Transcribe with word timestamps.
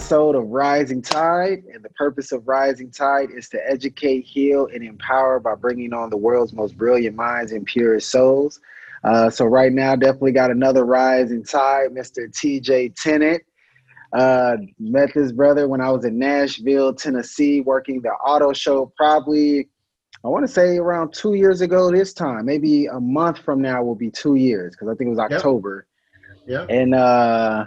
episode 0.00 0.34
of 0.34 0.48
Rising 0.48 1.02
Tide. 1.02 1.62
And 1.74 1.84
the 1.84 1.90
purpose 1.90 2.32
of 2.32 2.48
Rising 2.48 2.90
Tide 2.90 3.28
is 3.36 3.50
to 3.50 3.60
educate, 3.70 4.22
heal, 4.22 4.66
and 4.72 4.82
empower 4.82 5.38
by 5.38 5.54
bringing 5.54 5.92
on 5.92 6.08
the 6.08 6.16
world's 6.16 6.54
most 6.54 6.74
brilliant 6.78 7.14
minds 7.14 7.52
and 7.52 7.66
purest 7.66 8.08
souls. 8.10 8.60
Uh, 9.04 9.28
so, 9.28 9.44
right 9.44 9.70
now, 9.70 9.94
definitely 9.94 10.32
got 10.32 10.50
another 10.50 10.86
Rising 10.86 11.44
Tide, 11.44 11.90
Mr. 11.90 12.32
TJ 12.32 12.94
Tennant. 12.96 13.42
Uh, 14.14 14.56
met 14.78 15.12
this 15.14 15.32
brother 15.32 15.68
when 15.68 15.82
I 15.82 15.90
was 15.90 16.06
in 16.06 16.18
Nashville, 16.18 16.94
Tennessee, 16.94 17.60
working 17.60 18.00
the 18.00 18.08
auto 18.08 18.54
show 18.54 18.90
probably, 18.96 19.68
I 20.24 20.28
want 20.28 20.46
to 20.46 20.52
say 20.52 20.78
around 20.78 21.12
two 21.12 21.34
years 21.34 21.60
ago 21.60 21.90
this 21.90 22.14
time. 22.14 22.46
Maybe 22.46 22.86
a 22.86 22.98
month 22.98 23.40
from 23.40 23.60
now 23.60 23.82
will 23.82 23.96
be 23.96 24.10
two 24.10 24.36
years 24.36 24.72
because 24.72 24.88
I 24.88 24.94
think 24.94 25.08
it 25.08 25.10
was 25.10 25.18
October. 25.18 25.86
Yeah. 26.46 26.64
And 26.70 26.94
uh, 26.94 27.66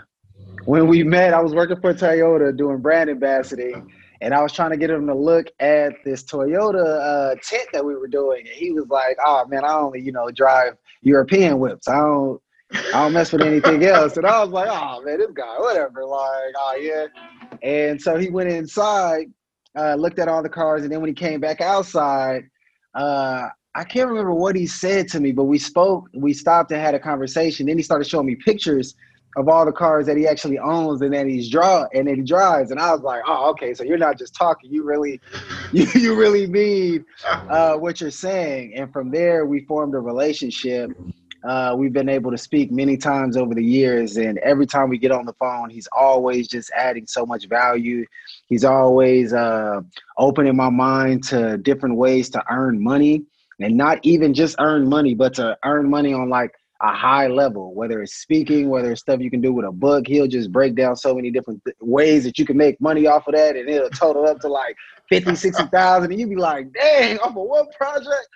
when 0.65 0.87
we 0.87 1.03
met, 1.03 1.33
I 1.33 1.41
was 1.41 1.53
working 1.53 1.79
for 1.79 1.93
Toyota 1.93 2.55
doing 2.55 2.79
brand 2.79 3.09
ambassador, 3.09 3.83
and 4.21 4.33
I 4.33 4.41
was 4.41 4.53
trying 4.53 4.71
to 4.71 4.77
get 4.77 4.89
him 4.89 5.07
to 5.07 5.15
look 5.15 5.47
at 5.59 5.93
this 6.05 6.23
Toyota 6.23 6.99
uh, 7.33 7.35
tent 7.41 7.67
that 7.73 7.83
we 7.83 7.95
were 7.95 8.07
doing, 8.07 8.39
and 8.47 8.55
he 8.55 8.71
was 8.71 8.87
like, 8.89 9.17
"Oh 9.23 9.45
man, 9.47 9.65
I 9.65 9.73
only 9.73 10.01
you 10.01 10.11
know 10.11 10.29
drive 10.31 10.77
European 11.01 11.59
whips. 11.59 11.87
I 11.87 11.97
don't." 11.97 12.41
I 12.75 13.03
don't 13.03 13.13
mess 13.13 13.31
with 13.31 13.43
anything 13.43 13.83
else. 13.85 14.17
And 14.17 14.25
I 14.25 14.43
was 14.43 14.49
like, 14.49 14.67
oh 14.67 14.99
man, 15.03 15.19
this 15.19 15.29
guy, 15.31 15.59
whatever. 15.59 16.05
Like, 16.05 16.55
oh 16.57 16.75
yeah. 16.81 17.05
And 17.61 18.01
so 18.01 18.17
he 18.17 18.31
went 18.31 18.49
inside, 18.49 19.27
uh, 19.77 19.93
looked 19.93 20.17
at 20.17 20.27
all 20.27 20.41
the 20.41 20.49
cars, 20.49 20.81
and 20.81 20.91
then 20.91 20.99
when 20.99 21.07
he 21.07 21.13
came 21.13 21.39
back 21.39 21.61
outside, 21.61 22.49
uh, 22.95 23.49
I 23.75 23.83
can't 23.83 24.09
remember 24.09 24.33
what 24.33 24.55
he 24.55 24.65
said 24.65 25.07
to 25.09 25.19
me, 25.19 25.31
but 25.31 25.43
we 25.43 25.59
spoke, 25.59 26.09
we 26.13 26.33
stopped 26.33 26.71
and 26.71 26.81
had 26.81 26.95
a 26.95 26.99
conversation. 26.99 27.67
Then 27.67 27.77
he 27.77 27.83
started 27.83 28.07
showing 28.07 28.25
me 28.25 28.35
pictures 28.35 28.95
of 29.35 29.47
all 29.47 29.65
the 29.65 29.71
cars 29.71 30.05
that 30.05 30.17
he 30.17 30.27
actually 30.27 30.59
owns 30.59 31.01
and 31.01 31.13
that 31.13 31.27
he's 31.27 31.49
draw 31.49 31.85
and 31.93 32.07
that 32.07 32.15
he 32.15 32.21
drives. 32.21 32.71
And 32.71 32.79
I 32.79 32.91
was 32.91 33.01
like, 33.01 33.23
oh, 33.27 33.49
okay, 33.51 33.73
so 33.73 33.83
you're 33.83 33.97
not 33.97 34.17
just 34.17 34.35
talking, 34.35 34.71
you 34.71 34.83
really 34.83 35.19
you, 35.71 35.87
you 35.95 36.15
really 36.15 36.47
mean 36.47 37.05
uh, 37.49 37.75
what 37.75 38.01
you're 38.01 38.11
saying. 38.11 38.73
And 38.75 38.91
from 38.91 39.11
there 39.11 39.45
we 39.45 39.65
formed 39.65 39.95
a 39.95 39.99
relationship. 39.99 40.91
Uh, 41.43 41.75
we've 41.77 41.91
been 41.91 42.07
able 42.07 42.31
to 42.31 42.37
speak 42.37 42.71
many 42.71 42.95
times 42.95 43.35
over 43.35 43.53
the 43.53 43.63
years, 43.63 44.15
and 44.15 44.37
every 44.37 44.65
time 44.65 44.87
we 44.87 44.97
get 44.97 45.11
on 45.11 45.25
the 45.25 45.33
phone, 45.33 45.69
he's 45.69 45.89
always 45.91 46.47
just 46.47 46.71
adding 46.73 47.05
so 47.05 47.25
much 47.25 47.49
value. 47.49 48.05
He's 48.47 48.63
always 48.63 49.33
uh, 49.33 49.81
opening 50.17 50.55
my 50.55 50.69
mind 50.69 51.25
to 51.25 51.57
different 51.57 51.97
ways 51.97 52.29
to 52.29 52.43
earn 52.49 52.81
money, 52.81 53.25
and 53.59 53.75
not 53.75 53.99
even 54.03 54.33
just 54.33 54.55
earn 54.59 54.87
money, 54.87 55.15
but 55.15 55.33
to 55.33 55.57
earn 55.65 55.89
money 55.89 56.13
on 56.13 56.29
like 56.29 56.53
a 56.83 56.93
high 56.93 57.27
level, 57.27 57.73
whether 57.73 58.01
it's 58.01 58.15
speaking, 58.15 58.69
whether 58.69 58.91
it's 58.91 59.01
stuff 59.01 59.21
you 59.21 59.31
can 59.31 59.39
do 59.39 59.53
with 59.53 59.65
a 59.65 59.71
book. 59.71 60.05
He'll 60.05 60.27
just 60.27 60.51
break 60.51 60.75
down 60.75 60.97
so 60.97 61.15
many 61.15 61.31
different 61.31 61.63
th- 61.63 61.77
ways 61.79 62.25
that 62.25 62.37
you 62.37 62.45
can 62.45 62.57
make 62.57 62.79
money 62.81 63.07
off 63.07 63.25
of 63.27 63.35
that, 63.35 63.55
and 63.55 63.69
it'll 63.69 63.89
total 63.89 64.27
up 64.27 64.41
to 64.41 64.49
like 64.49 64.75
50, 65.09 65.33
60,000, 65.33 66.11
and 66.11 66.19
you'd 66.19 66.29
be 66.29 66.35
like, 66.35 66.73
dang, 66.73 67.17
off 67.19 67.29
of 67.29 67.35
one 67.35 67.67
project. 67.77 68.27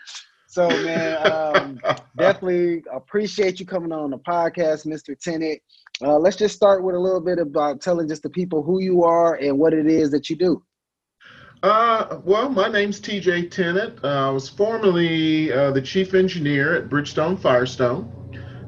So, 0.47 0.69
man, 0.69 1.31
um, 1.31 1.79
definitely 2.17 2.83
appreciate 2.91 3.59
you 3.59 3.65
coming 3.65 3.91
on 3.91 4.11
the 4.11 4.17
podcast, 4.17 4.87
Mr. 4.87 5.19
Tennant. 5.19 5.61
Uh, 6.01 6.17
let's 6.17 6.37
just 6.37 6.55
start 6.55 6.83
with 6.83 6.95
a 6.95 6.99
little 6.99 7.19
bit 7.19 7.39
about 7.39 7.81
telling 7.81 8.07
just 8.07 8.23
the 8.23 8.29
people 8.29 8.63
who 8.63 8.79
you 8.79 9.03
are 9.03 9.35
and 9.35 9.59
what 9.59 9.73
it 9.73 9.87
is 9.87 10.09
that 10.11 10.29
you 10.29 10.37
do. 10.37 10.63
Uh, 11.63 12.19
well, 12.23 12.49
my 12.49 12.69
name's 12.69 13.01
TJ 13.01 13.51
Tennant. 13.51 13.99
Uh, 14.03 14.29
I 14.29 14.29
was 14.29 14.47
formerly 14.47 15.51
uh, 15.51 15.71
the 15.71 15.81
chief 15.81 16.13
engineer 16.13 16.75
at 16.75 16.87
Bridgestone 16.87 17.37
Firestone. 17.37 18.09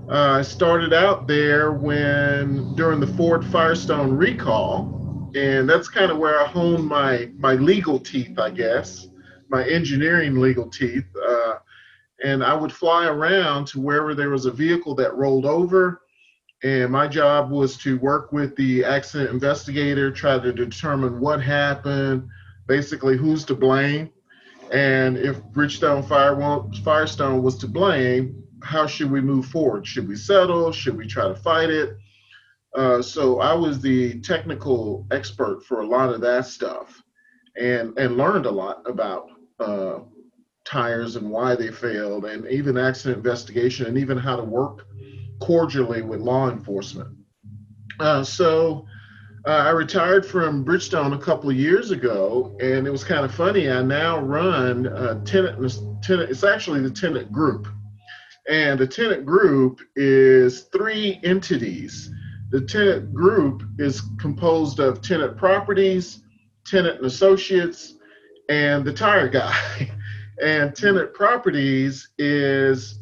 Uh, 0.09 0.39
I 0.39 0.41
started 0.41 0.91
out 0.91 1.27
there 1.27 1.71
when 1.71 2.73
during 2.73 2.99
the 2.99 3.05
Ford 3.05 3.45
Firestone 3.45 4.09
recall, 4.09 5.31
and 5.35 5.69
that's 5.69 5.87
kind 5.87 6.11
of 6.11 6.17
where 6.17 6.41
I 6.41 6.47
honed 6.47 6.87
my 6.87 7.29
my 7.37 7.53
legal 7.53 7.99
teeth, 7.99 8.39
I 8.39 8.49
guess, 8.49 9.07
my 9.49 9.63
engineering 9.69 10.39
legal 10.39 10.67
teeth. 10.67 11.05
Uh, 11.15 11.57
and 12.23 12.43
I 12.43 12.55
would 12.55 12.73
fly 12.73 13.05
around 13.05 13.67
to 13.67 13.79
wherever 13.79 14.15
there 14.15 14.31
was 14.31 14.47
a 14.47 14.51
vehicle 14.51 14.95
that 14.95 15.15
rolled 15.15 15.45
over. 15.45 16.01
And 16.63 16.91
my 16.91 17.07
job 17.07 17.51
was 17.51 17.77
to 17.77 17.99
work 17.99 18.31
with 18.31 18.55
the 18.55 18.83
accident 18.83 19.29
investigator, 19.29 20.11
try 20.11 20.39
to 20.39 20.51
determine 20.51 21.19
what 21.19 21.39
happened, 21.39 22.27
basically 22.67 23.15
who's 23.15 23.45
to 23.45 23.53
blame. 23.53 24.09
And 24.71 25.17
if 25.17 25.39
Bridgestone 25.53 26.07
Fire, 26.07 26.35
Firestone 26.83 27.43
was 27.43 27.59
to 27.59 27.67
blame, 27.67 28.43
how 28.63 28.87
should 28.87 29.11
we 29.11 29.21
move 29.21 29.45
forward? 29.45 29.85
Should 29.85 30.07
we 30.07 30.15
settle? 30.15 30.71
Should 30.71 30.97
we 30.97 31.07
try 31.07 31.27
to 31.27 31.35
fight 31.35 31.69
it? 31.69 31.97
Uh, 32.75 33.01
so 33.01 33.39
I 33.39 33.53
was 33.53 33.81
the 33.81 34.19
technical 34.21 35.07
expert 35.11 35.63
for 35.65 35.81
a 35.81 35.87
lot 35.87 36.13
of 36.13 36.21
that 36.21 36.45
stuff 36.45 37.01
and, 37.57 37.97
and 37.97 38.17
learned 38.17 38.45
a 38.45 38.51
lot 38.51 38.81
about 38.85 39.29
uh, 39.59 39.99
tires 40.65 41.15
and 41.15 41.29
why 41.29 41.55
they 41.55 41.71
failed, 41.71 42.25
and 42.25 42.45
even 42.47 42.77
accident 42.77 43.17
investigation, 43.17 43.87
and 43.87 43.97
even 43.97 44.17
how 44.17 44.35
to 44.35 44.43
work 44.43 44.85
cordially 45.41 46.01
with 46.01 46.19
law 46.19 46.49
enforcement. 46.49 47.09
Uh, 47.99 48.23
so 48.23 48.85
uh, 49.47 49.51
I 49.51 49.69
retired 49.71 50.25
from 50.25 50.63
Bridgestone 50.63 51.15
a 51.15 51.17
couple 51.17 51.49
of 51.49 51.55
years 51.55 51.91
ago, 51.91 52.55
and 52.61 52.85
it 52.85 52.91
was 52.91 53.03
kind 53.03 53.25
of 53.25 53.33
funny. 53.33 53.69
I 53.69 53.81
now 53.81 54.19
run 54.19 54.85
a 54.85 55.19
Tennant, 55.25 55.73
Tennant. 56.03 56.29
It's 56.29 56.43
actually 56.43 56.81
the 56.81 56.91
Tennant 56.91 57.31
group, 57.31 57.67
and 58.49 58.79
the 58.79 58.87
Tennant 58.87 59.25
group 59.25 59.79
is 59.95 60.63
three 60.73 61.19
entities. 61.23 62.11
The 62.49 62.61
Tennant 62.61 63.13
group 63.13 63.61
is 63.77 64.01
composed 64.19 64.79
of 64.79 65.01
Tennant 65.01 65.37
properties, 65.37 66.23
Tennant 66.65 66.97
and 66.97 67.05
associates, 67.05 67.93
and 68.49 68.83
the 68.83 68.93
tire 68.93 69.29
guy. 69.29 69.91
And 70.41 70.73
Tennant 70.73 71.13
properties 71.13 72.11
is 72.17 72.99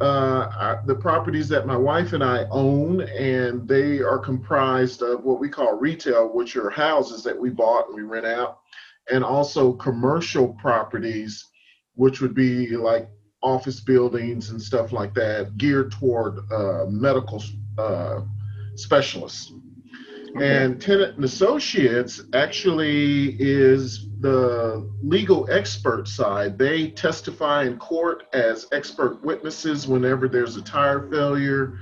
uh, 0.00 0.82
the 0.84 0.96
properties 0.96 1.48
that 1.50 1.64
my 1.64 1.76
wife 1.76 2.12
and 2.12 2.24
I 2.24 2.44
own, 2.50 3.02
and 3.02 3.68
they 3.68 4.00
are 4.00 4.18
comprised 4.18 5.00
of 5.00 5.22
what 5.22 5.38
we 5.38 5.48
call 5.48 5.78
retail, 5.78 6.34
which 6.34 6.56
are 6.56 6.70
houses 6.70 7.22
that 7.22 7.38
we 7.38 7.50
bought 7.50 7.86
and 7.86 7.94
we 7.94 8.02
rent 8.02 8.26
out, 8.26 8.58
and 9.12 9.22
also 9.22 9.74
commercial 9.74 10.54
properties, 10.54 11.46
which 11.94 12.20
would 12.20 12.34
be 12.34 12.76
like 12.76 13.08
office 13.42 13.80
buildings 13.80 14.50
and 14.50 14.60
stuff 14.60 14.92
like 14.92 15.14
that, 15.14 15.56
geared 15.56 15.92
toward 15.92 16.38
uh, 16.52 16.86
medical 16.88 17.42
uh, 17.78 18.20
specialists. 18.76 19.52
And 20.40 20.80
Tennant 20.80 21.16
and 21.16 21.24
Associates 21.24 22.22
actually 22.32 23.36
is 23.38 24.08
the 24.20 24.90
legal 25.02 25.46
expert 25.50 26.08
side. 26.08 26.56
They 26.56 26.90
testify 26.90 27.64
in 27.64 27.76
court 27.76 28.24
as 28.32 28.66
expert 28.72 29.22
witnesses 29.22 29.86
whenever 29.86 30.28
there's 30.28 30.56
a 30.56 30.62
tire 30.62 31.10
failure. 31.10 31.78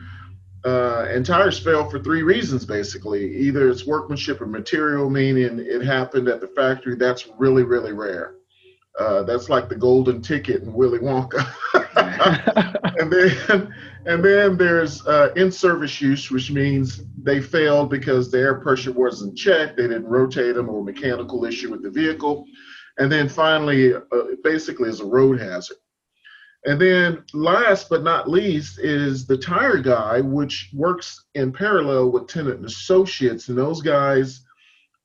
Uh, 0.64 1.06
and 1.08 1.24
tires 1.24 1.58
fail 1.58 1.88
for 1.88 2.00
three 2.00 2.22
reasons 2.22 2.66
basically. 2.66 3.36
Either 3.36 3.68
it's 3.70 3.86
workmanship 3.86 4.40
or 4.40 4.46
material, 4.46 5.08
meaning 5.08 5.58
it 5.60 5.82
happened 5.82 6.28
at 6.28 6.40
the 6.40 6.48
factory. 6.48 6.96
That's 6.96 7.28
really, 7.38 7.62
really 7.62 7.92
rare. 7.92 8.34
Uh, 8.98 9.22
that's 9.22 9.48
like 9.48 9.68
the 9.68 9.76
golden 9.76 10.20
ticket 10.20 10.62
in 10.62 10.72
Willy 10.72 10.98
Wonka. 10.98 11.46
and 12.98 13.10
then 13.10 13.74
and 14.06 14.24
then 14.24 14.56
there's 14.56 15.06
uh, 15.06 15.32
in-service 15.36 16.00
use, 16.00 16.30
which 16.30 16.50
means 16.50 17.02
they 17.22 17.40
failed 17.40 17.90
because 17.90 18.30
the 18.30 18.38
air 18.38 18.60
pressure 18.60 18.92
wasn't 18.92 19.36
checked, 19.36 19.76
they 19.76 19.84
didn't 19.84 20.06
rotate 20.06 20.54
them, 20.54 20.68
or 20.68 20.82
mechanical 20.82 21.44
issue 21.44 21.70
with 21.70 21.82
the 21.82 21.90
vehicle. 21.90 22.44
And 22.98 23.10
then 23.10 23.28
finally, 23.28 23.94
uh, 23.94 24.00
basically, 24.42 24.88
is 24.88 25.00
a 25.00 25.06
road 25.06 25.40
hazard. 25.40 25.76
And 26.64 26.80
then 26.80 27.24
last 27.32 27.88
but 27.88 28.02
not 28.02 28.28
least 28.28 28.78
is 28.80 29.26
the 29.26 29.38
tire 29.38 29.78
guy, 29.78 30.20
which 30.20 30.70
works 30.74 31.24
in 31.34 31.52
parallel 31.52 32.10
with 32.10 32.28
Tennant 32.28 32.56
and 32.56 32.66
associates. 32.66 33.48
And 33.48 33.56
those 33.56 33.80
guys 33.80 34.44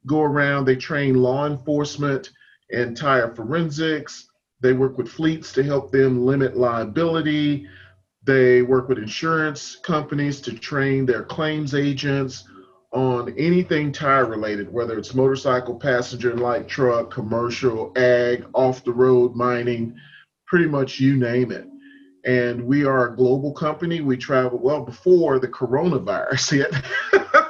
go 0.05 0.21
around, 0.21 0.65
they 0.65 0.75
train 0.75 1.15
law 1.15 1.47
enforcement 1.47 2.29
and 2.71 2.95
tire 2.95 3.33
forensics. 3.33 4.27
They 4.61 4.73
work 4.73 4.97
with 4.97 5.09
fleets 5.09 5.51
to 5.53 5.63
help 5.63 5.91
them 5.91 6.25
limit 6.25 6.57
liability. 6.57 7.67
They 8.23 8.61
work 8.61 8.89
with 8.89 8.97
insurance 8.97 9.75
companies 9.75 10.41
to 10.41 10.53
train 10.53 11.05
their 11.05 11.23
claims 11.23 11.75
agents 11.75 12.45
on 12.91 13.35
anything 13.37 13.91
tire 13.91 14.25
related, 14.25 14.71
whether 14.71 14.97
it's 14.97 15.13
motorcycle, 15.13 15.75
passenger 15.75 16.31
and 16.31 16.39
light 16.39 16.67
truck, 16.67 17.11
commercial, 17.11 17.91
ag, 17.97 18.45
off 18.53 18.83
the 18.83 18.93
road, 18.93 19.35
mining, 19.35 19.95
pretty 20.47 20.65
much 20.65 20.99
you 20.99 21.17
name 21.17 21.51
it. 21.51 21.67
And 22.23 22.65
we 22.65 22.85
are 22.85 23.09
a 23.09 23.15
global 23.15 23.51
company. 23.51 24.01
We 24.01 24.17
travel, 24.17 24.57
well, 24.57 24.81
before 24.81 25.39
the 25.39 25.47
coronavirus 25.47 26.51
hit, 27.21 27.45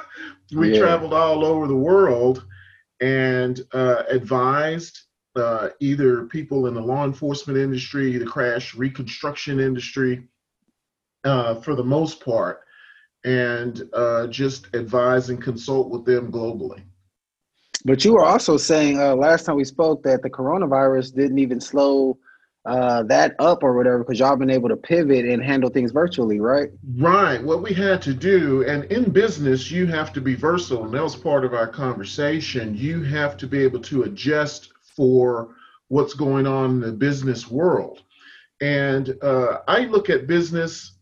we 0.52 0.74
yeah. 0.74 0.80
traveled 0.80 1.14
all 1.14 1.44
over 1.44 1.66
the 1.66 1.76
world 1.76 2.44
and 3.00 3.60
uh, 3.72 4.02
advised 4.08 5.05
uh, 5.38 5.70
either 5.80 6.24
people 6.24 6.66
in 6.66 6.74
the 6.74 6.80
law 6.80 7.04
enforcement 7.04 7.58
industry, 7.58 8.16
the 8.16 8.24
crash 8.24 8.74
reconstruction 8.74 9.60
industry, 9.60 10.26
uh, 11.24 11.56
for 11.56 11.74
the 11.74 11.84
most 11.84 12.24
part, 12.24 12.60
and 13.24 13.88
uh, 13.92 14.26
just 14.28 14.74
advise 14.74 15.28
and 15.30 15.42
consult 15.42 15.90
with 15.90 16.04
them 16.04 16.30
globally. 16.30 16.82
But 17.84 18.04
you 18.04 18.12
were 18.14 18.24
also 18.24 18.56
saying 18.56 19.00
uh, 19.00 19.14
last 19.14 19.44
time 19.44 19.56
we 19.56 19.64
spoke 19.64 20.02
that 20.04 20.22
the 20.22 20.30
coronavirus 20.30 21.14
didn't 21.14 21.38
even 21.38 21.60
slow 21.60 22.18
uh, 22.66 23.04
that 23.04 23.34
up 23.38 23.62
or 23.62 23.76
whatever 23.76 23.98
because 23.98 24.18
y'all 24.18 24.36
been 24.36 24.50
able 24.50 24.68
to 24.68 24.76
pivot 24.76 25.24
and 25.24 25.42
handle 25.42 25.70
things 25.70 25.92
virtually, 25.92 26.40
right? 26.40 26.70
Right. 26.96 27.40
What 27.42 27.62
we 27.62 27.72
had 27.72 28.02
to 28.02 28.12
do, 28.12 28.64
and 28.66 28.84
in 28.84 29.10
business, 29.10 29.70
you 29.70 29.86
have 29.86 30.12
to 30.14 30.20
be 30.20 30.34
versatile, 30.34 30.84
and 30.84 30.94
that 30.94 31.02
was 31.02 31.14
part 31.14 31.44
of 31.44 31.54
our 31.54 31.68
conversation. 31.68 32.76
You 32.76 33.04
have 33.04 33.36
to 33.36 33.46
be 33.46 33.62
able 33.62 33.80
to 33.82 34.02
adjust 34.02 34.72
for 34.96 35.54
what's 35.88 36.14
going 36.14 36.46
on 36.46 36.70
in 36.70 36.80
the 36.80 36.92
business 36.92 37.48
world. 37.48 38.02
And 38.60 39.16
uh, 39.22 39.58
I 39.68 39.80
look 39.80 40.10
at 40.10 40.26
business 40.26 40.92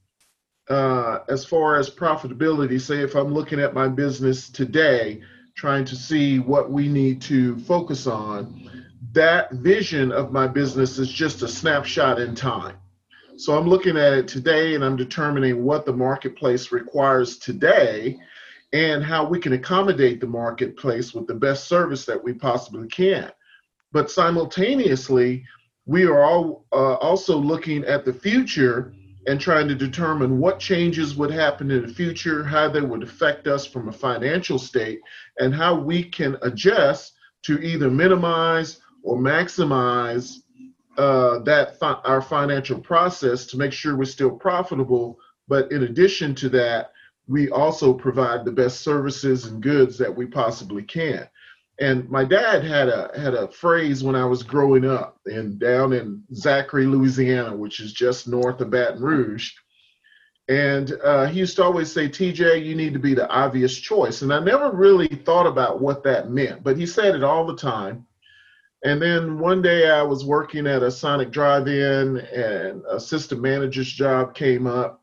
uh, 0.69 1.21
as 1.29 1.45
far 1.45 1.79
as 1.79 1.89
profitability. 1.89 2.81
Say, 2.81 3.01
if 3.01 3.15
I'm 3.15 3.33
looking 3.33 3.61
at 3.61 3.75
my 3.75 3.89
business 3.89 4.49
today, 4.49 5.23
trying 5.57 5.85
to 5.85 5.97
see 5.97 6.39
what 6.39 6.71
we 6.71 6.89
need 6.89 7.23
to 7.23 7.57
focus 7.61 8.07
on, 8.07 8.71
that 9.13 9.53
vision 9.53 10.11
of 10.11 10.33
my 10.33 10.49
business 10.49 10.99
is 10.99 11.11
just 11.11 11.43
a 11.43 11.49
snapshot 11.49 12.21
in 12.21 12.35
time. 12.35 12.77
So 13.37 13.57
I'm 13.57 13.69
looking 13.69 13.97
at 13.97 14.13
it 14.13 14.29
today 14.29 14.75
and 14.75 14.85
I'm 14.85 14.97
determining 14.97 15.65
what 15.65 15.87
the 15.87 15.93
marketplace 15.93 16.73
requires 16.73 17.39
today 17.39 18.19
and 18.73 19.05
how 19.05 19.25
we 19.25 19.39
can 19.39 19.53
accommodate 19.53 20.21
the 20.21 20.27
marketplace 20.27 21.15
with 21.15 21.27
the 21.27 21.35
best 21.35 21.69
service 21.69 22.05
that 22.07 22.23
we 22.23 22.33
possibly 22.33 22.89
can. 22.89 23.31
But 23.95 24.11
simultaneously, 24.11 25.45
we 25.87 26.05
are 26.05 26.25
all 26.25 26.67
uh, 26.73 26.95
also 26.95 27.39
looking 27.39 27.85
at 27.85 28.05
the 28.05 28.13
future 28.13 28.93
and 29.29 29.41
trying 29.41 29.69
to 29.69 29.75
determine 29.77 30.41
what 30.41 30.59
changes 30.59 31.15
would 31.15 31.31
happen 31.31 31.71
in 31.71 31.87
the 31.87 31.95
future, 31.95 32.43
how 32.43 32.69
they 32.69 32.81
would 32.81 33.05
affect 33.05 33.47
us 33.47 33.65
from 33.65 33.89
a 33.89 33.93
financial 33.93 34.59
state, 34.59 35.01
and 35.39 35.55
how 35.55 35.77
we 35.77 36.03
can 36.03 36.37
adjust 36.43 37.13
to 37.45 37.61
either 37.61 37.89
minimize 37.89 38.81
or 39.05 39.17
maximize 39.17 40.39
uh, 40.99 41.39
that 41.41 41.79
fi- 41.79 42.01
our 42.05 42.21
financial 42.21 42.81
process 42.81 43.47
to 43.47 43.57
make 43.57 43.73
sure 43.73 43.97
we're 43.97 44.05
still 44.05 44.31
profitable. 44.33 45.19
But 45.47 45.71
in 45.71 45.85
addition 45.85 46.35
to 46.37 46.49
that, 46.49 46.91
we 47.29 47.49
also 47.51 47.95
provide 47.95 48.45
the 48.45 48.53
best 48.53 48.81
services 48.81 49.47
and 49.47 49.63
goods 49.63 49.97
that 49.99 50.15
we 50.15 50.27
possibly 50.27 50.83
can. 50.83 51.29
And 51.81 52.09
my 52.09 52.25
dad 52.25 52.63
had 52.63 52.89
a 52.89 53.11
had 53.19 53.35
a 53.35 53.49
phrase 53.49 54.05
when 54.05 54.15
I 54.15 54.25
was 54.25 54.45
growing 54.45 54.85
up 54.85 55.19
and 55.27 55.59
down 55.59 55.93
in 55.93 56.23
Zachary, 56.33 56.87
Louisiana, 56.87 57.57
which 57.57 57.81
is 57.81 57.93
just 57.93 58.29
north 58.29 58.61
of 58.61 58.71
Baton 58.71 59.03
Rouge. 59.03 59.51
And 60.49 60.93
uh, 61.03 61.27
he 61.27 61.41
used 61.41 61.57
to 61.57 61.65
always 61.65 61.91
say, 61.91 62.09
TJ, 62.09 62.65
you 62.65 62.75
need 62.75 62.93
to 62.93 62.99
be 62.99 63.15
the 63.15 63.29
obvious 63.29 63.77
choice. 63.77 64.23
And 64.23 64.33
I 64.33 64.41
never 64.41 64.71
really 64.71 65.09
thought 65.09 65.47
about 65.47 65.81
what 65.81 66.05
that 66.05 66.31
meant, 66.31 66.63
but 66.63 66.77
he 66.77 66.87
said 66.87 67.15
it 67.15 67.25
all 67.25 67.47
the 67.47 67.57
time. 67.57 68.07
And 68.85 69.01
then 69.01 69.39
one 69.39 69.63
day 69.63 69.91
I 69.91 70.03
was 70.03 70.27
working 70.27 70.67
at 70.67 70.83
a 70.83 70.91
Sonic 70.91 71.31
drive 71.31 71.67
in 71.67 72.19
and 72.19 72.83
a 72.89 73.01
system 73.01 73.41
manager's 73.41 73.91
job 73.91 74.35
came 74.35 74.67
up. 74.67 75.03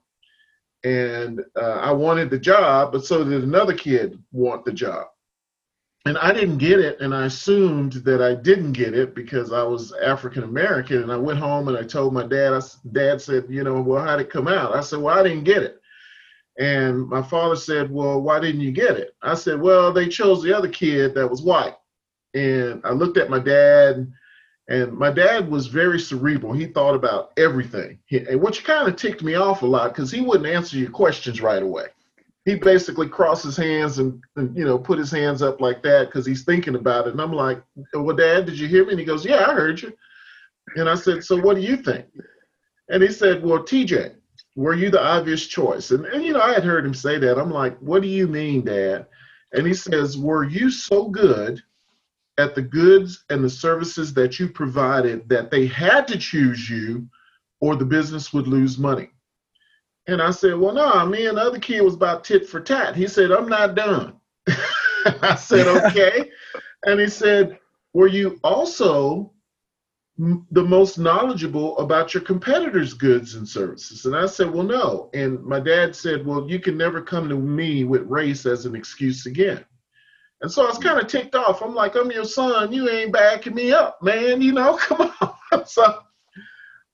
And 0.84 1.42
uh, 1.60 1.80
I 1.82 1.92
wanted 1.92 2.30
the 2.30 2.40
job, 2.40 2.92
but 2.92 3.06
so 3.06 3.24
did 3.24 3.44
another 3.44 3.74
kid 3.74 4.22
want 4.32 4.64
the 4.64 4.72
job 4.72 5.08
and 6.06 6.18
I 6.18 6.34
didn't 6.34 6.58
get 6.58 6.80
it, 6.80 7.00
and 7.00 7.14
I 7.14 7.26
assumed 7.26 7.94
that 8.06 8.22
I 8.22 8.34
didn't 8.34 8.72
get 8.72 8.96
it 8.96 9.14
because 9.14 9.54
I 9.54 9.62
was 9.64 9.94
African 9.94 10.44
American. 10.44 11.04
And 11.04 11.12
I 11.12 11.18
went 11.18 11.38
home 11.40 11.68
and 11.68 11.78
I 11.78 11.84
told 11.84 12.14
my 12.14 12.26
dad. 12.26 12.54
I, 12.54 12.62
dad 12.92 13.22
said, 13.22 13.46
"You 13.50 13.64
know, 13.64 13.82
well, 13.82 14.04
how'd 14.04 14.20
it 14.20 14.32
come 14.32 14.48
out?" 14.48 14.76
I 14.76 14.82
said, 14.82 15.00
"Well, 15.00 15.18
I 15.18 15.24
didn't 15.24 15.44
get 15.44 15.62
it." 15.62 15.80
And 16.60 17.08
my 17.08 17.22
father 17.22 17.56
said, 17.56 17.92
"Well, 17.92 18.20
why 18.22 18.40
didn't 18.40 18.62
you 18.62 18.72
get 18.72 18.98
it?" 18.98 19.16
I 19.22 19.36
said, 19.36 19.62
"Well, 19.62 19.94
they 19.94 20.08
chose 20.08 20.42
the 20.42 20.58
other 20.58 20.70
kid 20.70 21.14
that 21.16 21.30
was 21.30 21.44
white." 21.44 21.76
And 22.34 22.82
I 22.84 22.92
looked 22.94 23.18
at 23.18 23.30
my 23.30 23.40
dad, 23.40 24.12
and 24.70 24.94
my 24.94 25.12
dad 25.12 25.52
was 25.52 25.68
very 25.68 26.00
cerebral. 26.00 26.54
He 26.54 26.66
thought 26.66 26.96
about 26.96 27.32
everything, 27.38 28.00
and 28.10 28.42
which 28.42 28.64
kind 28.64 28.88
of 28.88 28.96
ticked 28.96 29.22
me 29.22 29.36
off 29.36 29.62
a 29.62 29.68
lot 29.68 29.94
because 29.94 30.10
he 30.10 30.22
wouldn't 30.22 30.48
answer 30.48 30.78
your 30.78 30.90
questions 30.90 31.42
right 31.42 31.62
away 31.62 31.88
he 32.46 32.56
basically 32.56 33.08
crossed 33.08 33.44
his 33.44 33.58
hands 33.58 34.00
and, 34.00 34.22
and, 34.36 34.56
you 34.56 34.66
know 34.66 34.78
put 34.78 34.98
his 34.98 35.12
hands 35.12 35.42
up 35.42 35.62
like 35.62 35.84
that 35.84 36.08
because 36.08 36.26
he's 36.26 36.44
thinking 36.44 36.76
about 36.76 37.08
it. 37.08 37.12
And 37.12 37.22
i'm 37.22 37.34
like 37.34 37.62
well 37.94 38.16
dad 38.16 38.46
did 38.46 38.58
you 38.58 38.68
hear 38.68 38.86
me? 38.86 38.92
And 38.92 39.00
he 39.00 39.06
goes 39.06 39.26
yeah 39.26 39.48
i 39.50 39.54
heard 39.54 39.82
you. 39.82 39.94
And 40.76 40.90
i 40.90 40.96
said 40.96 41.24
so 41.24 41.40
what 41.40 41.56
do 41.56 41.62
you 41.62 41.78
think? 41.78 42.06
And 42.90 43.04
he 43.04 43.12
said 43.12 43.44
well 43.44 43.64
tj 43.64 44.16
were 44.56 44.74
you 44.74 44.90
the 44.90 45.02
obvious 45.02 45.48
choice? 45.48 45.92
And, 45.92 46.06
and 46.06 46.24
you 46.24 46.34
know 46.34 46.42
i 46.42 46.54
had 46.54 46.64
heard 46.64 46.86
him 46.86 46.94
say 46.94 47.18
that. 47.20 47.38
I'm 47.40 47.52
like 47.52 47.78
what 47.80 48.02
do 48.02 48.08
you 48.08 48.28
mean 48.28 48.66
dad? 48.66 49.08
And 49.54 49.68
he 49.68 49.74
says 49.74 50.18
were 50.18 50.44
you 50.44 50.72
so 50.72 51.10
good 51.10 51.62
at 52.38 52.56
the 52.56 52.62
goods 52.62 53.26
and 53.30 53.44
the 53.44 53.50
services 53.50 54.14
that 54.14 54.40
you 54.40 54.48
provided 54.48 55.28
that 55.30 55.52
they 55.52 55.68
had 55.68 56.08
to 56.08 56.18
choose 56.18 56.70
you 56.70 57.08
or 57.60 57.76
the 57.76 57.86
business 57.86 58.34
would 58.34 58.48
lose 58.48 58.80
money 58.80 59.12
and 60.08 60.22
I 60.22 60.32
said, 60.32 60.58
Well, 60.58 60.74
no, 60.74 61.06
me 61.06 61.28
and 61.28 61.38
the 61.38 61.42
other 61.42 61.60
kid 61.60 61.82
was 61.82 61.94
about 61.96 62.24
tit 62.24 62.48
for 62.48 62.60
tat. 62.60 62.96
He 62.96 63.08
said, 63.08 63.32
I'm 63.32 63.48
not 63.50 63.76
done. 63.76 64.16
I 65.22 65.36
said, 65.36 65.68
Okay. 65.86 66.30
and 66.86 67.00
he 67.00 67.08
said, 67.08 67.60
Were 67.94 68.08
you 68.08 68.40
also 68.44 69.32
the 70.18 70.64
most 70.64 71.00
knowledgeable 71.00 71.78
about 71.80 72.14
your 72.14 72.22
competitors' 72.24 72.94
goods 72.94 73.36
and 73.36 73.48
services? 73.48 74.06
And 74.06 74.16
I 74.16 74.26
said, 74.26 74.52
Well, 74.52 74.64
no. 74.64 75.10
And 75.14 75.44
my 75.44 75.60
dad 75.60 75.96
said, 75.96 76.26
Well, 76.26 76.50
you 76.50 76.60
can 76.60 76.78
never 76.78 77.02
come 77.02 77.30
to 77.30 77.36
me 77.36 77.84
with 77.84 78.02
race 78.04 78.46
as 78.46 78.66
an 78.66 78.76
excuse 78.76 79.26
again. 79.28 79.64
And 80.42 80.52
so 80.52 80.64
I 80.64 80.70
was 80.70 80.80
kind 80.80 81.00
of 81.00 81.06
ticked 81.08 81.36
off. 81.36 81.62
I'm 81.62 81.76
like, 81.76 81.96
I'm 81.96 82.10
your 82.10 82.26
son. 82.26 82.74
You 82.74 82.90
ain't 82.90 83.14
backing 83.14 83.54
me 83.54 83.72
up, 83.72 84.02
man. 84.02 84.42
You 84.42 84.54
know, 84.54 84.76
come 84.82 85.14
on. 85.22 85.68
so 85.68 86.00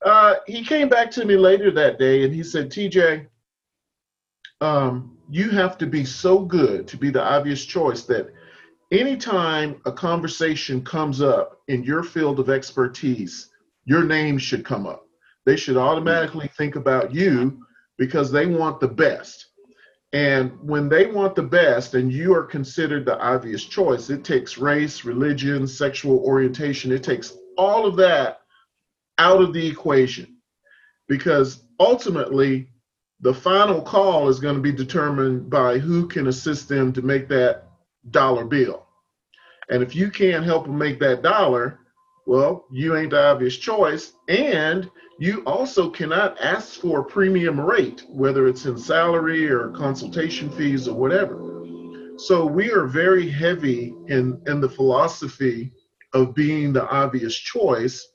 uh, 0.05 0.35
he 0.45 0.63
came 0.63 0.89
back 0.89 1.11
to 1.11 1.25
me 1.25 1.35
later 1.35 1.71
that 1.71 1.99
day 1.99 2.23
and 2.23 2.33
he 2.33 2.43
said, 2.43 2.69
TJ, 2.69 3.27
um, 4.61 5.17
you 5.29 5.49
have 5.49 5.77
to 5.79 5.85
be 5.85 6.05
so 6.05 6.39
good 6.39 6.87
to 6.87 6.97
be 6.97 7.09
the 7.09 7.23
obvious 7.23 7.65
choice 7.65 8.03
that 8.03 8.33
anytime 8.91 9.81
a 9.85 9.91
conversation 9.91 10.83
comes 10.83 11.21
up 11.21 11.61
in 11.67 11.83
your 11.83 12.03
field 12.03 12.39
of 12.39 12.49
expertise, 12.49 13.49
your 13.85 14.03
name 14.03 14.37
should 14.37 14.63
come 14.63 14.85
up. 14.85 15.05
They 15.45 15.55
should 15.55 15.77
automatically 15.77 16.49
think 16.57 16.75
about 16.75 17.13
you 17.13 17.65
because 17.97 18.31
they 18.31 18.45
want 18.45 18.79
the 18.79 18.87
best. 18.87 19.47
And 20.13 20.57
when 20.61 20.87
they 20.87 21.07
want 21.07 21.35
the 21.35 21.43
best 21.43 21.93
and 21.93 22.11
you 22.11 22.33
are 22.33 22.43
considered 22.43 23.05
the 23.05 23.19
obvious 23.19 23.65
choice, 23.65 24.09
it 24.09 24.23
takes 24.23 24.57
race, 24.57 25.03
religion, 25.03 25.67
sexual 25.67 26.19
orientation, 26.19 26.91
it 26.91 27.03
takes 27.03 27.37
all 27.57 27.85
of 27.85 27.95
that 27.97 28.41
out 29.17 29.41
of 29.41 29.53
the 29.53 29.65
equation 29.65 30.37
because 31.07 31.63
ultimately 31.79 32.67
the 33.21 33.33
final 33.33 33.81
call 33.81 34.29
is 34.29 34.39
going 34.39 34.55
to 34.55 34.61
be 34.61 34.71
determined 34.71 35.49
by 35.49 35.79
who 35.79 36.07
can 36.07 36.27
assist 36.27 36.69
them 36.69 36.93
to 36.93 37.01
make 37.01 37.27
that 37.27 37.67
dollar 38.11 38.45
bill. 38.45 38.85
And 39.69 39.81
if 39.81 39.95
you 39.95 40.11
can't 40.11 40.45
help 40.45 40.65
them 40.65 40.77
make 40.77 40.99
that 40.99 41.23
dollar, 41.23 41.79
well, 42.25 42.65
you 42.71 42.95
ain't 42.95 43.11
the 43.11 43.25
obvious 43.25 43.57
choice. 43.57 44.13
And 44.27 44.89
you 45.19 45.41
also 45.45 45.89
cannot 45.89 46.39
ask 46.39 46.79
for 46.79 46.99
a 46.99 47.05
premium 47.05 47.59
rate, 47.59 48.03
whether 48.07 48.47
it's 48.47 48.65
in 48.65 48.77
salary 48.77 49.49
or 49.49 49.69
consultation 49.69 50.51
fees 50.51 50.87
or 50.87 50.95
whatever. 50.95 51.65
So 52.17 52.45
we 52.45 52.71
are 52.71 52.85
very 52.85 53.29
heavy 53.29 53.93
in, 54.07 54.41
in 54.47 54.61
the 54.61 54.69
philosophy 54.69 55.71
of 56.13 56.35
being 56.35 56.73
the 56.73 56.87
obvious 56.89 57.35
choice 57.35 58.07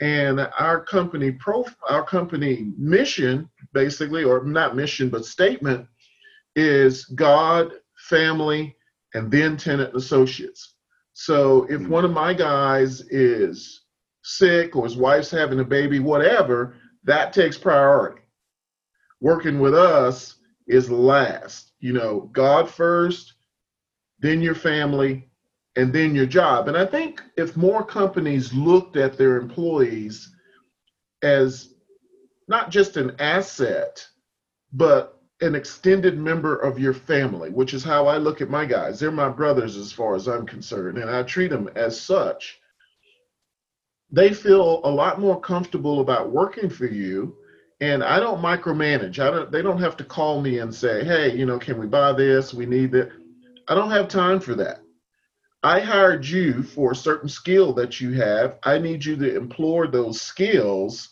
and 0.00 0.40
our 0.58 0.80
company 0.80 1.32
pro 1.32 1.64
our 1.88 2.04
company 2.04 2.72
mission 2.76 3.48
basically 3.72 4.22
or 4.24 4.44
not 4.44 4.76
mission 4.76 5.08
but 5.08 5.24
statement 5.24 5.86
is 6.54 7.04
god 7.06 7.72
family 7.98 8.76
and 9.14 9.30
then 9.30 9.56
Tennant 9.56 9.94
associates. 9.94 10.74
So 11.12 11.64
if 11.64 11.80
hmm. 11.80 11.88
one 11.88 12.04
of 12.04 12.12
my 12.12 12.34
guys 12.34 13.00
is 13.10 13.82
sick 14.22 14.76
or 14.76 14.84
his 14.84 14.96
wife's 14.96 15.30
having 15.30 15.60
a 15.60 15.64
baby 15.64 16.00
whatever 16.00 16.76
that 17.04 17.32
takes 17.32 17.56
priority. 17.56 18.20
Working 19.20 19.58
with 19.58 19.74
us 19.74 20.36
is 20.66 20.90
last 20.90 21.72
you 21.80 21.92
know 21.92 22.28
god 22.32 22.68
first 22.68 23.34
then 24.20 24.42
your 24.42 24.54
family 24.54 25.27
and 25.78 25.92
then 25.92 26.14
your 26.14 26.26
job. 26.26 26.68
And 26.68 26.76
I 26.76 26.84
think 26.84 27.22
if 27.36 27.56
more 27.56 27.84
companies 27.84 28.52
looked 28.52 28.96
at 28.96 29.16
their 29.16 29.36
employees 29.36 30.34
as 31.22 31.74
not 32.48 32.70
just 32.70 32.96
an 32.96 33.14
asset, 33.20 34.04
but 34.72 35.20
an 35.40 35.54
extended 35.54 36.18
member 36.18 36.56
of 36.56 36.80
your 36.80 36.92
family, 36.92 37.50
which 37.50 37.74
is 37.74 37.84
how 37.84 38.08
I 38.08 38.16
look 38.16 38.40
at 38.40 38.50
my 38.50 38.64
guys. 38.64 38.98
They're 38.98 39.12
my 39.12 39.28
brothers 39.28 39.76
as 39.76 39.92
far 39.92 40.16
as 40.16 40.26
I'm 40.26 40.46
concerned, 40.46 40.98
and 40.98 41.08
I 41.08 41.22
treat 41.22 41.50
them 41.50 41.70
as 41.76 41.98
such. 42.00 42.58
They 44.10 44.32
feel 44.34 44.80
a 44.82 44.90
lot 44.90 45.20
more 45.20 45.40
comfortable 45.40 46.00
about 46.00 46.32
working 46.32 46.68
for 46.68 46.86
you. 46.86 47.36
And 47.80 48.02
I 48.02 48.18
don't 48.18 48.42
micromanage. 48.42 49.20
I 49.20 49.30
don't 49.30 49.52
they 49.52 49.62
don't 49.62 49.80
have 49.80 49.96
to 49.98 50.04
call 50.04 50.40
me 50.40 50.58
and 50.58 50.74
say, 50.74 51.04
hey, 51.04 51.36
you 51.36 51.46
know, 51.46 51.60
can 51.60 51.78
we 51.78 51.86
buy 51.86 52.12
this? 52.12 52.52
We 52.52 52.66
need 52.66 52.90
that. 52.92 53.12
I 53.68 53.76
don't 53.76 53.92
have 53.92 54.08
time 54.08 54.40
for 54.40 54.56
that. 54.56 54.80
I 55.62 55.80
hired 55.80 56.24
you 56.24 56.62
for 56.62 56.92
a 56.92 56.96
certain 56.96 57.28
skill 57.28 57.72
that 57.74 58.00
you 58.00 58.12
have. 58.12 58.58
I 58.62 58.78
need 58.78 59.04
you 59.04 59.16
to 59.16 59.36
employ 59.36 59.88
those 59.88 60.20
skills 60.20 61.08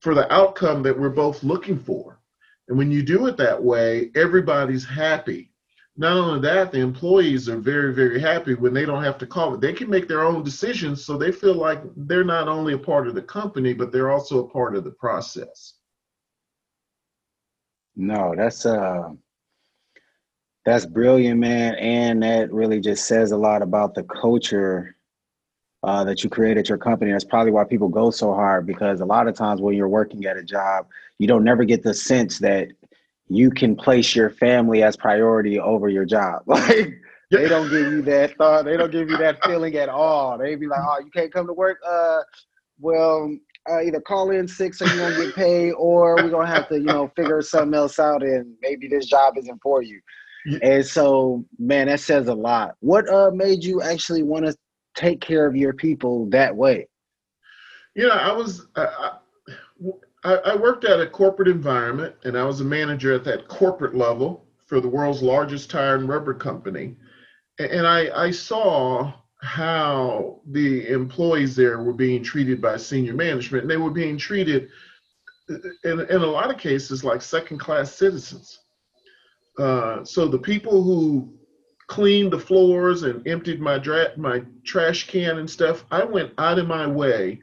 for 0.00 0.14
the 0.14 0.30
outcome 0.32 0.82
that 0.82 0.98
we're 0.98 1.10
both 1.10 1.44
looking 1.44 1.78
for. 1.78 2.20
And 2.68 2.76
when 2.76 2.90
you 2.90 3.02
do 3.02 3.26
it 3.26 3.36
that 3.36 3.62
way, 3.62 4.10
everybody's 4.16 4.84
happy. 4.84 5.52
Not 5.96 6.16
only 6.16 6.40
that, 6.40 6.72
the 6.72 6.80
employees 6.80 7.48
are 7.48 7.58
very, 7.58 7.94
very 7.94 8.18
happy 8.18 8.54
when 8.54 8.72
they 8.72 8.86
don't 8.86 9.04
have 9.04 9.18
to 9.18 9.26
call 9.26 9.54
it. 9.54 9.60
They 9.60 9.74
can 9.74 9.90
make 9.90 10.08
their 10.08 10.22
own 10.22 10.42
decisions, 10.42 11.04
so 11.04 11.16
they 11.16 11.30
feel 11.30 11.54
like 11.54 11.82
they're 11.96 12.24
not 12.24 12.48
only 12.48 12.72
a 12.72 12.78
part 12.78 13.06
of 13.06 13.14
the 13.14 13.22
company, 13.22 13.74
but 13.74 13.92
they're 13.92 14.10
also 14.10 14.40
a 14.44 14.48
part 14.50 14.74
of 14.74 14.84
the 14.84 14.90
process. 14.90 15.74
No, 17.94 18.34
that's 18.34 18.64
uh 18.64 19.10
that's 20.64 20.86
brilliant, 20.86 21.40
man. 21.40 21.74
And 21.76 22.22
that 22.22 22.52
really 22.52 22.80
just 22.80 23.06
says 23.06 23.32
a 23.32 23.36
lot 23.36 23.62
about 23.62 23.94
the 23.94 24.04
culture 24.04 24.96
uh, 25.82 26.04
that 26.04 26.22
you 26.22 26.30
create 26.30 26.56
at 26.56 26.68
your 26.68 26.78
company. 26.78 27.10
That's 27.10 27.24
probably 27.24 27.50
why 27.50 27.64
people 27.64 27.88
go 27.88 28.10
so 28.10 28.32
hard 28.32 28.66
because 28.66 29.00
a 29.00 29.04
lot 29.04 29.26
of 29.26 29.34
times 29.34 29.60
when 29.60 29.74
you're 29.74 29.88
working 29.88 30.24
at 30.26 30.36
a 30.36 30.42
job, 30.42 30.86
you 31.18 31.26
don't 31.26 31.44
never 31.44 31.64
get 31.64 31.82
the 31.82 31.94
sense 31.94 32.38
that 32.38 32.68
you 33.28 33.50
can 33.50 33.74
place 33.74 34.14
your 34.14 34.30
family 34.30 34.82
as 34.82 34.96
priority 34.96 35.58
over 35.58 35.88
your 35.88 36.04
job. 36.04 36.42
Like 37.32 37.40
they 37.40 37.48
don't 37.48 37.70
give 37.70 37.90
you 37.90 38.02
that 38.02 38.36
thought. 38.36 38.66
They 38.66 38.76
don't 38.76 38.92
give 38.92 39.08
you 39.08 39.16
that 39.16 39.42
feeling 39.42 39.74
at 39.76 39.88
all. 39.88 40.36
They 40.36 40.54
be 40.54 40.66
like, 40.66 40.82
"Oh, 40.82 41.00
you 41.02 41.10
can't 41.10 41.32
come 41.32 41.46
to 41.46 41.54
work." 41.54 41.78
Uh, 41.82 42.18
well, 42.78 43.34
uh, 43.70 43.80
either 43.80 44.02
call 44.02 44.30
in 44.32 44.46
sick 44.46 44.74
so 44.74 44.84
you 44.84 45.00
won't 45.00 45.16
get 45.16 45.34
paid, 45.34 45.72
or 45.72 46.16
we're 46.16 46.28
gonna 46.28 46.46
have 46.46 46.68
to, 46.68 46.74
you 46.74 46.84
know, 46.84 47.10
figure 47.16 47.40
something 47.40 47.72
else 47.72 47.98
out, 47.98 48.22
and 48.22 48.54
maybe 48.60 48.86
this 48.86 49.06
job 49.06 49.38
isn't 49.38 49.62
for 49.62 49.80
you. 49.80 49.98
And 50.62 50.84
so, 50.84 51.44
man, 51.58 51.86
that 51.86 52.00
says 52.00 52.28
a 52.28 52.34
lot. 52.34 52.74
What 52.80 53.08
uh 53.08 53.30
made 53.30 53.62
you 53.62 53.82
actually 53.82 54.22
want 54.22 54.46
to 54.46 54.56
take 54.94 55.20
care 55.20 55.46
of 55.46 55.56
your 55.56 55.72
people 55.72 56.26
that 56.30 56.54
way? 56.54 56.88
You 57.94 58.08
know, 58.08 58.14
I 58.14 58.32
was 58.32 58.66
I, 58.76 59.12
I, 60.24 60.34
I 60.34 60.56
worked 60.56 60.84
at 60.84 61.00
a 61.00 61.06
corporate 61.06 61.48
environment, 61.48 62.14
and 62.24 62.36
I 62.36 62.44
was 62.44 62.60
a 62.60 62.64
manager 62.64 63.12
at 63.12 63.24
that 63.24 63.48
corporate 63.48 63.94
level 63.94 64.46
for 64.66 64.80
the 64.80 64.88
world's 64.88 65.22
largest 65.22 65.70
tire 65.70 65.96
and 65.96 66.08
rubber 66.08 66.34
company, 66.34 66.96
and 67.58 67.86
I, 67.86 68.26
I 68.26 68.30
saw 68.30 69.12
how 69.42 70.40
the 70.46 70.88
employees 70.88 71.56
there 71.56 71.82
were 71.82 71.92
being 71.92 72.22
treated 72.22 72.60
by 72.62 72.76
senior 72.76 73.14
management, 73.14 73.62
and 73.62 73.70
they 73.70 73.76
were 73.76 73.90
being 73.90 74.16
treated 74.16 74.70
in, 75.48 76.00
in 76.00 76.22
a 76.22 76.26
lot 76.26 76.50
of 76.50 76.58
cases 76.58 77.04
like 77.04 77.20
second 77.20 77.58
class 77.58 77.92
citizens. 77.92 78.60
Uh, 79.58 80.04
so 80.04 80.28
the 80.28 80.38
people 80.38 80.82
who 80.82 81.32
cleaned 81.88 82.32
the 82.32 82.38
floors 82.38 83.02
and 83.02 83.26
emptied 83.26 83.60
my 83.60 83.78
dra- 83.78 84.16
my 84.16 84.42
trash 84.64 85.06
can 85.06 85.38
and 85.38 85.50
stuff, 85.50 85.84
I 85.90 86.04
went 86.04 86.32
out 86.38 86.58
of 86.58 86.66
my 86.66 86.86
way 86.86 87.42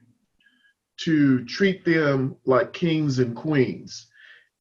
to 1.02 1.46
treat 1.46 1.86
them 1.86 2.36
like 2.46 2.74
kings 2.74 3.20
and 3.20 3.36
queens. 3.36 4.08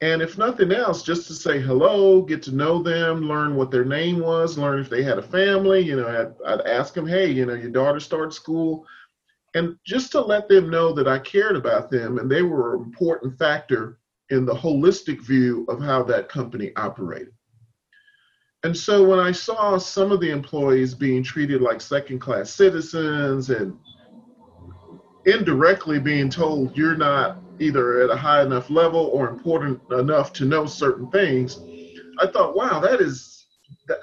And 0.01 0.23
if 0.23 0.39
nothing 0.39 0.71
else, 0.71 1.03
just 1.03 1.27
to 1.27 1.35
say 1.35 1.61
hello, 1.61 2.23
get 2.23 2.43
to 2.45 2.55
know 2.55 2.83
them, 2.83 3.23
learn 3.23 3.57
what 3.57 3.73
their 3.73 3.85
name 3.85 4.21
was, 4.21 4.57
learn 4.57 4.79
if 4.79 4.89
they 4.89 5.03
had 5.03 5.19
a 5.19 5.23
family. 5.23 5.81
You 5.81 5.97
know, 5.97 6.07
I'd, 6.07 6.61
I'd 6.61 6.67
ask 6.67 6.95
them, 6.95 7.07
hey, 7.07 7.31
you 7.31 7.47
know, 7.47 7.55
your 7.55 7.71
daughter 7.71 7.99
started 7.99 8.33
school. 8.33 8.87
And 9.55 9.77
just 9.85 10.13
to 10.13 10.21
let 10.21 10.49
them 10.49 10.71
know 10.71 10.93
that 10.93 11.09
I 11.09 11.19
cared 11.19 11.57
about 11.57 11.91
them 11.91 12.19
and 12.19 12.31
they 12.31 12.43
were 12.43 12.77
an 12.77 12.83
important 12.83 13.37
factor 13.39 13.99
in 14.31 14.45
the 14.45 14.55
holistic 14.55 15.21
view 15.23 15.65
of 15.69 15.81
how 15.81 16.05
that 16.05 16.29
company 16.29 16.71
operated. 16.77 17.33
And 18.65 18.77
so 18.77 19.07
when 19.07 19.21
I 19.21 19.33
saw 19.33 19.79
some 19.79 20.11
of 20.11 20.21
the 20.21 20.31
employees 20.31 20.95
being 20.95 21.23
treated 21.23 21.63
like 21.63 21.81
second 21.81 22.19
class 22.19 22.51
citizens 22.51 23.51
and 23.51 23.79
indirectly 25.27 26.01
being 26.01 26.29
told 26.29 26.77
you're 26.77 26.97
not 26.97 27.41
either 27.61 28.03
at 28.03 28.11
a 28.11 28.17
high 28.17 28.43
enough 28.43 28.71
level 28.71 29.11
or 29.13 29.29
important 29.29 29.81
enough 29.93 30.33
to 30.35 30.45
know 30.45 30.67
certain 30.67 31.11
things, 31.11 31.59
I 32.19 32.27
thought, 32.27 32.57
wow, 32.57 32.81
that 32.81 33.01
is 33.01 33.47
that 33.87 33.99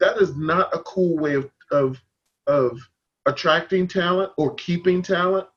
that 0.00 0.18
is 0.18 0.36
not 0.36 0.74
a 0.74 0.80
cool 0.80 1.16
way 1.18 1.34
of 1.34 1.50
of 1.70 2.00
of 2.46 2.78
attracting 3.26 3.88
talent 3.88 4.32
or 4.36 4.54
keeping 4.54 5.02
talent 5.02 5.48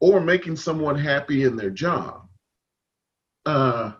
or 0.00 0.20
making 0.20 0.56
someone 0.56 0.96
happy 0.96 1.42
in 1.44 1.56
their 1.56 1.70
job. 1.70 2.28
Uh, 3.44 3.92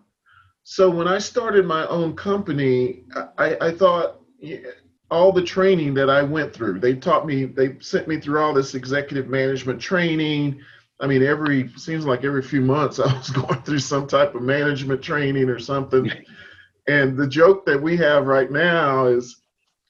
so 0.71 0.91
when 0.91 1.09
I 1.09 1.17
started 1.17 1.65
my 1.65 1.87
own 1.87 2.15
company, 2.15 3.05
I, 3.39 3.57
I 3.59 3.71
thought 3.71 4.21
all 5.11 5.33
the 5.33 5.43
training 5.43 5.95
that 5.95 6.11
I 6.11 6.21
went 6.21 6.53
through, 6.53 6.81
they 6.81 6.95
taught 6.95 7.27
me, 7.27 7.47
they 7.47 7.79
sent 7.81 8.07
me 8.07 8.21
through 8.21 8.39
all 8.39 8.53
this 8.53 8.75
executive 8.75 9.31
management 9.31 9.81
training. 9.81 10.61
I 11.01 11.07
mean, 11.07 11.23
every 11.23 11.71
seems 11.79 12.05
like 12.05 12.23
every 12.23 12.43
few 12.43 12.61
months 12.61 12.99
I 13.01 13.11
was 13.17 13.31
going 13.31 13.63
through 13.63 13.79
some 13.79 14.07
type 14.07 14.35
of 14.35 14.43
management 14.43 15.01
training 15.01 15.49
or 15.49 15.59
something. 15.59 16.13
And 16.87 17.17
the 17.17 17.27
joke 17.27 17.65
that 17.65 17.81
we 17.81 17.97
have 17.97 18.27
right 18.27 18.53
now 18.53 19.07
is, 19.07 19.41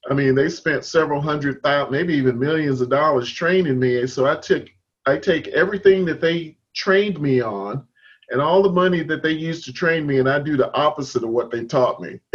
I 0.08 0.14
mean, 0.14 0.37
they 0.37 0.49
spent 0.49 0.85
several 0.85 1.20
hundred 1.20 1.61
thousand, 1.61 1.90
maybe 1.90 2.14
even 2.14 2.38
millions 2.38 2.80
of 2.80 2.88
dollars 2.88 3.32
training 3.32 3.80
me. 3.80 3.99
And 3.99 4.08
so 4.08 4.28
I 4.28 4.37
took, 4.37 4.68
I 5.06 5.16
take 5.16 5.49
everything 5.49 6.04
that 6.04 6.20
they 6.20 6.56
trained 6.73 7.20
me 7.20 7.40
on 7.40 7.85
and 8.30 8.40
all 8.40 8.62
the 8.62 8.70
money 8.70 9.02
that 9.02 9.23
they 9.23 9.32
used 9.32 9.64
to 9.64 9.73
train 9.73 10.06
me, 10.06 10.18
and 10.18 10.28
I 10.28 10.38
do 10.38 10.56
the 10.56 10.73
opposite 10.75 11.25
of 11.25 11.30
what 11.30 11.50
they 11.50 11.64
taught 11.64 12.00
me. 12.00 12.20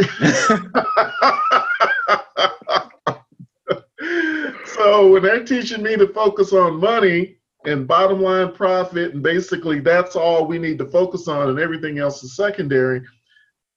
so 4.66 5.12
when 5.12 5.22
they're 5.22 5.44
teaching 5.44 5.82
me 5.82 5.96
to 5.96 6.08
focus 6.08 6.52
on 6.52 6.80
money 6.80 7.36
and 7.64 7.86
bottom 7.86 8.20
line 8.20 8.52
profit, 8.52 9.14
and 9.14 9.22
basically 9.22 9.80
that's 9.80 10.16
all 10.16 10.46
we 10.46 10.58
need 10.58 10.78
to 10.78 10.86
focus 10.86 11.28
on, 11.28 11.48
and 11.48 11.60
everything 11.60 11.98
else 11.98 12.22
is 12.24 12.36
secondary, 12.36 13.02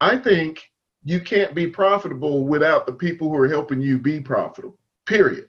I 0.02 0.18
think 0.18 0.70
you 1.04 1.22
can't 1.22 1.54
be 1.54 1.68
profitable 1.68 2.46
without 2.46 2.86
the 2.86 2.94
people 2.94 3.30
who 3.30 3.36
are 3.36 3.48
helping 3.48 3.80
you 3.80 4.00
be 4.00 4.20
profitable, 4.20 4.78
period. 5.06 5.48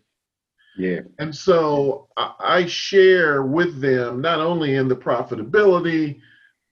Yeah. 0.77 1.01
And 1.19 1.35
so 1.35 2.07
I 2.17 2.67
share 2.67 3.43
with 3.43 3.81
them 3.81 4.21
not 4.21 4.39
only 4.39 4.77
in 4.77 4.87
the 4.87 4.95
profitability, 4.95 6.21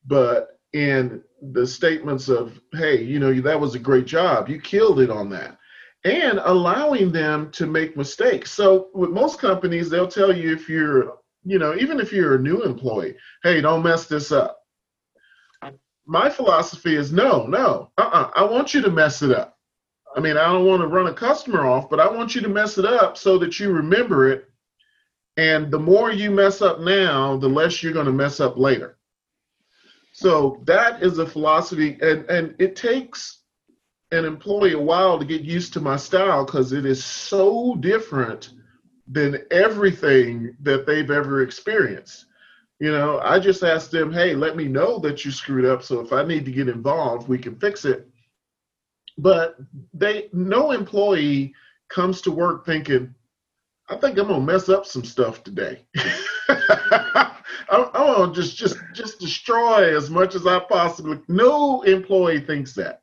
but 0.06 0.58
in 0.72 1.22
the 1.52 1.66
statements 1.66 2.28
of, 2.28 2.60
hey, 2.72 3.02
you 3.02 3.18
know, 3.18 3.32
that 3.40 3.60
was 3.60 3.74
a 3.74 3.78
great 3.80 4.06
job. 4.06 4.48
You 4.48 4.60
killed 4.60 5.00
it 5.00 5.10
on 5.10 5.30
that. 5.30 5.58
And 6.04 6.40
allowing 6.44 7.10
them 7.10 7.50
to 7.52 7.66
make 7.66 7.96
mistakes. 7.96 8.52
So 8.52 8.90
with 8.94 9.10
most 9.10 9.40
companies, 9.40 9.90
they'll 9.90 10.08
tell 10.08 10.34
you 10.34 10.52
if 10.52 10.68
you're, 10.68 11.14
you 11.44 11.58
know, 11.58 11.74
even 11.74 11.98
if 11.98 12.12
you're 12.12 12.36
a 12.36 12.42
new 12.42 12.62
employee, 12.62 13.16
hey, 13.42 13.60
don't 13.60 13.82
mess 13.82 14.06
this 14.06 14.30
up. 14.30 14.58
My 16.06 16.30
philosophy 16.30 16.94
is 16.94 17.12
no, 17.12 17.46
no, 17.46 17.90
uh-uh. 17.98 18.30
I 18.36 18.44
want 18.44 18.72
you 18.72 18.82
to 18.82 18.90
mess 18.90 19.22
it 19.22 19.32
up. 19.32 19.58
I 20.16 20.20
mean, 20.20 20.36
I 20.36 20.44
don't 20.44 20.64
want 20.64 20.80
to 20.80 20.86
run 20.86 21.08
a 21.08 21.12
customer 21.12 21.66
off, 21.66 21.90
but 21.90 22.00
I 22.00 22.08
want 22.08 22.34
you 22.34 22.40
to 22.42 22.48
mess 22.48 22.78
it 22.78 22.84
up 22.84 23.18
so 23.18 23.38
that 23.38 23.58
you 23.58 23.72
remember 23.72 24.30
it. 24.30 24.48
And 25.36 25.70
the 25.70 25.78
more 25.78 26.12
you 26.12 26.30
mess 26.30 26.62
up 26.62 26.80
now, 26.80 27.36
the 27.36 27.48
less 27.48 27.82
you're 27.82 27.92
going 27.92 28.06
to 28.06 28.12
mess 28.12 28.40
up 28.40 28.56
later. 28.56 28.95
So 30.16 30.62
that 30.64 31.02
is 31.02 31.18
a 31.18 31.26
philosophy, 31.26 31.98
and 32.00 32.24
and 32.30 32.54
it 32.58 32.74
takes 32.74 33.42
an 34.12 34.24
employee 34.24 34.72
a 34.72 34.78
while 34.78 35.18
to 35.18 35.26
get 35.26 35.42
used 35.42 35.74
to 35.74 35.80
my 35.80 35.96
style 35.96 36.46
because 36.46 36.72
it 36.72 36.86
is 36.86 37.04
so 37.04 37.74
different 37.80 38.52
than 39.06 39.44
everything 39.50 40.56
that 40.62 40.86
they've 40.86 41.10
ever 41.10 41.42
experienced. 41.42 42.24
You 42.80 42.92
know, 42.92 43.20
I 43.20 43.38
just 43.38 43.62
asked 43.62 43.90
them, 43.90 44.10
hey, 44.10 44.34
let 44.34 44.56
me 44.56 44.64
know 44.68 44.98
that 45.00 45.22
you 45.26 45.30
screwed 45.30 45.66
up. 45.66 45.82
So 45.82 46.00
if 46.00 46.14
I 46.14 46.24
need 46.24 46.46
to 46.46 46.50
get 46.50 46.70
involved, 46.70 47.28
we 47.28 47.36
can 47.36 47.56
fix 47.56 47.84
it. 47.84 48.08
But 49.18 49.58
they 49.92 50.30
no 50.32 50.70
employee 50.70 51.52
comes 51.90 52.22
to 52.22 52.30
work 52.30 52.64
thinking, 52.64 53.14
I 53.88 53.96
think 53.96 54.18
I'm 54.18 54.28
gonna 54.28 54.44
mess 54.44 54.68
up 54.68 54.84
some 54.84 55.04
stuff 55.04 55.44
today. 55.44 55.84
I, 55.98 57.32
I 57.70 58.18
want 58.18 58.34
to 58.34 58.40
just 58.42 58.56
just 58.56 58.76
just 58.92 59.20
destroy 59.20 59.96
as 59.96 60.10
much 60.10 60.34
as 60.34 60.46
I 60.46 60.58
possibly. 60.58 61.20
No 61.28 61.82
employee 61.82 62.40
thinks 62.40 62.72
that. 62.74 63.02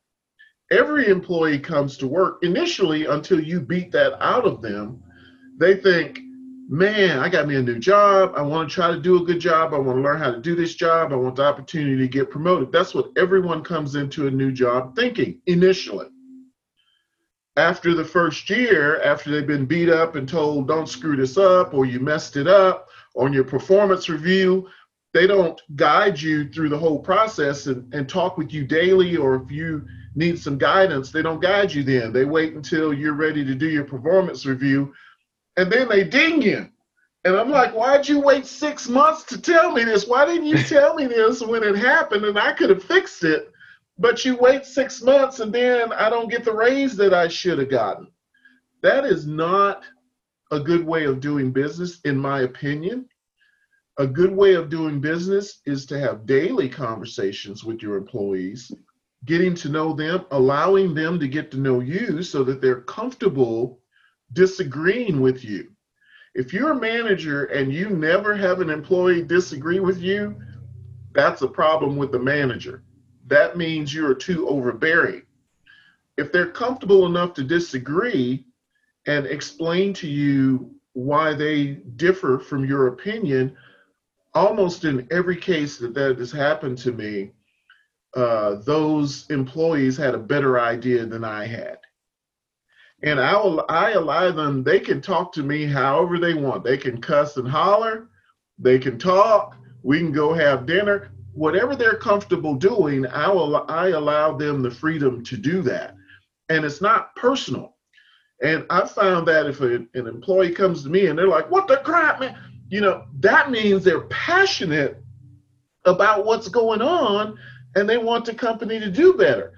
Every 0.72 1.08
employee 1.08 1.60
comes 1.60 1.98
to 1.98 2.08
work 2.08 2.40
initially 2.44 3.06
until 3.06 3.40
you 3.40 3.62
beat 3.62 3.92
that 3.92 4.22
out 4.22 4.46
of 4.46 4.62
them. 4.62 5.04
They 5.58 5.76
think, 5.76 6.20
man, 6.68 7.20
I 7.20 7.30
got 7.30 7.48
me 7.48 7.56
a 7.56 7.62
new 7.62 7.80
job. 7.80 8.34
I 8.36 8.42
want 8.42 8.70
to 8.70 8.76
try 8.76 8.92
to 8.92 9.00
do 9.00 9.22
a 9.22 9.26
good 9.26 9.40
job. 9.40 9.74
I 9.74 9.78
want 9.78 9.98
to 9.98 10.02
learn 10.02 10.20
how 10.20 10.32
to 10.32 10.42
do 10.42 10.56
this 10.56 10.76
job. 10.76 11.14
I 11.14 11.16
want 11.16 11.36
the 11.36 11.44
opportunity 11.44 11.98
to 11.98 12.08
get 12.08 12.32
promoted. 12.32 12.72
That's 12.72 12.94
what 12.94 13.12
everyone 13.18 13.64
comes 13.64 13.96
into 13.96 14.28
a 14.28 14.32
new 14.32 14.52
job 14.52 14.96
thinking 14.96 15.40
initially. 15.46 16.08
After 17.56 17.94
the 17.94 18.06
first 18.06 18.50
year, 18.50 19.02
after 19.04 19.30
they've 19.30 19.46
been 19.46 19.66
beat 19.66 19.90
up 19.90 20.16
and 20.16 20.28
told, 20.28 20.68
don't 20.68 20.90
screw 20.90 21.16
this 21.16 21.38
up, 21.38 21.74
or 21.74 21.86
you 21.86 22.00
messed 22.00 22.36
it 22.36 22.48
up, 22.48 22.90
on 23.16 23.32
your 23.32 23.44
performance 23.44 24.10
review, 24.10 24.68
they 25.14 25.28
don't 25.28 25.62
guide 25.76 26.20
you 26.20 26.50
through 26.50 26.70
the 26.70 26.78
whole 26.80 27.00
process 27.00 27.68
and, 27.68 27.94
and 27.94 28.10
talk 28.10 28.38
with 28.38 28.52
you 28.52 28.66
daily, 28.66 29.16
or 29.18 29.36
if 29.36 29.52
you 29.52 29.86
need 30.16 30.40
some 30.40 30.58
guidance, 30.58 31.12
they 31.12 31.22
don't 31.22 31.42
guide 31.42 31.72
you 31.72 31.84
then. 31.84 32.12
They 32.12 32.26
wait 32.26 32.54
until 32.54 32.92
you're 32.94 33.14
ready 33.14 33.46
to 33.46 33.56
do 33.56 33.70
your 33.70 33.84
performance 33.84 34.46
review. 34.48 34.94
and 35.58 35.72
then 35.72 35.88
they 35.88 36.04
ding 36.04 36.42
you. 36.42 36.68
And 37.26 37.38
I'm 37.38 37.52
like, 37.52 37.74
why'd 37.74 38.08
you 38.08 38.20
wait 38.20 38.46
six 38.46 38.90
months 38.90 39.24
to 39.26 39.40
tell 39.40 39.72
me 39.72 39.84
this? 39.84 40.08
Why 40.08 40.26
didn't 40.26 40.48
you 40.48 40.58
tell 40.58 40.96
me 40.96 41.06
this 41.06 41.42
when 41.42 41.64
it 41.64 41.76
happened 41.78 42.26
and 42.26 42.38
I 42.38 42.54
could 42.54 42.70
have 42.70 42.84
fixed 42.84 43.24
it? 43.24 43.53
But 43.98 44.26
you 44.26 44.38
wait 44.38 44.66
six 44.66 45.02
months 45.02 45.40
and 45.40 45.54
then 45.54 45.94
I 45.94 46.10
don't 46.10 46.30
get 46.30 46.44
the 46.44 46.54
raise 46.54 46.96
that 46.98 47.14
I 47.14 47.28
should 47.28 47.60
have 47.60 47.70
gotten. 47.70 48.08
That 48.82 49.06
is 49.06 49.26
not 49.26 49.84
a 50.52 50.60
good 50.60 50.86
way 50.86 51.06
of 51.06 51.20
doing 51.20 51.52
business, 51.52 52.00
in 52.02 52.18
my 52.18 52.42
opinion. 52.42 53.08
A 54.00 54.08
good 54.08 54.32
way 54.32 54.56
of 54.56 54.70
doing 54.70 55.00
business 55.00 55.62
is 55.66 55.86
to 55.86 56.00
have 56.00 56.26
daily 56.26 56.68
conversations 56.68 57.64
with 57.64 57.82
your 57.82 57.96
employees, 57.96 58.72
getting 59.26 59.54
to 59.56 59.70
know 59.70 59.94
them, 59.94 60.26
allowing 60.32 60.96
them 60.96 61.20
to 61.20 61.28
get 61.28 61.52
to 61.52 61.60
know 61.60 61.80
you 61.80 62.24
so 62.24 62.44
that 62.44 62.60
they're 62.60 62.82
comfortable 62.82 63.80
disagreeing 64.34 65.22
with 65.22 65.44
you. 65.44 65.70
If 66.34 66.52
you're 66.52 66.72
a 66.72 66.80
manager 66.80 67.46
and 67.46 67.72
you 67.72 67.92
never 67.92 68.36
have 68.36 68.62
an 68.62 68.72
employee 68.72 69.22
disagree 69.22 69.80
with 69.80 70.00
you, 70.00 70.36
that's 71.14 71.44
a 71.44 71.48
problem 71.48 71.96
with 71.96 72.12
the 72.12 72.20
manager. 72.20 72.84
That 73.34 73.58
means 73.58 73.94
you're 73.94 74.14
too 74.14 74.48
overbearing. 74.48 75.24
If 76.18 76.32
they're 76.32 76.52
comfortable 76.52 77.06
enough 77.06 77.34
to 77.36 77.44
disagree 77.44 78.46
and 79.08 79.26
explain 79.26 79.94
to 79.96 80.08
you 80.08 80.76
why 80.94 81.34
they 81.34 81.82
differ 81.96 82.40
from 82.40 82.66
your 82.66 82.88
opinion, 82.88 83.58
almost 84.34 84.86
in 84.86 85.08
every 85.12 85.36
case 85.36 85.78
that 85.78 85.94
that 85.96 86.20
has 86.20 86.32
happened 86.32 86.78
to 86.80 86.92
me, 86.92 87.32
uh, 88.16 88.56
those 88.56 89.28
employees 89.30 89.98
had 89.98 90.14
a 90.14 90.20
better 90.20 90.60
idea 90.60 91.06
than 91.06 91.24
I 91.24 91.48
had 91.48 91.80
and 93.04 93.20
I 93.20 93.36
will 93.36 93.66
I 93.70 93.92
allow 93.92 94.32
them. 94.32 94.64
They 94.64 94.80
can 94.80 95.02
talk 95.02 95.34
to 95.34 95.44
me 95.44 95.66
however 95.66 96.18
they 96.18 96.34
want. 96.34 96.64
They 96.64 96.78
can 96.78 97.02
cuss 97.02 97.38
and 97.38 97.48
holler. 97.48 98.08
They 98.58 98.80
can 98.80 98.98
talk. 98.98 99.58
We 99.84 100.00
can 100.00 100.14
go 100.14 100.34
have 100.34 100.66
dinner. 100.66 101.12
Whatever 101.34 101.76
they're 101.76 101.98
comfortable 101.98 102.56
doing, 102.56 103.06
I 103.08 103.30
will 103.30 103.66
I 103.70 103.90
allow 103.90 104.38
them 104.38 104.62
the 104.62 104.72
freedom 104.72 105.24
to 105.26 105.38
do 105.38 105.62
that, 105.64 105.96
and 106.50 106.64
it's 106.64 106.82
not 106.82 107.16
personal. 107.16 107.76
And 108.42 108.66
I 108.70 108.86
found 108.88 109.28
that 109.28 109.46
if 109.46 109.62
a, 109.62 109.76
an 109.76 110.08
employee 110.08 110.52
comes 110.52 110.84
to 110.84 110.90
me 110.90 111.08
and 111.08 111.18
they're 111.18 111.28
like, 111.28 111.50
"What 111.50 111.68
the 111.68 111.78
crap, 111.78 112.20
man," 112.20 112.38
you 112.70 112.82
know, 112.82 113.06
that 113.20 113.52
means 113.52 113.84
they're 113.84 114.08
passionate 114.08 115.02
about 115.86 116.26
what's 116.26 116.48
going 116.48 116.82
on 116.82 117.38
and 117.76 117.90
they 117.90 117.98
want 117.98 118.26
the 118.26 118.34
company 118.34 118.80
to 118.80 118.90
do 118.92 119.14
better 119.14 119.54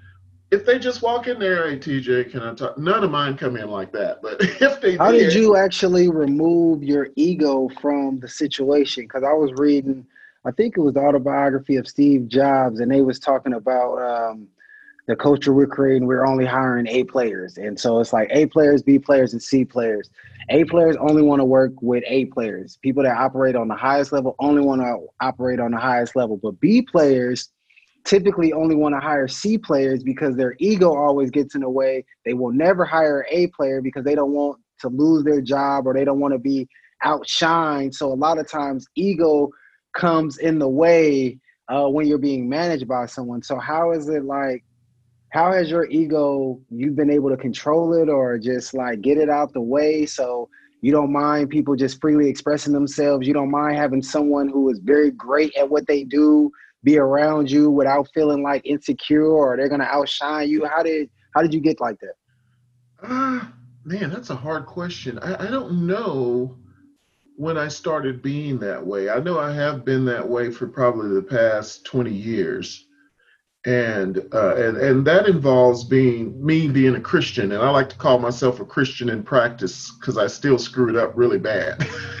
if 0.50 0.64
they 0.64 0.78
just 0.78 1.02
walk 1.02 1.26
in 1.26 1.38
there, 1.38 1.68
hey 1.68 1.78
TJ, 1.78 2.30
can 2.30 2.42
I 2.42 2.54
talk? 2.54 2.78
None 2.78 3.02
of 3.02 3.10
mine 3.10 3.36
come 3.36 3.56
in 3.56 3.68
like 3.68 3.92
that. 3.92 4.22
But 4.22 4.36
if 4.40 4.80
they 4.80 4.96
how 4.96 5.10
did, 5.10 5.30
did 5.30 5.34
you 5.34 5.56
actually 5.56 6.08
remove 6.08 6.82
your 6.82 7.08
ego 7.16 7.68
from 7.80 8.20
the 8.20 8.28
situation? 8.28 9.04
Because 9.04 9.24
I 9.24 9.32
was 9.32 9.52
reading, 9.54 10.06
I 10.46 10.52
think 10.52 10.76
it 10.76 10.80
was 10.80 10.94
the 10.94 11.00
autobiography 11.00 11.74
of 11.76 11.88
Steve 11.88 12.28
Jobs, 12.28 12.78
and 12.78 12.90
they 12.90 13.02
was 13.02 13.18
talking 13.18 13.54
about 13.54 13.96
um, 13.98 14.46
the 15.08 15.16
culture 15.16 15.52
we're 15.52 15.66
creating. 15.66 16.06
We're 16.06 16.24
only 16.24 16.46
hiring 16.46 16.86
A 16.86 17.02
players, 17.04 17.58
and 17.58 17.78
so 17.78 17.98
it's 17.98 18.12
like 18.12 18.28
A 18.30 18.46
players, 18.46 18.80
B 18.80 18.98
players, 18.98 19.32
and 19.32 19.42
C 19.42 19.64
players. 19.64 20.08
A 20.50 20.62
players 20.64 20.96
only 21.00 21.22
want 21.22 21.40
to 21.40 21.44
work 21.44 21.72
with 21.82 22.04
A 22.06 22.26
players. 22.26 22.78
People 22.80 23.02
that 23.02 23.16
operate 23.16 23.56
on 23.56 23.66
the 23.66 23.74
highest 23.74 24.12
level 24.12 24.36
only 24.38 24.62
want 24.62 24.82
to 24.82 25.06
operate 25.20 25.58
on 25.58 25.72
the 25.72 25.78
highest 25.78 26.14
level. 26.14 26.36
But 26.36 26.60
B 26.60 26.80
players 26.80 27.48
typically 28.04 28.52
only 28.52 28.76
want 28.76 28.94
to 28.94 29.00
hire 29.00 29.26
C 29.26 29.58
players 29.58 30.04
because 30.04 30.36
their 30.36 30.54
ego 30.60 30.94
always 30.94 31.30
gets 31.30 31.56
in 31.56 31.62
the 31.62 31.68
way. 31.68 32.04
They 32.24 32.34
will 32.34 32.52
never 32.52 32.84
hire 32.84 33.26
A 33.32 33.48
player 33.48 33.82
because 33.82 34.04
they 34.04 34.14
don't 34.14 34.30
want 34.30 34.60
to 34.82 34.88
lose 34.88 35.24
their 35.24 35.40
job 35.40 35.88
or 35.88 35.94
they 35.94 36.04
don't 36.04 36.20
want 36.20 36.34
to 36.34 36.38
be 36.38 36.68
outshined. 37.04 37.94
So 37.94 38.12
a 38.12 38.14
lot 38.14 38.38
of 38.38 38.48
times 38.48 38.86
ego 38.94 39.50
comes 39.96 40.38
in 40.38 40.58
the 40.58 40.68
way 40.68 41.38
uh, 41.68 41.88
when 41.88 42.06
you're 42.06 42.18
being 42.18 42.48
managed 42.48 42.86
by 42.86 43.06
someone. 43.06 43.42
So 43.42 43.58
how 43.58 43.92
is 43.92 44.08
it 44.08 44.24
like? 44.24 44.64
How 45.30 45.52
has 45.52 45.68
your 45.68 45.86
ego? 45.86 46.60
You've 46.70 46.96
been 46.96 47.10
able 47.10 47.30
to 47.30 47.36
control 47.36 47.94
it 47.94 48.08
or 48.08 48.38
just 48.38 48.74
like 48.74 49.00
get 49.00 49.18
it 49.18 49.28
out 49.28 49.52
the 49.52 49.60
way 49.60 50.06
so 50.06 50.48
you 50.82 50.92
don't 50.92 51.12
mind 51.12 51.50
people 51.50 51.74
just 51.74 52.00
freely 52.00 52.28
expressing 52.28 52.72
themselves. 52.72 53.26
You 53.26 53.34
don't 53.34 53.50
mind 53.50 53.76
having 53.76 54.02
someone 54.02 54.48
who 54.48 54.70
is 54.70 54.78
very 54.78 55.10
great 55.10 55.54
at 55.56 55.68
what 55.68 55.86
they 55.88 56.04
do 56.04 56.50
be 56.84 56.96
around 56.98 57.50
you 57.50 57.70
without 57.70 58.08
feeling 58.14 58.42
like 58.42 58.64
insecure 58.64 59.26
or 59.26 59.56
they're 59.56 59.68
gonna 59.68 59.84
outshine 59.84 60.48
you? 60.48 60.64
How 60.64 60.82
did 60.82 61.10
how 61.34 61.42
did 61.42 61.52
you 61.52 61.60
get 61.60 61.80
like 61.80 61.96
that? 62.00 62.14
Uh, 63.02 63.44
man, 63.84 64.10
that's 64.10 64.30
a 64.30 64.36
hard 64.36 64.66
question. 64.66 65.18
I, 65.18 65.48
I 65.48 65.50
don't 65.50 65.86
know 65.86 66.56
when 67.36 67.58
I 67.58 67.68
started 67.68 68.22
being 68.22 68.58
that 68.60 68.84
way. 68.84 69.10
I 69.10 69.20
know 69.20 69.38
I 69.38 69.52
have 69.52 69.84
been 69.84 70.04
that 70.06 70.26
way 70.26 70.50
for 70.50 70.66
probably 70.66 71.14
the 71.14 71.22
past 71.22 71.84
20 71.84 72.10
years. 72.10 72.86
And 73.66 74.18
uh, 74.32 74.54
and 74.54 74.76
and 74.76 75.04
that 75.08 75.26
involves 75.26 75.82
being 75.82 76.44
me 76.44 76.68
being 76.68 76.94
a 76.94 77.00
Christian, 77.00 77.50
and 77.50 77.60
I 77.60 77.68
like 77.70 77.88
to 77.88 77.96
call 77.96 78.20
myself 78.20 78.60
a 78.60 78.64
Christian 78.64 79.08
in 79.08 79.24
practice 79.24 79.90
because 79.90 80.16
I 80.16 80.28
still 80.28 80.56
screw 80.56 80.88
it 80.88 80.94
up 80.94 81.16
really 81.16 81.38
bad. 81.38 81.84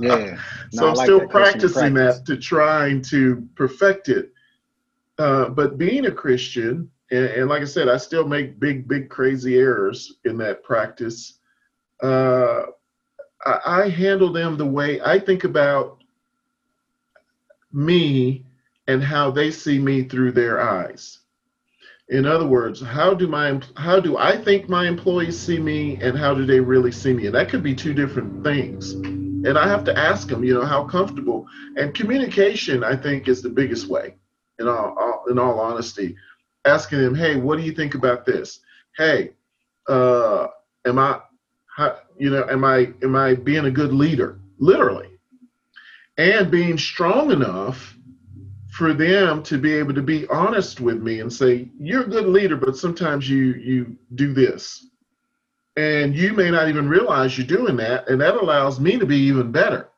yeah. 0.00 0.38
so 0.70 0.88
I'm 0.88 0.94
like 0.96 1.06
still 1.06 1.26
practicing 1.28 1.94
that 1.94 2.26
to 2.26 2.36
trying 2.36 3.00
to 3.04 3.48
perfect 3.54 4.10
it. 4.10 4.34
Uh, 5.18 5.48
but 5.48 5.78
being 5.78 6.04
a 6.04 6.12
Christian, 6.12 6.90
and, 7.10 7.24
and, 7.24 7.48
like 7.48 7.62
I 7.62 7.66
said, 7.66 7.88
I 7.88 7.96
still 7.96 8.26
make 8.26 8.60
big, 8.60 8.86
big, 8.86 9.08
crazy 9.08 9.58
errors 9.58 10.18
in 10.24 10.36
that 10.38 10.62
practice. 10.62 11.38
Uh, 12.02 12.62
I, 13.46 13.88
handle 13.88 14.32
them 14.32 14.56
the 14.56 14.66
way 14.66 15.00
I 15.00 15.18
think 15.18 15.44
about 15.44 16.02
me 17.72 18.44
and 18.86 19.02
how 19.02 19.30
they 19.30 19.50
see 19.50 19.78
me 19.78 20.02
through 20.02 20.32
their 20.32 20.60
eyes. 20.60 21.20
In 22.08 22.26
other 22.26 22.46
words, 22.46 22.82
how 22.82 23.14
do 23.14 23.28
my 23.28 23.60
how 23.76 24.00
do 24.00 24.18
I 24.18 24.36
think 24.36 24.68
my 24.68 24.88
employees 24.88 25.38
see 25.38 25.58
me, 25.58 25.96
and 26.02 26.18
how 26.18 26.34
do 26.34 26.44
they 26.44 26.60
really 26.60 26.92
see 26.92 27.14
me? 27.14 27.26
And 27.26 27.34
that 27.34 27.48
could 27.48 27.62
be 27.62 27.74
two 27.74 27.94
different 27.94 28.42
things 28.44 28.96
and 29.44 29.56
I 29.56 29.66
have 29.68 29.84
to 29.84 29.98
ask 29.98 30.28
them, 30.28 30.44
you 30.44 30.54
know, 30.54 30.66
how 30.66 30.84
comfortable. 30.84 31.46
And 31.76 31.94
communication, 31.94 32.84
I 32.84 32.94
think, 32.94 33.26
is 33.26 33.40
the 33.40 33.48
biggest 33.48 33.86
way. 33.88 34.16
In 34.58 34.68
all, 34.68 34.94
all 34.98 35.24
in 35.30 35.38
all 35.38 35.58
honesty, 35.58 36.14
asking 36.66 37.00
them, 37.00 37.14
hey, 37.14 37.36
what 37.36 37.56
do 37.56 37.64
you 37.64 37.72
think 37.72 37.94
about 37.94 38.26
this? 38.26 38.60
Hey, 38.98 39.30
uh, 39.88 40.48
am 40.84 40.98
I, 40.98 41.20
how, 41.74 41.96
you 42.20 42.28
know, 42.28 42.46
am 42.50 42.64
I 42.64 42.92
am 43.02 43.16
I 43.16 43.34
being 43.34 43.64
a 43.64 43.70
good 43.70 43.94
leader? 43.94 44.38
Literally, 44.58 45.08
and 46.18 46.50
being 46.50 46.76
strong 46.76 47.30
enough 47.30 47.96
for 48.70 48.92
them 48.92 49.42
to 49.44 49.58
be 49.58 49.72
able 49.72 49.94
to 49.94 50.02
be 50.02 50.26
honest 50.28 50.80
with 50.80 51.02
me 51.02 51.20
and 51.20 51.32
say, 51.32 51.68
you're 51.78 52.04
a 52.04 52.08
good 52.08 52.26
leader, 52.26 52.56
but 52.56 52.76
sometimes 52.76 53.28
you 53.28 53.54
you 53.54 53.96
do 54.14 54.34
this. 54.34 54.86
And 55.76 56.14
you 56.14 56.34
may 56.34 56.50
not 56.50 56.68
even 56.68 56.88
realize 56.88 57.38
you're 57.38 57.46
doing 57.46 57.76
that 57.76 58.08
and 58.08 58.20
that 58.20 58.34
allows 58.34 58.78
me 58.78 58.98
to 58.98 59.06
be 59.06 59.16
even 59.16 59.50
better. 59.50 59.88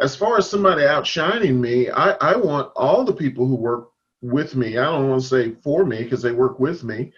As 0.00 0.14
far 0.14 0.38
as 0.38 0.48
somebody 0.48 0.84
outshining 0.84 1.60
me 1.60 1.90
i, 1.90 2.12
I 2.12 2.36
want 2.36 2.72
all 2.76 3.04
the 3.04 3.12
people 3.12 3.46
who 3.46 3.54
work 3.56 3.90
with 4.20 4.56
me 4.56 4.78
i 4.78 4.84
don't 4.84 5.08
want 5.08 5.22
to 5.22 5.28
say 5.28 5.52
for 5.62 5.84
me 5.84 6.02
because 6.02 6.22
they 6.22 6.32
work 6.32 6.58
with 6.58 6.82
me 6.82 7.12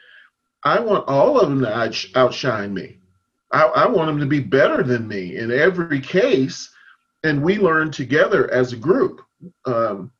i 0.64 0.80
want 0.80 1.08
all 1.08 1.40
of 1.40 1.48
them 1.48 1.60
to 1.60 2.18
outshine 2.18 2.74
me 2.74 2.98
I, 3.52 3.64
I 3.64 3.86
want 3.86 4.08
them 4.08 4.20
to 4.20 4.26
be 4.26 4.40
better 4.40 4.82
than 4.82 5.08
me 5.08 5.36
in 5.36 5.50
every 5.50 6.00
case 6.00 6.70
and 7.22 7.42
we 7.42 7.58
learn 7.58 7.90
together 7.90 8.50
as 8.52 8.72
a 8.72 8.76
group 8.76 9.22
um, 9.66 10.10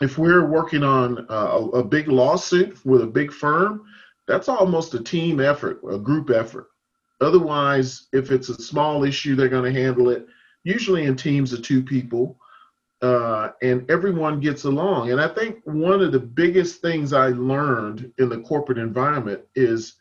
if 0.00 0.18
we're 0.18 0.46
working 0.46 0.82
on 0.82 1.26
a, 1.28 1.34
a 1.34 1.84
big 1.84 2.08
lawsuit 2.08 2.84
with 2.84 3.02
a 3.02 3.06
big 3.06 3.32
firm 3.32 3.84
that's 4.26 4.48
almost 4.48 4.94
a 4.94 5.02
team 5.02 5.40
effort 5.40 5.80
a 5.90 5.98
group 5.98 6.30
effort 6.30 6.68
Otherwise, 7.22 8.08
if 8.12 8.32
it's 8.32 8.48
a 8.48 8.60
small 8.60 9.04
issue, 9.04 9.36
they're 9.36 9.48
going 9.48 9.72
to 9.72 9.80
handle 9.80 10.10
it 10.10 10.26
usually 10.64 11.04
in 11.04 11.16
teams 11.16 11.52
of 11.52 11.62
two 11.62 11.82
people, 11.82 12.36
uh, 13.00 13.50
and 13.62 13.88
everyone 13.90 14.40
gets 14.40 14.64
along. 14.64 15.10
And 15.10 15.20
I 15.20 15.28
think 15.28 15.58
one 15.64 16.02
of 16.02 16.12
the 16.12 16.20
biggest 16.20 16.82
things 16.82 17.12
I 17.12 17.28
learned 17.28 18.12
in 18.18 18.28
the 18.28 18.40
corporate 18.40 18.78
environment 18.78 19.42
is 19.54 19.94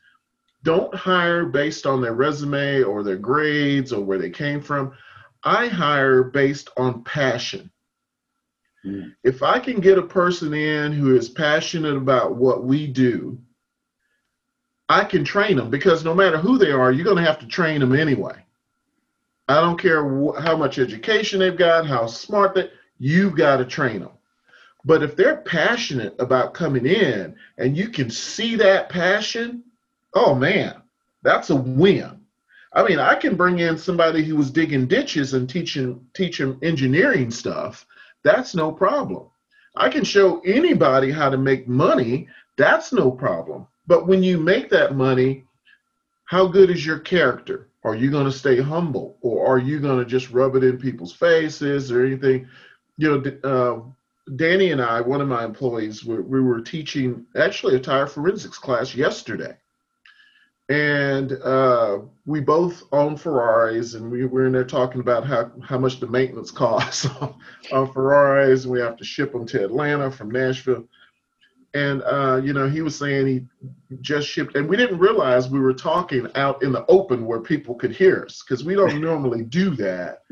don't 0.63 0.93
hire 0.93 1.45
based 1.45 1.85
on 1.85 2.01
their 2.01 2.13
resume 2.13 2.83
or 2.83 3.03
their 3.03 3.17
grades 3.17 3.91
or 3.91 4.03
where 4.03 4.17
they 4.17 4.29
came 4.29 4.61
from. 4.61 4.93
I 5.43 5.67
hire 5.67 6.23
based 6.23 6.69
on 6.77 7.03
passion. 7.03 7.71
Mm. 8.85 9.13
If 9.23 9.43
I 9.43 9.59
can 9.59 9.79
get 9.79 9.97
a 9.97 10.03
person 10.03 10.53
in 10.53 10.91
who 10.91 11.15
is 11.15 11.29
passionate 11.29 11.95
about 11.95 12.35
what 12.35 12.63
we 12.63 12.87
do, 12.87 13.39
I 14.89 15.03
can 15.03 15.23
train 15.23 15.55
them 15.55 15.69
because 15.69 16.03
no 16.03 16.13
matter 16.13 16.37
who 16.37 16.57
they 16.57 16.71
are, 16.71 16.91
you're 16.91 17.05
going 17.05 17.17
to 17.17 17.23
have 17.23 17.39
to 17.39 17.47
train 17.47 17.79
them 17.79 17.95
anyway. 17.95 18.43
I 19.47 19.61
don't 19.61 19.79
care 19.79 20.03
wh- 20.03 20.41
how 20.41 20.55
much 20.57 20.79
education 20.79 21.39
they've 21.39 21.57
got, 21.57 21.87
how 21.87 22.07
smart 22.07 22.55
they, 22.55 22.69
you've 22.99 23.35
got 23.35 23.57
to 23.57 23.65
train 23.65 24.01
them. 24.01 24.11
But 24.83 25.03
if 25.03 25.15
they're 25.15 25.37
passionate 25.37 26.15
about 26.19 26.53
coming 26.53 26.85
in 26.85 27.35
and 27.57 27.77
you 27.77 27.89
can 27.89 28.09
see 28.09 28.55
that 28.57 28.89
passion, 28.89 29.63
oh 30.13 30.35
man, 30.35 30.81
that's 31.23 31.49
a 31.49 31.55
win. 31.55 32.21
I 32.73 32.87
mean, 32.87 32.99
I 32.99 33.15
can 33.15 33.35
bring 33.35 33.59
in 33.59 33.77
somebody 33.77 34.23
who 34.23 34.35
was 34.35 34.49
digging 34.49 34.87
ditches 34.87 35.33
and 35.33 35.49
teaching 35.49 35.83
him, 35.83 36.07
teach 36.13 36.39
him 36.39 36.57
engineering 36.61 37.29
stuff. 37.29 37.85
That's 38.23 38.55
no 38.55 38.71
problem. 38.71 39.27
I 39.75 39.89
can 39.89 40.03
show 40.03 40.39
anybody 40.41 41.11
how 41.11 41.29
to 41.29 41.37
make 41.37 41.67
money. 41.67 42.27
That's 42.57 42.93
no 42.93 43.11
problem. 43.11 43.67
But 43.87 44.07
when 44.07 44.23
you 44.23 44.37
make 44.37 44.69
that 44.69 44.95
money, 44.95 45.45
how 46.25 46.47
good 46.47 46.69
is 46.69 46.85
your 46.85 46.99
character? 46.99 47.67
Are 47.83 47.95
you 47.95 48.09
going 48.11 48.25
to 48.25 48.31
stay 48.31 48.61
humble 48.61 49.17
or 49.21 49.45
are 49.45 49.57
you 49.57 49.79
going 49.79 49.99
to 49.99 50.05
just 50.05 50.31
rub 50.31 50.55
it 50.55 50.63
in 50.63 50.77
people's 50.77 51.13
faces 51.13 51.91
or 51.91 52.05
anything? 52.05 52.47
You 52.97 53.17
know, 53.17 53.39
uh, 53.43 54.31
Danny 54.35 54.71
and 54.71 54.81
I, 54.81 55.01
one 55.01 55.19
of 55.19 55.27
my 55.27 55.43
employees, 55.43 56.05
we, 56.05 56.19
we 56.19 56.41
were 56.41 56.61
teaching 56.61 57.25
actually 57.35 57.75
a 57.75 57.79
tire 57.79 58.07
forensics 58.07 58.57
class 58.57 58.95
yesterday 58.95 59.57
and 60.69 61.33
uh, 61.33 61.99
we 62.25 62.39
both 62.39 62.83
own 62.91 63.17
Ferraris, 63.17 63.95
and 63.95 64.09
we 64.09 64.25
were 64.25 64.45
in 64.45 64.53
there 64.53 64.63
talking 64.63 65.01
about 65.01 65.25
how, 65.25 65.51
how 65.63 65.77
much 65.77 65.99
the 65.99 66.07
maintenance 66.07 66.51
costs 66.51 67.07
on, 67.71 67.91
Ferraris, 67.91 68.63
and 68.63 68.71
we 68.71 68.79
have 68.79 68.97
to 68.97 69.03
ship 69.03 69.31
them 69.33 69.45
to 69.47 69.63
Atlanta 69.63 70.09
from 70.11 70.31
Nashville. 70.31 70.85
And 71.73 72.03
uh, 72.03 72.41
you 72.43 72.53
know, 72.53 72.69
he 72.69 72.81
was 72.81 72.97
saying 72.97 73.27
he 73.27 73.97
just 74.01 74.27
shipped, 74.27 74.55
and 74.55 74.67
we 74.67 74.75
didn't 74.77 74.99
realize 74.99 75.49
we 75.49 75.59
were 75.59 75.73
talking 75.73 76.27
out 76.35 76.63
in 76.63 76.71
the 76.71 76.85
open 76.87 77.25
where 77.25 77.39
people 77.39 77.75
could 77.75 77.91
hear 77.91 78.25
us 78.25 78.43
because 78.43 78.63
we 78.63 78.75
don't 78.75 79.01
normally 79.01 79.43
do 79.43 79.75
that 79.75 80.23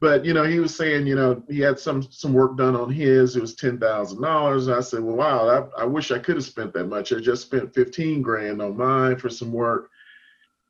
but 0.00 0.24
you 0.24 0.34
know 0.34 0.44
he 0.44 0.58
was 0.58 0.76
saying 0.76 1.06
you 1.06 1.14
know 1.14 1.42
he 1.48 1.60
had 1.60 1.78
some 1.78 2.02
some 2.02 2.32
work 2.32 2.56
done 2.56 2.76
on 2.76 2.90
his 2.90 3.36
it 3.36 3.40
was 3.40 3.54
ten 3.54 3.78
thousand 3.78 4.20
dollars. 4.20 4.68
I 4.68 4.80
said 4.80 5.02
well 5.02 5.16
wow 5.16 5.70
I, 5.76 5.82
I 5.82 5.84
wish 5.84 6.10
i 6.10 6.18
could 6.18 6.36
have 6.36 6.44
spent 6.44 6.72
that 6.74 6.86
much. 6.86 7.12
I 7.12 7.20
just 7.20 7.42
spent 7.42 7.74
15 7.74 8.22
grand 8.22 8.60
on 8.60 8.76
mine 8.76 9.16
for 9.16 9.30
some 9.30 9.52
work. 9.52 9.90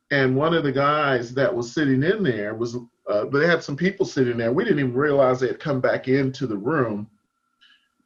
And 0.09 0.37
one 0.37 0.53
of 0.53 0.63
the 0.63 0.71
guys 0.71 1.33
that 1.33 1.53
was 1.53 1.73
sitting 1.73 2.03
in 2.03 2.23
there 2.23 2.55
was 2.55 2.77
uh, 3.09 3.25
they 3.25 3.45
had 3.45 3.63
some 3.63 3.75
people 3.75 4.05
sitting 4.05 4.37
there. 4.37 4.51
We 4.51 4.63
didn't 4.63 4.79
even 4.79 4.93
realize 4.93 5.39
they 5.39 5.47
had 5.47 5.59
come 5.59 5.81
back 5.81 6.07
into 6.07 6.47
the 6.47 6.57
room. 6.57 7.09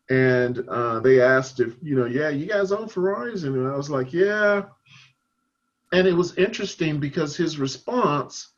And 0.10 0.68
uh, 0.68 1.00
they 1.00 1.22
asked 1.22 1.60
if 1.60 1.76
you 1.82 1.96
know 1.96 2.06
yeah 2.06 2.30
you 2.30 2.48
guys 2.48 2.72
own 2.72 2.88
ferraris? 2.88 3.44
And 3.44 3.68
i 3.68 3.76
was 3.76 3.90
like 3.90 4.12
yeah. 4.12 4.64
And 5.94 6.08
it 6.08 6.14
was 6.14 6.38
interesting 6.38 7.00
because 7.00 7.36
his 7.36 7.60
response 7.60 8.54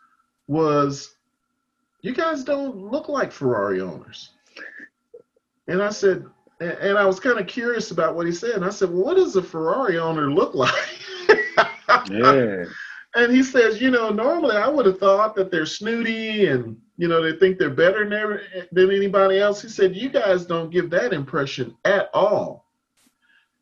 was 0.48 1.13
you 2.04 2.14
guys 2.14 2.44
don't 2.44 2.76
look 2.76 3.08
like 3.10 3.32
Ferrari 3.32 3.82
owners. 3.82 4.32
And 5.68 5.82
I 5.82 5.90
said, 5.90 6.26
and 6.60 6.98
I 6.98 7.06
was 7.06 7.20
kind 7.20 7.40
of 7.40 7.48
curious 7.48 7.92
about 7.92 8.16
what 8.16 8.28
he 8.28 8.34
said. 8.34 8.52
And 8.52 8.66
I 8.66 8.70
said, 8.70 8.90
well, 8.90 9.06
what 9.06 9.16
does 9.16 9.36
a 9.38 9.42
Ferrari 9.42 9.98
owner 9.98 10.30
look 10.30 10.54
like? 10.54 11.00
yeah. 12.12 12.66
And 13.16 13.32
he 13.32 13.42
says, 13.42 13.80
you 13.80 13.90
know, 13.90 14.10
normally 14.10 14.58
I 14.58 14.68
would 14.68 14.86
have 14.86 15.00
thought 15.00 15.36
that 15.36 15.50
they're 15.50 15.66
snooty 15.66 16.48
and, 16.48 16.76
you 16.98 17.08
know, 17.08 17.22
they 17.22 17.38
think 17.38 17.58
they're 17.58 17.70
better 17.70 18.10
than, 18.10 18.66
than 18.72 18.96
anybody 18.96 19.40
else. 19.40 19.62
He 19.62 19.70
said, 19.70 19.96
you 19.96 20.10
guys 20.10 20.46
don't 20.46 20.72
give 20.72 20.90
that 20.90 21.14
impression 21.14 21.76
at 21.86 22.10
all. 22.14 22.66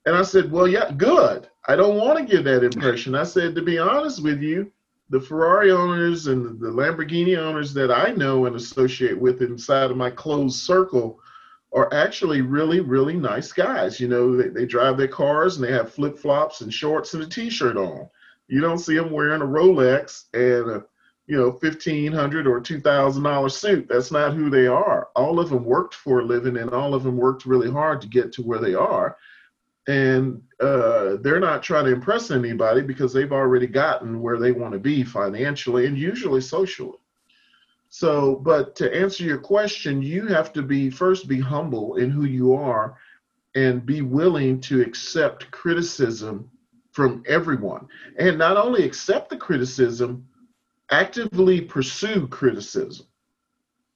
And 0.08 0.16
I 0.16 0.24
said, 0.24 0.52
well, 0.52 0.68
yeah, 0.68 0.92
good. 0.92 1.48
I 1.68 1.76
don't 1.76 1.98
want 1.98 2.18
to 2.18 2.26
give 2.26 2.46
that 2.46 2.64
impression. 2.64 3.14
I 3.14 3.24
said, 3.24 3.54
to 3.54 3.62
be 3.62 3.78
honest 3.78 4.24
with 4.24 4.42
you, 4.42 4.72
the 5.12 5.20
Ferrari 5.20 5.72
owners 5.72 6.28
and 6.28 6.58
the 6.58 6.70
Lamborghini 6.70 7.38
owners 7.38 7.74
that 7.74 7.92
I 7.92 8.12
know 8.12 8.46
and 8.46 8.56
associate 8.56 9.20
with 9.20 9.42
inside 9.42 9.92
of 9.92 9.98
my 9.98 10.10
closed 10.10 10.62
circle 10.62 11.20
are 11.74 11.94
actually 11.94 12.42
really, 12.42 12.80
really 12.80 13.16
nice 13.16 13.52
guys. 13.52 14.00
You 14.00 14.08
know, 14.08 14.38
they, 14.38 14.48
they 14.48 14.66
drive 14.66 14.98
their 14.98 15.10
cars 15.10 15.58
and 15.58 15.66
they 15.66 15.72
have 15.74 15.94
flip 15.94 16.18
flops 16.18 16.62
and 16.62 16.74
shorts 16.74 17.14
and 17.14 17.24
a 17.24 17.28
t 17.28 17.50
shirt 17.50 17.76
on. 17.76 18.10
You 18.48 18.62
don't 18.62 18.80
see 18.80 18.96
them 18.96 19.12
wearing 19.12 19.42
a 19.42 19.46
Rolex 19.46 20.26
and 20.34 20.72
a 20.72 20.86
you 21.28 21.38
know 21.38 21.52
fifteen 21.52 22.14
hundred 22.14 22.48
or 22.48 22.62
two 22.62 22.80
thousand 22.80 23.24
dollar 23.24 23.50
suit. 23.50 23.88
That's 23.90 24.12
not 24.12 24.34
who 24.34 24.50
they 24.50 24.68
are. 24.68 25.10
All 25.18 25.42
of 25.42 25.50
them 25.50 25.66
worked 25.66 25.94
for 25.94 26.22
a 26.22 26.26
living 26.26 26.56
and 26.56 26.72
all 26.72 26.94
of 26.94 27.04
them 27.04 27.18
worked 27.18 27.46
really 27.46 27.70
hard 27.70 28.00
to 28.02 28.08
get 28.08 28.32
to 28.34 28.44
where 28.44 28.60
they 28.60 28.76
are 28.76 29.18
and 29.88 30.42
uh, 30.60 31.18
they're 31.22 31.40
not 31.40 31.64
trying 31.64 31.86
to 31.86 31.92
impress 31.92 32.32
anybody 32.32 32.82
because 32.82 33.12
they've 33.12 33.32
already 33.32 33.68
gotten 33.68 34.22
where 34.22 34.38
they 34.38 34.52
want 34.52 34.74
to 34.74 34.80
be 34.80 35.04
financially 35.04 35.88
and 35.88 35.98
usually 35.98 36.42
socially. 36.42 36.98
So, 37.90 38.36
but 38.36 38.76
to 38.78 38.96
answer 38.96 39.24
your 39.24 39.40
question, 39.40 40.02
you 40.02 40.28
have 40.28 40.54
to 40.54 40.62
be 40.62 40.90
first 40.90 41.28
be 41.28 41.40
humble 41.40 41.96
in 41.96 42.10
who 42.10 42.26
you 42.26 42.54
are 42.54 42.96
and 43.56 43.86
be 43.86 44.02
willing 44.02 44.62
to 44.62 44.82
accept 44.82 45.52
criticism 45.52 46.50
from 46.92 47.24
everyone. 47.28 47.88
And 48.18 48.38
not 48.38 48.56
only 48.56 48.86
accept 48.86 49.30
the 49.30 49.38
criticism, 49.38 50.26
actively 50.90 51.62
pursue 51.62 52.28
criticism. 52.28 53.08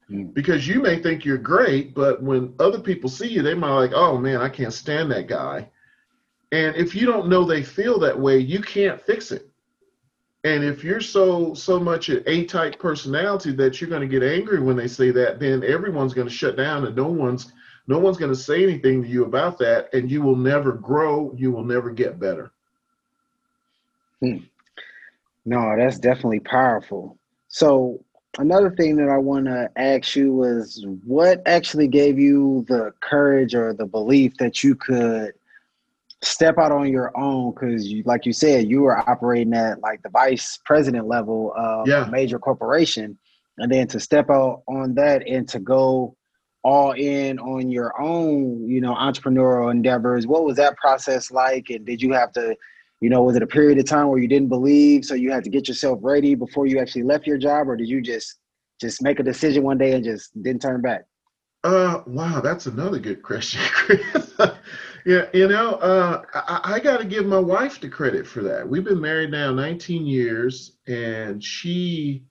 Hmm. 0.08 0.26
Because 0.26 0.68
you 0.68 0.82
may 0.82 1.02
think 1.02 1.24
you're 1.24 1.38
great, 1.38 1.94
but 1.94 2.22
when 2.22 2.54
other 2.60 2.80
people 2.80 3.10
see 3.10 3.28
you, 3.28 3.42
they 3.42 3.54
might 3.54 3.76
like, 3.76 3.94
oh 3.94 4.18
man, 4.18 4.42
I 4.42 4.50
can't 4.50 4.74
stand 4.74 5.12
that 5.12 5.28
guy. 5.28 5.70
And 6.56 6.74
if 6.78 6.96
you 6.96 7.06
don't 7.06 7.28
know 7.28 7.44
they 7.44 7.62
feel 7.62 8.00
that 8.00 8.18
way, 8.18 8.38
you 8.38 8.62
can't 8.62 9.02
fix 9.02 9.34
it. 9.34 9.50
And 10.46 10.64
if 10.64 10.86
you're 10.86 11.02
so 11.02 11.54
so 11.54 11.78
much 11.78 12.08
an 12.08 12.24
A-type 12.28 12.80
personality 12.80 13.52
that 13.52 13.82
you're 13.82 13.90
going 13.90 14.08
to 14.08 14.08
get 14.08 14.24
angry 14.24 14.62
when 14.62 14.78
they 14.78 14.88
say 14.88 15.12
that, 15.12 15.38
then 15.38 15.66
everyone's 15.66 16.14
going 16.14 16.30
to 16.30 16.34
shut 16.34 16.56
down 16.56 16.86
and 16.86 16.96
no 16.96 17.08
one's 17.08 17.52
no 17.88 18.00
one's 18.00 18.16
going 18.16 18.32
to 18.32 18.38
say 18.38 18.64
anything 18.64 19.04
to 19.04 19.10
you 19.10 19.26
about 19.26 19.58
that 19.60 19.94
and 19.94 20.10
you 20.10 20.22
will 20.22 20.38
never 20.38 20.72
grow, 20.72 21.34
you 21.36 21.52
will 21.52 21.66
never 21.66 21.90
get 21.90 22.22
better. 22.22 22.54
Hmm. 24.22 24.38
No, 25.44 25.76
that's 25.76 26.00
definitely 26.00 26.40
powerful. 26.40 27.18
So 27.50 28.02
another 28.38 28.72
thing 28.72 28.96
that 28.96 29.10
I 29.10 29.18
want 29.18 29.46
to 29.48 29.70
ask 29.76 30.16
you 30.16 30.34
was 30.34 30.86
what 31.04 31.42
actually 31.46 31.90
gave 31.90 32.18
you 32.18 32.64
the 32.70 32.94
courage 33.02 33.54
or 33.56 33.74
the 33.74 33.86
belief 33.86 34.38
that 34.38 34.64
you 34.64 34.76
could 34.76 35.34
step 36.26 36.58
out 36.58 36.72
on 36.72 36.90
your 36.92 37.16
own 37.18 37.54
because 37.54 37.88
you 37.88 38.04
like 38.06 38.26
you 38.26 38.34
said 38.34 38.68
you 38.68 38.82
were 38.82 38.98
operating 39.10 39.54
at 39.54 39.80
like 39.82 40.02
the 40.04 40.10
vice 40.10 40.60
president 40.66 41.08
level 41.08 41.54
of 41.56 41.88
yeah. 41.88 42.08
a 42.08 42.12
major 42.12 42.40
corporation. 42.40 43.18
And 43.58 43.72
then 43.72 43.88
to 43.88 44.00
step 44.00 44.30
out 44.30 44.64
on 44.68 44.96
that 44.96 45.26
and 45.28 45.48
to 45.50 45.60
go 45.60 46.16
all 46.64 46.92
in 46.94 47.38
on 47.40 47.70
your 47.70 47.94
own 48.02 48.68
you 48.68 48.82
know 48.82 48.96
entrepreneurial 48.96 49.70
endeavors 49.70 50.26
what 50.26 50.44
was 50.44 50.58
that 50.58 50.76
process 50.78 51.32
like? 51.32 51.70
And 51.70 51.86
did 51.86 52.02
you 52.02 52.12
have 52.14 52.32
to 52.34 52.56
you 53.02 53.10
know 53.10 53.22
was 53.24 53.36
it 53.36 53.44
a 53.44 53.48
period 53.48 53.78
of 53.78 53.86
time 53.86 54.08
where 54.08 54.20
you 54.20 54.28
didn't 54.28 54.50
believe 54.50 55.06
so 55.06 55.14
you 55.14 55.32
had 55.32 55.44
to 55.44 55.50
get 55.50 55.68
yourself 55.68 56.00
ready 56.02 56.36
before 56.36 56.66
you 56.66 56.80
actually 56.80 57.04
left 57.04 57.28
your 57.28 57.38
job 57.38 57.70
or 57.70 57.76
did 57.76 57.88
you 57.88 58.02
just 58.02 58.40
just 58.82 59.02
make 59.02 59.20
a 59.20 59.24
decision 59.24 59.64
one 59.64 59.78
day 59.78 59.94
and 59.94 60.04
just 60.04 60.32
didn't 60.44 60.62
turn 60.62 60.82
back? 60.82 61.04
Uh 61.64 62.02
wow 62.08 62.42
that's 62.42 62.66
another 62.66 63.00
good 63.00 63.22
question 63.22 63.62
Yeah, 65.06 65.28
you 65.34 65.48
know, 65.48 65.74
uh, 65.76 66.24
I, 66.34 66.76
I 66.76 66.80
got 66.80 66.98
to 66.98 67.06
give 67.06 67.28
my 67.28 67.40
wife 67.40 67.80
the 67.80 67.90
credit 67.90 68.26
for 68.26 68.42
that. 68.42 68.68
We've 68.68 68.84
been 68.84 69.00
married 69.02 69.30
now 69.30 69.54
19 69.54 70.08
years, 70.08 70.78
and 70.88 71.44
she 71.44 72.26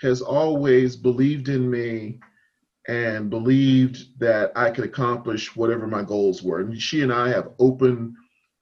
has 0.00 0.20
always 0.20 0.96
believed 0.96 1.48
in 1.48 1.70
me 1.70 2.18
and 2.88 3.30
believed 3.30 4.18
that 4.18 4.50
I 4.56 4.70
could 4.70 4.84
accomplish 4.84 5.54
whatever 5.54 5.86
my 5.86 6.02
goals 6.02 6.42
were. 6.42 6.60
And 6.60 6.80
she 6.80 7.02
and 7.02 7.12
I 7.12 7.28
have 7.28 7.52
open 7.60 8.16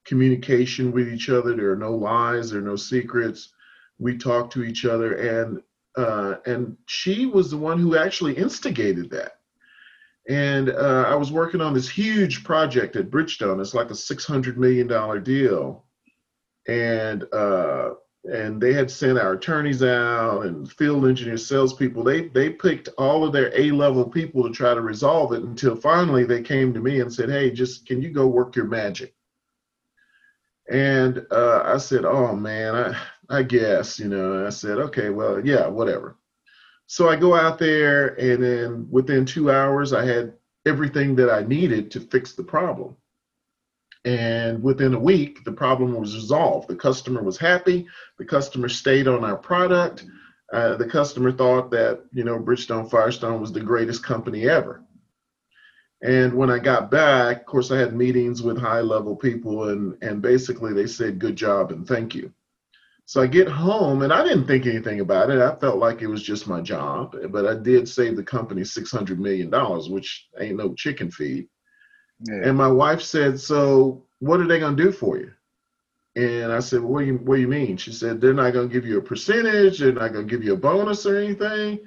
communication 0.04 0.92
with 0.92 1.08
each 1.08 1.30
other. 1.30 1.56
There 1.56 1.72
are 1.72 1.76
no 1.76 1.94
lies, 1.94 2.50
there 2.50 2.60
are 2.60 2.64
no 2.64 2.76
secrets. 2.76 3.54
We 3.98 4.18
talk 4.18 4.50
to 4.50 4.64
each 4.64 4.84
other, 4.84 5.14
and 5.14 5.62
uh, 5.96 6.36
and 6.44 6.76
she 6.84 7.24
was 7.24 7.50
the 7.50 7.56
one 7.56 7.78
who 7.78 7.96
actually 7.96 8.34
instigated 8.36 9.08
that 9.10 9.35
and 10.28 10.70
uh, 10.70 11.04
I 11.06 11.14
was 11.14 11.30
working 11.30 11.60
on 11.60 11.72
this 11.72 11.88
huge 11.88 12.42
project 12.42 12.96
at 12.96 13.10
Bridgestone. 13.10 13.60
It's 13.60 13.74
like 13.74 13.90
a 13.90 13.94
six 13.94 14.24
hundred 14.24 14.58
million 14.58 14.86
dollar 14.86 15.20
deal, 15.20 15.84
and 16.66 17.24
uh, 17.32 17.90
and 18.24 18.60
they 18.60 18.72
had 18.72 18.90
sent 18.90 19.18
our 19.18 19.34
attorneys 19.34 19.82
out 19.82 20.46
and 20.46 20.70
field 20.72 21.06
engineers, 21.06 21.46
salespeople. 21.46 22.02
They 22.02 22.28
they 22.28 22.50
picked 22.50 22.88
all 22.98 23.24
of 23.24 23.32
their 23.32 23.52
A 23.54 23.70
level 23.70 24.08
people 24.08 24.42
to 24.42 24.50
try 24.50 24.74
to 24.74 24.80
resolve 24.80 25.32
it 25.32 25.42
until 25.42 25.76
finally 25.76 26.24
they 26.24 26.42
came 26.42 26.74
to 26.74 26.80
me 26.80 27.00
and 27.00 27.12
said, 27.12 27.30
"Hey, 27.30 27.50
just 27.50 27.86
can 27.86 28.02
you 28.02 28.10
go 28.10 28.26
work 28.26 28.56
your 28.56 28.66
magic?" 28.66 29.14
And 30.68 31.24
uh, 31.30 31.62
I 31.64 31.76
said, 31.76 32.04
"Oh 32.04 32.34
man, 32.34 32.74
I 32.74 33.38
I 33.38 33.42
guess 33.44 34.00
you 34.00 34.08
know." 34.08 34.44
I 34.44 34.50
said, 34.50 34.78
"Okay, 34.78 35.10
well, 35.10 35.44
yeah, 35.46 35.68
whatever." 35.68 36.16
So 36.86 37.08
I 37.08 37.16
go 37.16 37.34
out 37.34 37.58
there, 37.58 38.08
and 38.18 38.42
then 38.42 38.86
within 38.90 39.24
two 39.24 39.50
hours, 39.50 39.92
I 39.92 40.04
had 40.04 40.34
everything 40.64 41.16
that 41.16 41.30
I 41.30 41.42
needed 41.42 41.90
to 41.92 42.00
fix 42.00 42.32
the 42.32 42.44
problem. 42.44 42.96
And 44.04 44.62
within 44.62 44.94
a 44.94 45.00
week, 45.00 45.42
the 45.44 45.52
problem 45.52 45.94
was 45.94 46.14
resolved. 46.14 46.68
The 46.68 46.76
customer 46.76 47.22
was 47.22 47.38
happy. 47.38 47.88
The 48.18 48.24
customer 48.24 48.68
stayed 48.68 49.08
on 49.08 49.24
our 49.24 49.36
product. 49.36 50.06
Uh, 50.52 50.76
the 50.76 50.86
customer 50.86 51.32
thought 51.32 51.72
that 51.72 52.04
you 52.12 52.22
know 52.22 52.38
Bridgestone 52.38 52.88
Firestone 52.88 53.40
was 53.40 53.52
the 53.52 53.60
greatest 53.60 54.04
company 54.04 54.48
ever. 54.48 54.84
And 56.02 56.34
when 56.34 56.50
I 56.50 56.60
got 56.60 56.90
back, 56.90 57.40
of 57.40 57.46
course, 57.46 57.72
I 57.72 57.78
had 57.78 57.96
meetings 57.96 58.42
with 58.42 58.60
high 58.60 58.80
level 58.80 59.16
people, 59.16 59.70
and 59.70 59.96
and 60.02 60.22
basically 60.22 60.72
they 60.72 60.86
said, 60.86 61.18
"Good 61.18 61.34
job 61.34 61.72
and 61.72 61.86
thank 61.86 62.14
you." 62.14 62.32
So 63.06 63.22
I 63.22 63.28
get 63.28 63.48
home 63.48 64.02
and 64.02 64.12
I 64.12 64.24
didn't 64.24 64.46
think 64.46 64.66
anything 64.66 65.00
about 65.00 65.30
it. 65.30 65.40
I 65.40 65.54
felt 65.54 65.78
like 65.78 66.02
it 66.02 66.08
was 66.08 66.22
just 66.22 66.48
my 66.48 66.60
job, 66.60 67.16
but 67.30 67.46
I 67.46 67.54
did 67.54 67.88
save 67.88 68.16
the 68.16 68.22
company 68.22 68.62
$600 68.62 69.16
million, 69.18 69.50
which 69.92 70.26
ain't 70.38 70.56
no 70.56 70.74
chicken 70.74 71.10
feed. 71.10 71.48
Yeah. 72.20 72.48
And 72.48 72.58
my 72.58 72.68
wife 72.68 73.00
said, 73.00 73.38
So 73.38 74.06
what 74.18 74.40
are 74.40 74.46
they 74.46 74.58
going 74.58 74.76
to 74.76 74.82
do 74.82 74.90
for 74.90 75.18
you? 75.18 75.30
And 76.16 76.50
I 76.50 76.60
said, 76.60 76.80
well, 76.80 76.92
what 76.92 77.00
do 77.00 77.06
you 77.06 77.14
what 77.18 77.36
do 77.36 77.42
you 77.42 77.48
mean? 77.48 77.76
She 77.76 77.92
said, 77.92 78.20
they're 78.20 78.32
not 78.32 78.54
going 78.54 78.68
to 78.68 78.72
give 78.72 78.86
you 78.86 78.98
a 78.98 79.02
percentage. 79.02 79.78
They're 79.78 79.92
not 79.92 80.14
going 80.14 80.26
to 80.26 80.30
give 80.30 80.42
you 80.42 80.54
a 80.54 80.58
bonus 80.58 81.04
or 81.04 81.18
anything. 81.18 81.78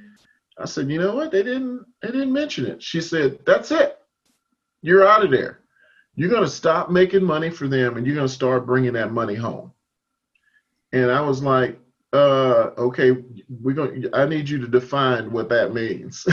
I 0.57 0.65
said, 0.65 0.89
you 0.89 0.99
know 0.99 1.15
what? 1.15 1.31
They 1.31 1.41
didn't 1.41 1.85
they 2.01 2.09
didn't 2.09 2.31
mention 2.31 2.65
it. 2.67 2.83
She 2.83 3.01
said, 3.01 3.39
that's 3.45 3.71
it. 3.71 3.97
You're 4.81 5.07
out 5.07 5.25
of 5.25 5.31
there. 5.31 5.61
You're 6.15 6.29
going 6.29 6.43
to 6.43 6.49
stop 6.49 6.91
making 6.91 7.23
money 7.23 7.49
for 7.49 7.67
them, 7.67 7.97
and 7.97 8.05
you're 8.05 8.15
going 8.15 8.27
to 8.27 8.33
start 8.33 8.65
bringing 8.65 8.93
that 8.93 9.11
money 9.11 9.35
home. 9.35 9.71
And 10.91 11.11
I 11.11 11.21
was 11.21 11.43
like, 11.43 11.79
uh, 12.13 12.71
okay, 12.77 13.11
we're 13.61 13.75
going. 13.75 14.05
I 14.13 14.25
need 14.25 14.49
you 14.49 14.59
to 14.59 14.67
define 14.67 15.31
what 15.31 15.49
that 15.49 15.73
means. 15.73 16.25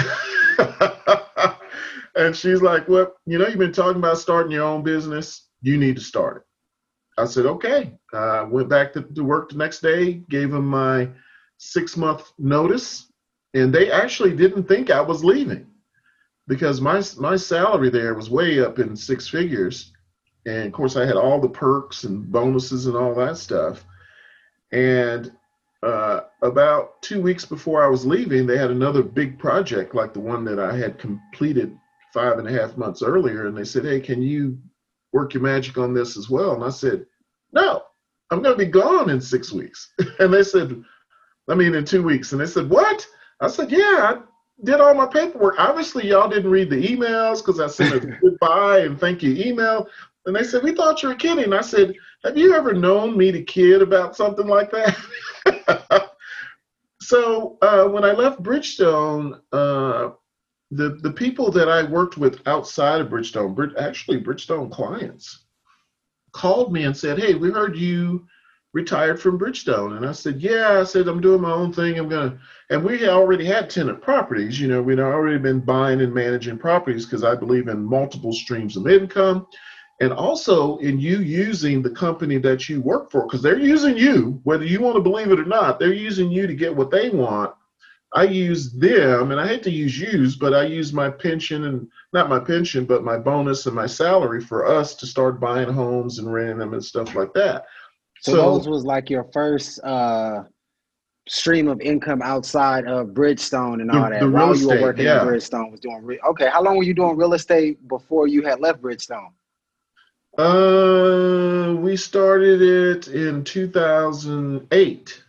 and 2.17 2.35
she's 2.35 2.63
like, 2.63 2.89
well, 2.89 3.15
you 3.27 3.39
know, 3.39 3.47
you've 3.47 3.59
been 3.59 3.73
talking 3.73 4.01
about 4.01 4.19
starting 4.19 4.53
your 4.53 4.65
own 4.65 4.83
business. 4.83 5.49
You 5.63 5.77
need 5.77 5.97
to 5.97 6.03
start 6.03 6.39
it. 6.39 6.43
I 7.19 7.27
said, 7.27 7.47
okay. 7.47 7.93
I 8.13 8.39
uh, 8.39 8.47
went 8.47 8.69
back 8.69 8.93
to, 8.95 9.03
to 9.03 9.25
work 9.25 9.51
the 9.51 9.57
next 9.57 9.81
day, 9.81 10.23
gave 10.31 10.51
them 10.51 10.67
my 10.67 11.09
six 11.59 11.97
month 11.97 12.33
notice, 12.39 13.11
and 13.55 13.75
they 13.75 13.91
actually 13.91 14.35
didn't 14.35 14.69
think 14.69 14.91
I 14.91 15.01
was 15.01 15.25
leaving 15.25 15.67
because 16.47 16.81
my 16.81 17.03
my 17.19 17.37
salary 17.37 17.91
there 17.91 18.15
was 18.15 18.31
way 18.31 18.61
up 18.61 18.79
in 18.79 18.97
six 18.97 19.29
figures, 19.29 19.93
and 20.47 20.67
of 20.67 20.73
course 20.73 20.97
I 20.97 21.07
had 21.07 21.17
all 21.17 21.41
the 21.41 21.49
perks 21.49 22.05
and 22.05 22.31
bonuses 22.31 22.87
and 22.87 22.97
all 22.97 23.15
that 23.15 23.39
stuff. 23.39 23.85
And 24.73 25.33
uh, 25.83 26.23
about 26.43 27.01
two 27.03 27.21
weeks 27.21 27.45
before 27.45 27.85
I 27.85 27.89
was 27.89 28.07
leaving, 28.07 28.47
they 28.47 28.59
had 28.59 28.71
another 28.71 29.03
big 29.03 29.39
project 29.39 29.95
like 29.95 30.13
the 30.13 30.21
one 30.21 30.45
that 30.47 30.59
I 30.59 30.77
had 30.77 30.99
completed 30.99 31.77
five 32.13 32.39
and 32.39 32.49
a 32.49 32.53
half 32.53 32.77
months 32.77 33.03
earlier, 33.03 33.47
and 33.47 33.57
they 33.57 33.65
said, 33.65 33.85
"Hey, 33.85 34.01
can 34.01 34.23
you 34.23 34.59
work 35.17 35.33
your 35.33 35.43
magic 35.43 35.79
on 35.79 35.95
this 35.95 36.17
as 36.17 36.29
well? 36.29 36.55
And 36.55 36.63
I 36.63 36.69
said, 36.69 37.07
no, 37.53 37.83
I'm 38.31 38.43
going 38.43 38.57
to 38.57 38.65
be 38.65 38.71
gone 38.71 39.11
in 39.11 39.21
six 39.21 39.51
weeks. 39.51 39.93
and 40.19 40.33
they 40.33 40.43
said, 40.43 40.83
I 41.49 41.55
mean, 41.55 41.75
in 41.75 41.85
two 41.85 42.03
weeks. 42.03 42.33
And 42.33 42.41
they 42.41 42.47
said, 42.47 42.69
what? 42.69 43.07
I 43.41 43.49
said, 43.49 43.71
yeah, 43.71 43.79
I 43.81 44.17
did 44.63 44.81
all 44.81 44.95
my 44.95 45.07
paperwork. 45.07 45.55
Obviously, 45.59 46.07
y'all 46.07 46.29
didn't 46.29 46.51
read 46.51 46.71
the 46.71 46.77
emails 46.77 47.39
because 47.39 47.61
I 47.61 47.67
sent 47.67 48.05
a 48.05 48.07
goodbye 48.23 48.81
and 48.81 49.01
thank 49.01 49.23
you 49.23 49.35
email. 49.37 49.89
And 50.27 50.35
they 50.35 50.45
said, 50.45 50.63
we 50.63 50.75
thought 50.75 51.03
you 51.03 51.09
were 51.09 51.15
kidding. 51.15 51.53
I 51.53 51.61
said, 51.61 51.95
have 52.25 52.37
you 52.37 52.55
ever 52.55 52.73
known 52.75 53.17
me 53.17 53.31
to 53.33 53.43
kid 53.43 53.81
about 53.81 54.17
something 54.17 54.47
like 54.47 54.71
that? 54.73 56.11
so 57.01 57.57
uh, 57.63 57.85
when 57.85 58.05
I 58.05 58.13
left 58.13 58.43
Bridgestone, 58.43 59.41
uh, 59.53 60.11
the 60.73 60.99
the 61.03 61.13
people 61.13 61.53
that 61.53 61.69
I 61.69 61.85
worked 61.85 62.19
with 62.19 62.43
outside 62.47 63.01
of 63.01 63.09
Bridgestone, 63.09 63.77
actually 63.79 64.21
Bridgestone 64.21 64.71
clients, 64.71 65.45
called 66.33 66.73
me 66.73 66.85
and 66.85 66.97
said, 66.97 67.19
"Hey, 67.19 67.35
we 67.35 67.53
heard 67.53 67.77
you 67.77 68.27
retired 68.73 69.21
from 69.21 69.39
Bridgestone," 69.39 69.97
and 69.97 70.05
I 70.05 70.11
said, 70.11 70.41
"Yeah." 70.41 70.81
I 70.81 70.85
said, 70.85 71.07
"I'm 71.07 71.21
doing 71.21 71.41
my 71.41 71.53
own 71.53 71.73
thing. 71.73 71.99
I'm 71.99 72.09
gonna," 72.09 72.39
and 72.71 72.83
we 72.83 73.09
already 73.09 73.45
had 73.45 73.71
Tennant 73.71 74.03
properties. 74.03 74.61
You 74.61 74.67
know, 74.67 74.83
we'd 74.83 74.99
already 74.99 75.39
been 75.39 75.61
buying 75.61 76.01
and 76.01 76.13
managing 76.13 76.59
properties 76.59 77.07
because 77.07 77.23
I 77.23 77.37
believe 77.37 77.69
in 77.69 77.85
multiple 77.85 78.33
streams 78.33 78.77
of 78.77 78.89
income. 78.89 79.47
And 80.01 80.13
also 80.13 80.77
in 80.79 80.99
you 80.99 81.21
using 81.21 81.81
the 81.81 81.91
company 81.91 82.37
that 82.39 82.69
you 82.69 82.83
work 82.83 83.11
for, 83.11 83.27
because 83.27 83.43
they're 83.43 83.59
using 83.59 83.97
you, 83.97 84.41
whether 84.45 84.65
you 84.65 84.81
want 84.81 84.97
to 84.97 85.03
believe 85.03 85.31
it 85.31 85.41
or 85.41 85.47
not, 85.47 85.79
they're 85.79 85.93
using 85.93 86.31
you 86.31 86.47
to 86.47 86.55
get 86.55 86.75
what 86.75 86.91
they 86.91 87.09
want 87.09 87.55
I 88.17 88.25
use 88.25 88.73
them, 88.73 89.31
and 89.31 89.41
I 89.41 89.47
hate 89.47 89.63
to 89.65 89.71
use 89.71 89.99
use, 89.99 90.37
but 90.37 90.55
I 90.55 90.65
use 90.65 90.93
my 90.93 91.11
pension 91.11 91.65
and 91.65 91.89
not 92.13 92.31
my 92.31 92.39
pension, 92.39 92.85
but 92.87 93.05
my 93.05 93.19
bonus 93.19 93.67
and 93.67 93.75
my 93.75 93.87
salary 93.87 94.41
for 94.41 94.67
us 94.67 94.95
to 94.97 95.07
start 95.07 95.41
buying 95.41 95.69
homes 95.69 96.19
and 96.19 96.33
renting 96.33 96.59
them 96.59 96.73
and 96.73 96.85
stuff 96.85 97.15
like 97.15 97.35
that. 97.35 97.67
So, 98.23 98.33
so 98.33 98.37
those 98.37 98.69
was 98.69 98.85
like 98.85 99.11
your 99.11 99.25
first 99.33 99.83
uh, 99.83 100.45
stream 101.29 101.69
of 101.69 101.81
income 101.81 102.23
outside 102.23 102.87
of 102.87 103.09
Bridgestone 103.09 103.83
and 103.83 103.91
all 103.91 104.05
the, 104.05 104.11
that. 104.11 104.21
The 104.21 104.31
While 104.31 104.57
you 104.57 104.69
were 104.69 104.81
working 104.81 105.05
yeah. 105.05 105.21
at 105.21 105.27
Bridgestone, 105.27 105.71
was 105.71 105.81
doing 105.81 106.03
re- 106.03 106.21
okay. 106.31 106.49
How 106.49 106.63
long 106.63 106.79
were 106.79 106.85
you 106.85 106.95
doing 106.95 107.17
real 107.17 107.35
estate 107.35 107.87
before 107.87 108.29
you 108.29 108.43
had 108.43 108.61
left 108.61 108.81
Bridgestone? 108.81 109.33
Uh, 110.39 111.75
we 111.79 111.97
started 111.97 112.61
it 112.61 113.09
in 113.09 113.43
2008 113.45 115.23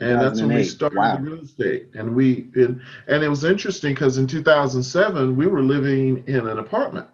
and 0.00 0.20
that's 0.20 0.40
when 0.40 0.54
we 0.54 0.64
started 0.64 0.96
wow. 0.96 1.18
real 1.18 1.42
estate. 1.42 1.88
And 1.94 2.14
we 2.14 2.48
and, 2.54 2.80
and 3.06 3.22
it 3.22 3.28
was 3.28 3.44
interesting 3.44 3.94
because 3.94 4.16
in 4.16 4.26
2007 4.26 5.36
we 5.36 5.46
were 5.46 5.62
living 5.62 6.24
in 6.26 6.48
an 6.48 6.58
apartment. 6.58 7.06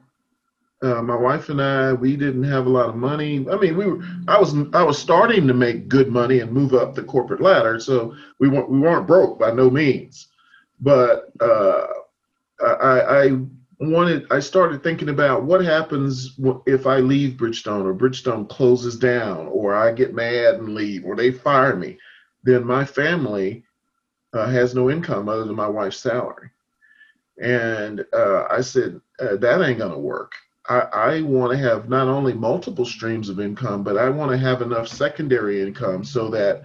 Uh, 0.82 1.02
my 1.02 1.16
wife 1.16 1.48
and 1.48 1.60
i 1.60 1.92
we 1.92 2.16
didn't 2.16 2.44
have 2.44 2.66
a 2.66 2.70
lot 2.70 2.88
of 2.88 2.94
money. 2.94 3.44
I 3.50 3.56
mean 3.56 3.76
we 3.76 3.86
were 3.86 4.04
i 4.28 4.38
was 4.38 4.54
i 4.72 4.82
was 4.82 4.98
starting 4.98 5.48
to 5.48 5.54
make 5.54 5.88
good 5.88 6.08
money 6.08 6.40
and 6.40 6.52
move 6.52 6.74
up 6.74 6.94
the 6.94 7.02
corporate 7.02 7.40
ladder. 7.40 7.80
So 7.80 8.14
we 8.38 8.48
weren't 8.48 8.70
we 8.70 8.78
weren't 8.78 9.06
broke 9.06 9.38
by 9.38 9.50
no 9.50 9.68
means. 9.68 10.28
But 10.80 11.32
uh, 11.40 11.86
I, 12.60 13.00
I 13.00 13.38
wanted 13.78 14.26
i 14.30 14.40
started 14.40 14.82
thinking 14.82 15.10
about 15.10 15.44
what 15.44 15.62
happens 15.62 16.38
if 16.66 16.86
i 16.86 16.96
leave 16.96 17.36
bridgestone 17.36 17.84
or 17.84 17.94
bridgestone 17.94 18.48
closes 18.48 18.96
down 18.96 19.46
or 19.48 19.74
i 19.74 19.92
get 19.92 20.14
mad 20.14 20.54
and 20.54 20.74
leave 20.74 21.04
or 21.04 21.14
they 21.14 21.30
fire 21.30 21.76
me 21.76 21.98
then 22.46 22.64
my 22.64 22.84
family 22.84 23.64
uh, 24.32 24.46
has 24.46 24.74
no 24.74 24.90
income 24.90 25.28
other 25.28 25.44
than 25.44 25.56
my 25.56 25.66
wife's 25.66 25.98
salary. 25.98 26.50
And 27.42 28.04
uh, 28.12 28.44
I 28.50 28.60
said, 28.60 29.00
uh, 29.18 29.36
that 29.36 29.62
ain't 29.62 29.78
to 29.78 29.98
work. 29.98 30.32
I, 30.68 30.78
I 30.78 31.20
want 31.22 31.52
to 31.52 31.58
have 31.58 31.88
not 31.88 32.08
only 32.08 32.32
multiple 32.32 32.84
streams 32.84 33.28
of 33.28 33.40
income, 33.40 33.82
but 33.82 33.98
I 33.98 34.08
want 34.08 34.30
to 34.30 34.38
have 34.38 34.62
enough 34.62 34.88
secondary 34.88 35.60
income 35.62 36.04
so 36.04 36.28
that 36.30 36.62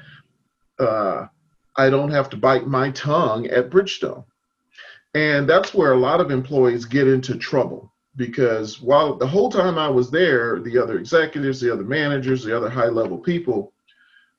uh, 0.79 1.27
I 1.75 1.89
don't 1.89 2.11
have 2.11 2.29
to 2.31 2.37
bite 2.37 2.67
my 2.67 2.91
tongue 2.91 3.47
at 3.47 3.69
Bridgestone. 3.69 4.23
And 5.13 5.47
that's 5.47 5.73
where 5.73 5.91
a 5.91 5.99
lot 5.99 6.21
of 6.21 6.31
employees 6.31 6.85
get 6.85 7.07
into 7.07 7.35
trouble 7.37 7.91
because 8.15 8.81
while 8.81 9.15
the 9.15 9.27
whole 9.27 9.49
time 9.49 9.77
I 9.77 9.87
was 9.89 10.09
there, 10.09 10.59
the 10.59 10.77
other 10.77 10.97
executives, 10.97 11.59
the 11.59 11.71
other 11.71 11.83
managers, 11.83 12.43
the 12.43 12.55
other 12.55 12.69
high 12.69 12.87
level 12.87 13.17
people 13.17 13.73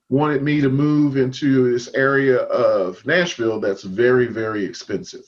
wanted 0.09 0.43
me 0.43 0.61
to 0.61 0.69
move 0.69 1.17
into 1.17 1.71
this 1.71 1.93
area 1.95 2.39
of 2.39 3.05
Nashville 3.07 3.61
that's 3.61 3.83
very, 3.83 4.27
very 4.27 4.65
expensive. 4.65 5.25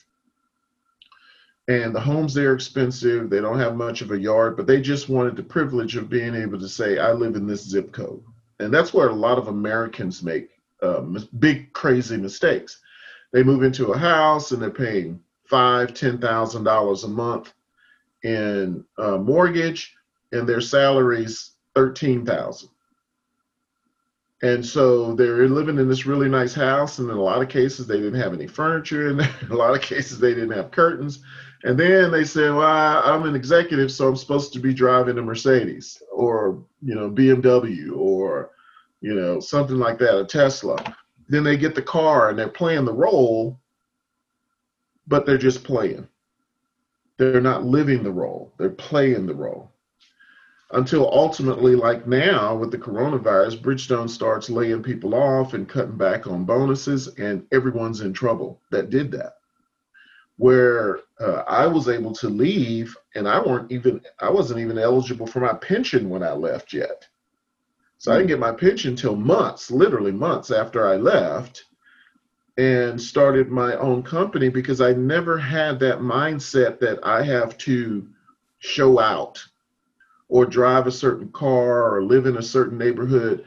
And 1.68 1.94
the 1.94 2.00
homes 2.00 2.34
there 2.34 2.50
are 2.50 2.54
expensive. 2.54 3.30
They 3.30 3.40
don't 3.40 3.58
have 3.58 3.76
much 3.76 4.02
of 4.02 4.10
a 4.10 4.20
yard, 4.20 4.56
but 4.56 4.66
they 4.66 4.82
just 4.82 5.08
wanted 5.08 5.36
the 5.36 5.42
privilege 5.42 5.96
of 5.96 6.10
being 6.10 6.34
able 6.34 6.58
to 6.58 6.68
say, 6.68 6.98
I 6.98 7.12
live 7.12 7.36
in 7.36 7.46
this 7.46 7.66
zip 7.66 7.92
code. 7.92 8.22
And 8.60 8.72
that's 8.72 8.92
where 8.92 9.08
a 9.08 9.14
lot 9.14 9.38
of 9.38 9.48
Americans 9.48 10.22
make 10.22 10.50
uh, 10.82 11.00
big, 11.38 11.72
crazy 11.72 12.18
mistakes. 12.18 12.80
They 13.32 13.42
move 13.42 13.62
into 13.62 13.92
a 13.92 13.98
house 13.98 14.52
and 14.52 14.60
they're 14.60 14.70
paying 14.70 15.20
five, 15.48 15.94
ten 15.94 16.18
thousand 16.18 16.64
dollars 16.64 17.04
a 17.04 17.08
month 17.08 17.52
in 18.22 18.84
uh, 18.98 19.18
mortgage, 19.18 19.94
and 20.32 20.48
their 20.48 20.60
salaries 20.60 21.52
thirteen 21.74 22.24
thousand 22.24 22.70
and 24.44 24.64
so 24.64 25.14
they're 25.14 25.48
living 25.48 25.78
in 25.78 25.88
this 25.88 26.04
really 26.04 26.28
nice 26.28 26.52
house, 26.52 26.98
and 26.98 27.08
in 27.08 27.16
a 27.16 27.22
lot 27.22 27.40
of 27.40 27.48
cases 27.48 27.86
they 27.86 27.96
didn't 27.96 28.20
have 28.20 28.34
any 28.34 28.46
furniture, 28.46 29.08
and 29.08 29.20
in 29.42 29.50
a 29.50 29.56
lot 29.56 29.74
of 29.74 29.80
cases 29.80 30.18
they 30.18 30.34
didn't 30.34 30.50
have 30.50 30.70
curtains. 30.70 31.22
And 31.62 31.80
then 31.80 32.10
they 32.10 32.24
said, 32.24 32.54
"Well, 32.54 33.02
I'm 33.04 33.24
an 33.24 33.34
executive, 33.34 33.90
so 33.90 34.06
I'm 34.06 34.16
supposed 34.16 34.52
to 34.52 34.58
be 34.58 34.74
driving 34.74 35.16
a 35.16 35.22
Mercedes 35.22 36.02
or 36.12 36.62
you 36.82 36.94
know 36.94 37.10
BMW 37.10 37.96
or 37.96 38.50
you 39.00 39.14
know 39.14 39.40
something 39.40 39.78
like 39.78 39.98
that, 40.00 40.20
a 40.20 40.26
Tesla." 40.26 40.76
Then 41.26 41.42
they 41.42 41.56
get 41.56 41.74
the 41.74 41.80
car 41.80 42.28
and 42.28 42.38
they're 42.38 42.48
playing 42.48 42.84
the 42.84 42.92
role, 42.92 43.58
but 45.06 45.26
they're 45.26 45.38
just 45.38 45.64
playing. 45.64 46.08
They're 47.16 47.40
not 47.40 47.64
living 47.64 48.02
the 48.02 48.10
role. 48.10 48.52
They're 48.58 48.70
playing 48.70 49.26
the 49.26 49.34
role 49.34 49.70
until 50.74 51.08
ultimately, 51.12 51.76
like 51.76 52.06
now 52.06 52.56
with 52.56 52.70
the 52.70 52.78
coronavirus, 52.78 53.60
Bridgestone 53.60 54.10
starts 54.10 54.50
laying 54.50 54.82
people 54.82 55.14
off 55.14 55.54
and 55.54 55.68
cutting 55.68 55.96
back 55.96 56.26
on 56.26 56.44
bonuses, 56.44 57.08
and 57.16 57.46
everyone's 57.52 58.00
in 58.00 58.12
trouble 58.12 58.60
that 58.70 58.90
did 58.90 59.10
that. 59.12 59.34
Where 60.36 61.00
uh, 61.20 61.44
I 61.46 61.68
was 61.68 61.88
able 61.88 62.12
to 62.14 62.28
leave, 62.28 62.96
and 63.14 63.28
I 63.28 63.40
weren't 63.40 63.70
even 63.70 64.00
I 64.18 64.30
wasn't 64.30 64.60
even 64.60 64.78
eligible 64.78 65.28
for 65.28 65.40
my 65.40 65.54
pension 65.54 66.10
when 66.10 66.24
I 66.24 66.32
left 66.32 66.72
yet. 66.72 67.06
So 67.98 68.12
I 68.12 68.16
didn't 68.16 68.28
get 68.28 68.40
my 68.40 68.52
pension 68.52 68.96
till 68.96 69.16
months, 69.16 69.70
literally 69.70 70.12
months 70.12 70.50
after 70.50 70.86
I 70.86 70.96
left, 70.96 71.66
and 72.56 73.00
started 73.00 73.50
my 73.50 73.74
own 73.76 74.02
company 74.02 74.48
because 74.48 74.80
I 74.80 74.92
never 74.92 75.36
had 75.36 75.80
that 75.80 75.98
mindset 75.98 76.78
that 76.80 77.00
I 77.02 77.22
have 77.24 77.58
to 77.58 78.08
show 78.58 79.00
out 79.00 79.44
or 80.28 80.46
drive 80.46 80.86
a 80.86 80.92
certain 80.92 81.28
car 81.32 81.94
or 81.94 82.04
live 82.04 82.26
in 82.26 82.36
a 82.36 82.42
certain 82.42 82.78
neighborhood. 82.78 83.44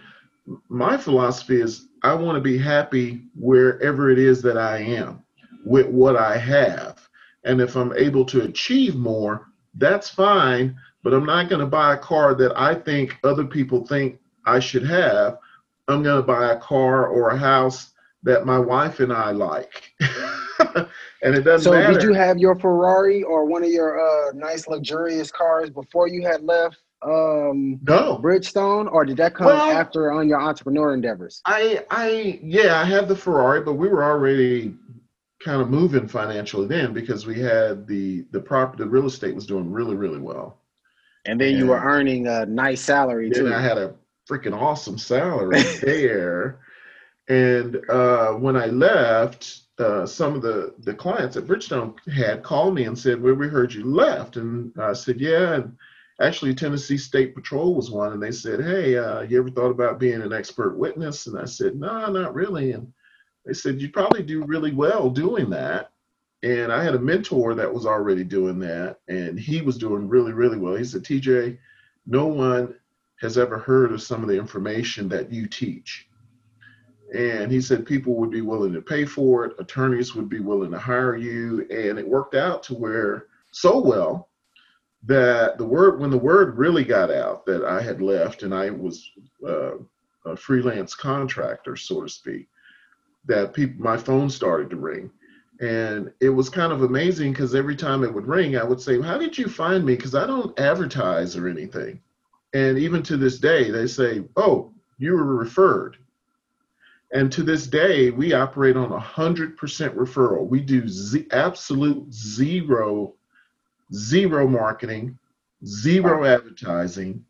my 0.69 0.95
philosophy 0.95 1.59
is 1.59 1.87
I 2.03 2.13
want 2.13 2.35
to 2.35 2.41
be 2.41 2.57
happy 2.57 3.23
wherever 3.35 4.09
it 4.09 4.19
is 4.19 4.41
that 4.43 4.57
I 4.57 4.77
am 4.77 5.23
with 5.65 5.87
what 5.87 6.15
I 6.15 6.37
have. 6.37 7.09
And 7.43 7.59
if 7.59 7.75
I'm 7.75 7.93
able 7.97 8.23
to 8.25 8.43
achieve 8.43 8.95
more, 8.95 9.47
that's 9.75 10.09
fine. 10.09 10.77
But 11.03 11.13
I'm 11.13 11.25
not 11.25 11.49
going 11.49 11.59
to 11.59 11.67
buy 11.67 11.93
a 11.93 11.97
car 11.97 12.33
that 12.35 12.57
I 12.57 12.75
think 12.75 13.17
other 13.23 13.45
people 13.45 13.85
think 13.85 14.19
I 14.45 14.59
should 14.59 14.85
have. 14.85 15.37
I'm 15.87 16.03
going 16.03 16.21
to 16.21 16.27
buy 16.27 16.51
a 16.51 16.59
car 16.59 17.07
or 17.07 17.29
a 17.29 17.37
house 17.37 17.93
that 18.27 18.45
my 18.45 18.59
wife 18.59 18.99
and 18.99 19.11
I 19.11 19.31
like. 19.31 19.91
and 19.99 21.35
it 21.35 21.43
doesn't 21.43 21.63
so 21.63 21.71
matter. 21.71 21.93
did 21.93 22.03
you 22.03 22.13
have 22.13 22.37
your 22.37 22.55
Ferrari 22.55 23.23
or 23.23 23.45
one 23.45 23.63
of 23.63 23.69
your 23.69 23.99
uh, 23.99 24.31
nice 24.33 24.67
luxurious 24.67 25.31
cars 25.31 25.69
before 25.69 26.07
you 26.07 26.25
had 26.25 26.43
left 26.43 26.77
um 27.03 27.79
no 27.83 28.17
Bridgestone 28.17 28.91
or 28.91 29.05
did 29.05 29.17
that 29.17 29.35
come 29.35 29.45
well, 29.45 29.71
after 29.71 30.11
on 30.11 30.27
your 30.27 30.41
entrepreneur 30.41 30.95
endeavors? 30.95 31.41
I 31.45 31.85
I 31.91 32.39
yeah, 32.41 32.81
I 32.81 32.85
had 32.85 33.07
the 33.07 33.15
Ferrari, 33.15 33.61
but 33.61 33.73
we 33.73 33.87
were 33.87 34.03
already 34.03 34.73
kind 35.43 35.61
of 35.61 35.69
moving 35.69 36.07
financially 36.07 36.67
then 36.67 36.93
because 36.93 37.27
we 37.27 37.39
had 37.39 37.87
the 37.87 38.25
the 38.31 38.39
property 38.39 38.83
the 38.83 38.89
real 38.89 39.05
estate 39.05 39.35
was 39.35 39.45
doing 39.45 39.71
really, 39.71 39.95
really 39.95 40.19
well. 40.19 40.57
And 41.25 41.39
then 41.39 41.49
and 41.49 41.57
you 41.57 41.67
were 41.67 41.79
earning 41.79 42.27
a 42.27 42.45
nice 42.45 42.81
salary 42.81 43.29
too. 43.29 43.53
I 43.53 43.61
had 43.61 43.77
a 43.77 43.93
freaking 44.29 44.59
awesome 44.59 44.97
salary 44.97 45.61
there. 45.81 46.59
And 47.27 47.77
uh, 47.89 48.33
when 48.33 48.55
I 48.55 48.67
left, 48.67 49.61
uh, 49.79 50.05
some 50.05 50.33
of 50.33 50.41
the, 50.41 50.73
the 50.79 50.93
clients 50.93 51.35
at 51.35 51.45
Bridgestone 51.45 51.95
had 52.09 52.41
called 52.41 52.73
me 52.73 52.85
and 52.85 52.97
said, 52.97 53.21
Well, 53.21 53.35
we 53.35 53.47
heard 53.47 53.73
you 53.73 53.83
left. 53.83 54.37
And 54.37 54.71
I 54.79 54.93
said, 54.93 55.19
Yeah. 55.19 55.55
And 55.55 55.77
actually, 56.21 56.55
Tennessee 56.55 56.97
State 56.97 57.35
Patrol 57.35 57.75
was 57.75 57.91
one. 57.91 58.13
And 58.13 58.23
they 58.23 58.31
said, 58.31 58.61
Hey, 58.61 58.97
uh, 58.97 59.21
you 59.21 59.39
ever 59.39 59.49
thought 59.49 59.71
about 59.71 59.99
being 59.99 60.21
an 60.21 60.33
expert 60.33 60.77
witness? 60.77 61.27
And 61.27 61.37
I 61.37 61.45
said, 61.45 61.75
No, 61.75 62.09
not 62.09 62.33
really. 62.33 62.71
And 62.71 62.91
they 63.45 63.53
said, 63.53 63.81
You 63.81 63.89
probably 63.89 64.23
do 64.23 64.43
really 64.45 64.73
well 64.73 65.09
doing 65.09 65.49
that. 65.51 65.91
And 66.43 66.71
I 66.71 66.83
had 66.83 66.95
a 66.95 66.99
mentor 66.99 67.55
that 67.55 67.73
was 67.73 67.85
already 67.85 68.23
doing 68.23 68.59
that. 68.59 68.99
And 69.07 69.39
he 69.39 69.61
was 69.61 69.77
doing 69.77 70.07
really, 70.07 70.33
really 70.33 70.57
well. 70.57 70.75
He 70.75 70.83
said, 70.83 71.03
TJ, 71.03 71.57
no 72.05 72.27
one 72.27 72.75
has 73.19 73.37
ever 73.37 73.57
heard 73.57 73.91
of 73.91 74.01
some 74.01 74.21
of 74.21 74.29
the 74.29 74.37
information 74.37 75.09
that 75.09 75.31
you 75.31 75.47
teach. 75.47 76.06
And 77.13 77.51
he 77.51 77.61
said 77.61 77.85
people 77.85 78.15
would 78.15 78.31
be 78.31 78.41
willing 78.41 78.73
to 78.73 78.81
pay 78.81 79.05
for 79.05 79.45
it, 79.45 79.55
attorneys 79.59 80.13
would 80.15 80.29
be 80.29 80.39
willing 80.39 80.71
to 80.71 80.79
hire 80.79 81.15
you. 81.15 81.65
And 81.69 81.97
it 81.97 82.07
worked 82.07 82.35
out 82.35 82.63
to 82.63 82.73
where 82.73 83.27
so 83.51 83.79
well 83.79 84.29
that 85.03 85.57
the 85.57 85.65
word, 85.65 85.99
when 85.99 86.09
the 86.09 86.17
word 86.17 86.57
really 86.57 86.83
got 86.83 87.09
out 87.09 87.45
that 87.45 87.63
I 87.63 87.81
had 87.81 88.01
left 88.01 88.43
and 88.43 88.53
I 88.53 88.69
was 88.69 89.09
uh, 89.47 89.75
a 90.25 90.35
freelance 90.35 90.93
contractor, 90.93 91.75
so 91.77 92.01
to 92.01 92.09
speak, 92.09 92.49
that 93.25 93.53
people, 93.53 93.81
my 93.81 93.97
phone 93.97 94.29
started 94.29 94.69
to 94.71 94.75
ring. 94.75 95.09
And 95.59 96.11
it 96.19 96.29
was 96.29 96.49
kind 96.49 96.71
of 96.71 96.83
amazing 96.83 97.31
because 97.31 97.55
every 97.55 97.75
time 97.75 98.03
it 98.03 98.13
would 98.13 98.27
ring, 98.27 98.57
I 98.57 98.63
would 98.63 98.79
say, 98.79 99.01
How 99.01 99.17
did 99.17 99.37
you 99.37 99.47
find 99.47 99.83
me? 99.83 99.95
Because 99.95 100.13
I 100.13 100.27
don't 100.27 100.57
advertise 100.59 101.35
or 101.35 101.47
anything. 101.47 101.99
And 102.53 102.77
even 102.77 103.01
to 103.03 103.17
this 103.17 103.39
day, 103.39 103.71
they 103.71 103.87
say, 103.87 104.23
Oh, 104.35 104.71
you 104.99 105.13
were 105.13 105.35
referred. 105.35 105.97
And 107.11 107.31
to 107.31 107.43
this 107.43 107.67
day, 107.67 108.09
we 108.09 108.33
operate 108.33 108.75
on 108.75 108.91
a 108.91 108.99
100% 108.99 109.55
referral. 109.55 110.47
We 110.47 110.59
do 110.59 110.87
z- 110.87 111.27
absolute 111.31 112.13
zero, 112.13 113.13
zero 113.93 114.47
marketing, 114.47 115.17
zero 115.65 116.25
advertising, 116.25 117.23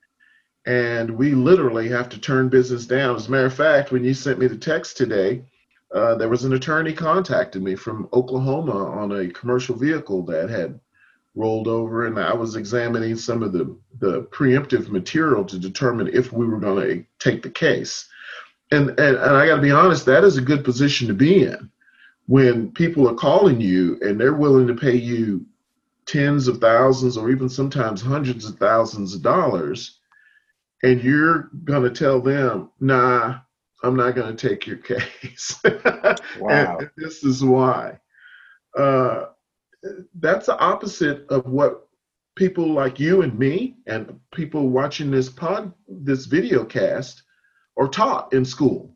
and 0.65 1.11
we 1.11 1.31
literally 1.33 1.87
have 1.89 2.09
to 2.09 2.19
turn 2.19 2.49
business 2.49 2.85
down. 2.85 3.15
As 3.15 3.27
a 3.27 3.31
matter 3.31 3.45
of 3.45 3.53
fact, 3.53 3.91
when 3.91 4.03
you 4.03 4.13
sent 4.13 4.39
me 4.39 4.47
the 4.47 4.57
text 4.57 4.97
today, 4.97 5.43
uh, 5.93 6.15
there 6.15 6.27
was 6.27 6.43
an 6.43 6.53
attorney 6.53 6.91
contacted 6.91 7.61
me 7.61 7.75
from 7.75 8.09
Oklahoma 8.11 8.89
on 8.89 9.11
a 9.11 9.29
commercial 9.29 9.75
vehicle 9.75 10.23
that 10.23 10.49
had 10.49 10.79
rolled 11.35 11.67
over, 11.67 12.07
and 12.07 12.19
I 12.19 12.33
was 12.33 12.55
examining 12.55 13.15
some 13.15 13.43
of 13.43 13.53
the, 13.53 13.77
the 13.99 14.23
preemptive 14.23 14.89
material 14.89 15.45
to 15.45 15.59
determine 15.59 16.07
if 16.07 16.33
we 16.33 16.47
were 16.47 16.59
going 16.59 16.87
to 16.87 17.05
take 17.19 17.43
the 17.43 17.49
case 17.49 18.09
and, 18.71 18.89
and, 18.89 18.99
and 18.99 19.19
I 19.19 19.47
got 19.47 19.57
to 19.57 19.61
be 19.61 19.71
honest, 19.71 20.05
that 20.05 20.23
is 20.23 20.37
a 20.37 20.41
good 20.41 20.63
position 20.63 21.07
to 21.07 21.13
be 21.13 21.43
in 21.43 21.71
when 22.27 22.71
people 22.71 23.09
are 23.09 23.15
calling 23.15 23.59
you 23.59 23.97
and 24.01 24.19
they're 24.19 24.33
willing 24.33 24.67
to 24.67 24.75
pay 24.75 24.95
you 24.95 25.45
tens 26.05 26.47
of 26.47 26.59
thousands 26.59 27.17
or 27.17 27.29
even 27.29 27.49
sometimes 27.49 28.01
hundreds 28.01 28.45
of 28.45 28.57
thousands 28.57 29.13
of 29.13 29.21
dollars, 29.21 29.99
and 30.83 31.03
you're 31.03 31.49
going 31.63 31.83
to 31.83 31.89
tell 31.89 32.21
them, 32.21 32.69
nah, 32.79 33.39
I'm 33.83 33.95
not 33.95 34.15
going 34.15 34.35
to 34.35 34.49
take 34.49 34.67
your 34.67 34.77
case. 34.77 35.59
wow. 36.39 36.77
and 36.77 36.89
this 36.97 37.23
is 37.23 37.43
why. 37.43 37.99
Uh, 38.77 39.27
that's 40.19 40.47
the 40.47 40.57
opposite 40.59 41.25
of 41.29 41.45
what 41.45 41.87
people 42.35 42.71
like 42.71 42.99
you 42.99 43.21
and 43.21 43.37
me 43.37 43.77
and 43.87 44.19
people 44.33 44.69
watching 44.69 45.11
this 45.11 45.29
pod, 45.29 45.73
this 45.87 46.25
video 46.25 46.63
cast 46.65 47.23
are 47.77 47.87
taught 47.87 48.33
in 48.33 48.43
school. 48.43 48.91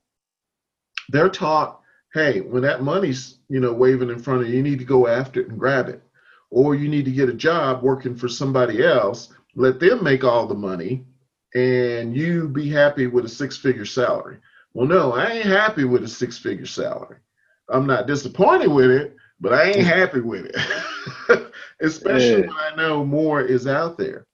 They're 1.09 1.29
taught, 1.29 1.81
hey, 2.13 2.41
when 2.41 2.63
that 2.63 2.83
money's 2.83 3.39
you 3.49 3.59
know 3.59 3.73
waving 3.73 4.09
in 4.09 4.19
front 4.19 4.41
of 4.41 4.49
you, 4.49 4.57
you 4.57 4.63
need 4.63 4.79
to 4.79 4.85
go 4.85 5.07
after 5.07 5.41
it 5.41 5.49
and 5.49 5.59
grab 5.59 5.89
it, 5.89 6.01
or 6.49 6.75
you 6.75 6.87
need 6.87 7.05
to 7.05 7.11
get 7.11 7.29
a 7.29 7.33
job 7.33 7.83
working 7.83 8.15
for 8.15 8.27
somebody 8.27 8.83
else. 8.83 9.33
Let 9.55 9.79
them 9.79 10.03
make 10.03 10.23
all 10.23 10.47
the 10.47 10.55
money, 10.55 11.05
and 11.55 12.15
you 12.15 12.47
be 12.47 12.69
happy 12.69 13.07
with 13.07 13.25
a 13.25 13.29
six-figure 13.29 13.85
salary. 13.85 14.37
Well, 14.73 14.87
no, 14.87 15.11
I 15.13 15.31
ain't 15.31 15.45
happy 15.45 15.83
with 15.83 16.03
a 16.03 16.07
six-figure 16.07 16.65
salary. 16.65 17.17
I'm 17.69 17.85
not 17.85 18.07
disappointed 18.07 18.69
with 18.69 18.89
it, 18.89 19.15
but 19.41 19.53
I 19.53 19.71
ain't 19.71 19.85
happy 19.85 20.21
with 20.21 20.45
it. 20.45 21.51
Especially 21.81 22.41
yeah. 22.41 22.47
when 22.47 22.51
I 22.51 22.75
know 22.75 23.03
more 23.03 23.41
is 23.41 23.67
out 23.67 23.97
there. 23.97 24.25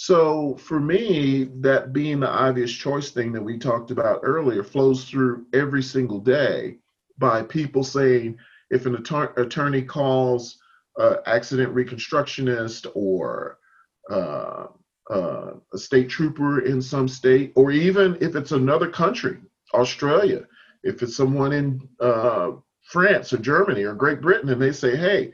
So 0.00 0.54
for 0.58 0.78
me, 0.78 1.50
that 1.58 1.92
being 1.92 2.20
the 2.20 2.28
obvious 2.28 2.70
choice 2.70 3.10
thing 3.10 3.32
that 3.32 3.42
we 3.42 3.58
talked 3.58 3.90
about 3.90 4.20
earlier 4.22 4.62
flows 4.62 5.04
through 5.04 5.46
every 5.52 5.82
single 5.82 6.20
day 6.20 6.78
by 7.18 7.42
people 7.42 7.82
saying 7.82 8.38
if 8.70 8.86
an 8.86 8.94
att- 8.94 9.36
attorney 9.36 9.82
calls 9.82 10.56
uh, 11.00 11.16
accident 11.26 11.74
reconstructionist 11.74 12.86
or 12.94 13.58
uh, 14.08 14.66
uh, 15.10 15.54
a 15.74 15.78
state 15.78 16.08
trooper 16.08 16.60
in 16.60 16.80
some 16.80 17.08
state, 17.08 17.52
or 17.56 17.72
even 17.72 18.16
if 18.20 18.36
it's 18.36 18.52
another 18.52 18.88
country, 18.88 19.38
Australia, 19.74 20.46
if 20.84 21.02
it's 21.02 21.16
someone 21.16 21.52
in 21.52 21.88
uh, 21.98 22.52
France 22.84 23.32
or 23.32 23.38
Germany 23.38 23.82
or 23.82 23.94
Great 23.94 24.20
Britain, 24.20 24.48
and 24.48 24.62
they 24.62 24.70
say, 24.70 24.96
hey, 24.96 25.32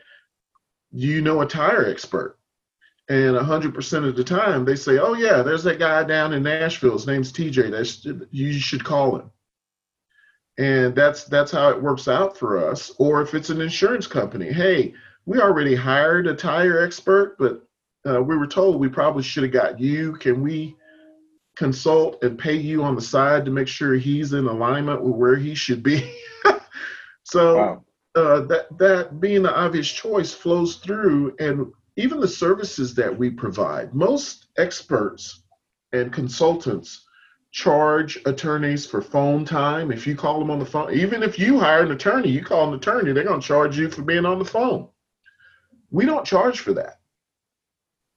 do 0.95 1.07
you 1.07 1.21
know 1.21 1.43
a 1.43 1.47
tire 1.47 1.85
expert? 1.85 2.39
And 3.09 3.37
100% 3.37 4.09
of 4.09 4.17
the 4.17 4.25
time 4.25 4.65
they 4.65 4.77
say 4.77 4.99
oh 4.99 5.15
yeah 5.15 5.43
there's 5.43 5.65
that 5.65 5.79
guy 5.79 6.03
down 6.05 6.33
in 6.33 6.43
nashville. 6.43 6.93
His 6.93 7.07
name's 7.07 7.33
tj 7.33 7.71
that's 7.71 8.07
you 8.31 8.53
should 8.53 8.85
call 8.85 9.17
him. 9.17 9.31
And 10.57 10.95
that's 10.95 11.25
that's 11.25 11.53
how 11.53 11.71
it 11.71 11.83
works 11.83 12.09
out 12.09 12.39
for 12.39 12.71
us. 12.71 12.93
Or 12.99 13.21
if 13.23 13.35
it's 13.35 13.51
an 13.51 13.61
insurance 13.61 14.07
company 14.07 14.53
hey 14.53 14.95
we 15.27 15.41
already 15.41 15.75
hired 15.75 16.27
a 16.27 16.35
tire 16.35 16.83
expert 16.83 17.37
but 17.39 17.67
uh, 18.07 18.23
we 18.23 18.37
were 18.37 18.47
told 18.47 18.79
we 18.79 18.89
probably 18.89 19.23
should 19.23 19.43
have 19.45 19.53
got 19.53 19.81
you. 19.81 20.13
Can 20.17 20.43
we 20.43 20.77
consult 21.57 22.23
and 22.23 22.39
pay 22.39 22.55
you 22.55 22.83
on 22.83 22.95
the 22.95 23.01
side 23.01 23.45
to 23.45 23.51
make 23.51 23.69
sure 23.69 23.95
he's 23.95 24.35
in 24.35 24.47
alignment 24.47 25.03
with 25.03 25.15
where 25.15 25.37
he 25.37 25.55
should 25.55 25.83
be? 25.83 26.15
So 27.25 27.57
wow. 27.57 27.85
uh, 28.15 28.41
that 28.43 28.79
that 28.79 29.21
being 29.21 29.43
the 29.43 29.55
obvious 29.55 29.91
choice 29.91 30.33
flows 30.33 30.77
through 30.77 31.35
and 31.41 31.73
even 31.97 32.21
the 32.21 32.29
services 32.29 32.95
that 32.95 33.17
we 33.17 33.31
provide, 33.31 33.95
most 33.95 34.47
experts 34.59 35.43
and 35.93 36.13
consultants 36.13 37.05
charge 37.53 38.19
attorneys 38.27 38.85
for 38.85 39.01
phone 39.01 39.45
time. 39.45 39.93
If 39.93 40.07
you 40.07 40.17
call 40.17 40.41
them 40.41 40.51
on 40.51 40.59
the 40.59 40.67
phone, 40.67 40.93
even 40.93 41.23
if 41.23 41.39
you 41.39 41.61
hire 41.61 41.83
an 41.83 41.93
attorney, 41.93 42.29
you 42.29 42.43
call 42.43 42.69
an 42.69 42.75
attorney, 42.75 43.13
they're 43.13 43.23
going 43.23 43.41
to 43.41 43.47
charge 43.47 43.79
you 43.79 43.89
for 43.89 44.03
being 44.03 44.27
on 44.27 44.41
the 44.41 44.45
phone. 44.45 44.89
We 45.91 46.05
don't 46.05 46.27
charge 46.27 46.59
for 46.59 46.73
that. 46.73 46.99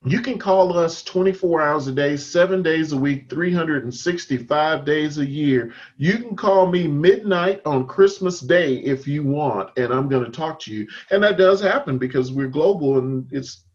You 0.05 0.21
can 0.21 0.39
call 0.39 0.77
us 0.77 1.03
24 1.03 1.61
hours 1.61 1.87
a 1.87 1.91
day, 1.91 2.17
seven 2.17 2.63
days 2.63 2.93
a 2.93 2.97
week, 2.97 3.29
365 3.29 4.85
days 4.85 5.17
a 5.17 5.25
year. 5.25 5.73
You 5.97 6.17
can 6.17 6.35
call 6.35 6.67
me 6.67 6.87
midnight 6.87 7.61
on 7.65 7.87
Christmas 7.87 8.39
Day 8.39 8.77
if 8.77 9.07
you 9.07 9.23
want, 9.23 9.77
and 9.77 9.91
I'm 9.91 10.07
going 10.07 10.23
to 10.23 10.31
talk 10.31 10.59
to 10.61 10.73
you. 10.73 10.87
And 11.11 11.21
that 11.23 11.37
does 11.37 11.61
happen 11.61 11.97
because 11.97 12.31
we're 12.31 12.47
global 12.47 12.99
and 12.99 13.27
it's 13.31 13.65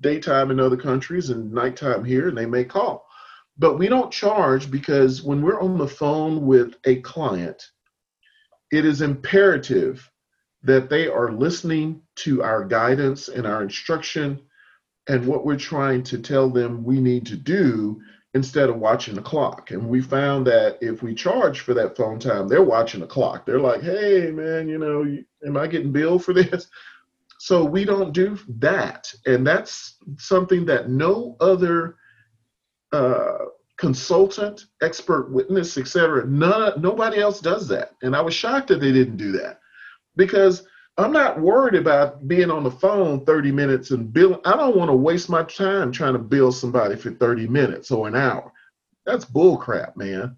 daytime 0.00 0.50
in 0.50 0.60
other 0.60 0.76
countries 0.76 1.30
and 1.30 1.52
nighttime 1.52 2.04
here, 2.04 2.28
and 2.28 2.36
they 2.36 2.46
may 2.46 2.64
call. 2.64 3.06
But 3.58 3.78
we 3.78 3.88
don't 3.88 4.12
charge 4.12 4.70
because 4.70 5.22
when 5.22 5.42
we're 5.42 5.60
on 5.60 5.78
the 5.78 5.88
phone 5.88 6.46
with 6.46 6.74
a 6.84 6.96
client, 6.96 7.62
it 8.70 8.84
is 8.84 9.00
imperative 9.00 10.10
that 10.62 10.90
they 10.90 11.08
are 11.08 11.32
listening 11.32 12.02
to 12.16 12.42
our 12.42 12.64
guidance 12.64 13.28
and 13.28 13.46
our 13.46 13.62
instruction 13.62 14.40
and 15.08 15.26
what 15.26 15.44
we're 15.46 15.56
trying 15.56 16.02
to 16.02 16.18
tell 16.18 16.50
them 16.50 16.84
we 16.84 17.00
need 17.00 17.24
to 17.26 17.36
do 17.36 18.00
instead 18.34 18.68
of 18.68 18.76
watching 18.76 19.14
the 19.14 19.22
clock. 19.22 19.70
And 19.70 19.88
we 19.88 20.02
found 20.02 20.46
that 20.46 20.78
if 20.82 21.02
we 21.02 21.14
charge 21.14 21.60
for 21.60 21.72
that 21.74 21.96
phone 21.96 22.18
time, 22.18 22.48
they're 22.48 22.62
watching 22.62 23.00
the 23.00 23.06
clock. 23.06 23.46
They're 23.46 23.60
like, 23.60 23.82
hey, 23.82 24.30
man, 24.30 24.68
you 24.68 24.78
know, 24.78 25.06
am 25.46 25.56
I 25.56 25.66
getting 25.66 25.92
billed 25.92 26.24
for 26.24 26.34
this? 26.34 26.68
So 27.38 27.64
we 27.64 27.84
don't 27.84 28.12
do 28.12 28.38
that. 28.58 29.12
And 29.26 29.46
that's 29.46 29.96
something 30.18 30.64
that 30.66 30.88
no 30.88 31.36
other 31.40 31.96
uh, 32.92 33.38
consultant, 33.76 34.66
expert 34.82 35.30
witness, 35.30 35.76
etc. 35.76 36.26
None, 36.26 36.80
nobody 36.80 37.18
else 37.18 37.40
does 37.40 37.68
that. 37.68 37.92
And 38.02 38.16
I 38.16 38.20
was 38.20 38.34
shocked 38.34 38.68
that 38.68 38.80
they 38.80 38.92
didn't 38.92 39.18
do 39.18 39.32
that 39.32 39.60
because 40.16 40.66
I'm 40.98 41.12
not 41.12 41.40
worried 41.40 41.74
about 41.74 42.26
being 42.26 42.50
on 42.50 42.64
the 42.64 42.70
phone 42.70 43.24
30 43.26 43.52
minutes 43.52 43.90
and 43.90 44.10
bill. 44.10 44.40
I 44.46 44.56
don't 44.56 44.76
want 44.76 44.88
to 44.90 44.96
waste 44.96 45.28
my 45.28 45.42
time 45.42 45.92
trying 45.92 46.14
to 46.14 46.18
bill 46.18 46.52
somebody 46.52 46.96
for 46.96 47.10
30 47.10 47.48
minutes 47.48 47.90
or 47.90 48.08
an 48.08 48.16
hour. 48.16 48.50
That's 49.04 49.24
bullcrap, 49.24 49.96
man. 49.96 50.36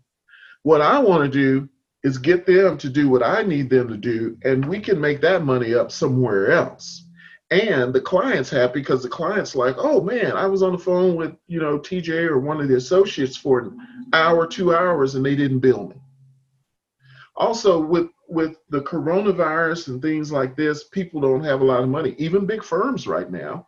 What 0.64 0.80
I 0.80 0.98
want 0.98 1.22
to 1.24 1.30
do 1.30 1.68
is 2.04 2.18
get 2.18 2.46
them 2.46 2.78
to 2.78 2.88
do 2.88 3.08
what 3.08 3.22
I 3.22 3.42
need 3.42 3.70
them 3.70 3.88
to 3.88 3.96
do, 3.96 4.36
and 4.44 4.64
we 4.64 4.80
can 4.80 5.00
make 5.00 5.20
that 5.22 5.44
money 5.44 5.74
up 5.74 5.90
somewhere 5.90 6.52
else. 6.52 7.04
And 7.50 7.94
the 7.94 8.00
client's 8.00 8.50
happy 8.50 8.80
because 8.80 9.02
the 9.02 9.08
client's 9.08 9.54
like, 9.54 9.76
oh 9.78 10.02
man, 10.02 10.32
I 10.32 10.46
was 10.46 10.62
on 10.62 10.72
the 10.72 10.78
phone 10.78 11.16
with, 11.16 11.34
you 11.46 11.60
know, 11.60 11.78
TJ 11.78 12.28
or 12.28 12.38
one 12.38 12.60
of 12.60 12.68
the 12.68 12.76
associates 12.76 13.36
for 13.36 13.60
an 13.60 13.78
hour, 14.12 14.46
two 14.46 14.74
hours, 14.74 15.14
and 15.14 15.24
they 15.24 15.34
didn't 15.34 15.60
bill 15.60 15.88
me. 15.88 15.96
Also, 17.36 17.80
with 17.80 18.08
with 18.28 18.58
the 18.68 18.82
coronavirus 18.82 19.88
and 19.88 20.02
things 20.02 20.30
like 20.30 20.54
this, 20.54 20.84
people 20.88 21.20
don't 21.20 21.44
have 21.44 21.62
a 21.62 21.64
lot 21.64 21.82
of 21.82 21.88
money, 21.88 22.14
even 22.18 22.44
big 22.44 22.62
firms 22.62 23.06
right 23.06 23.30
now. 23.30 23.66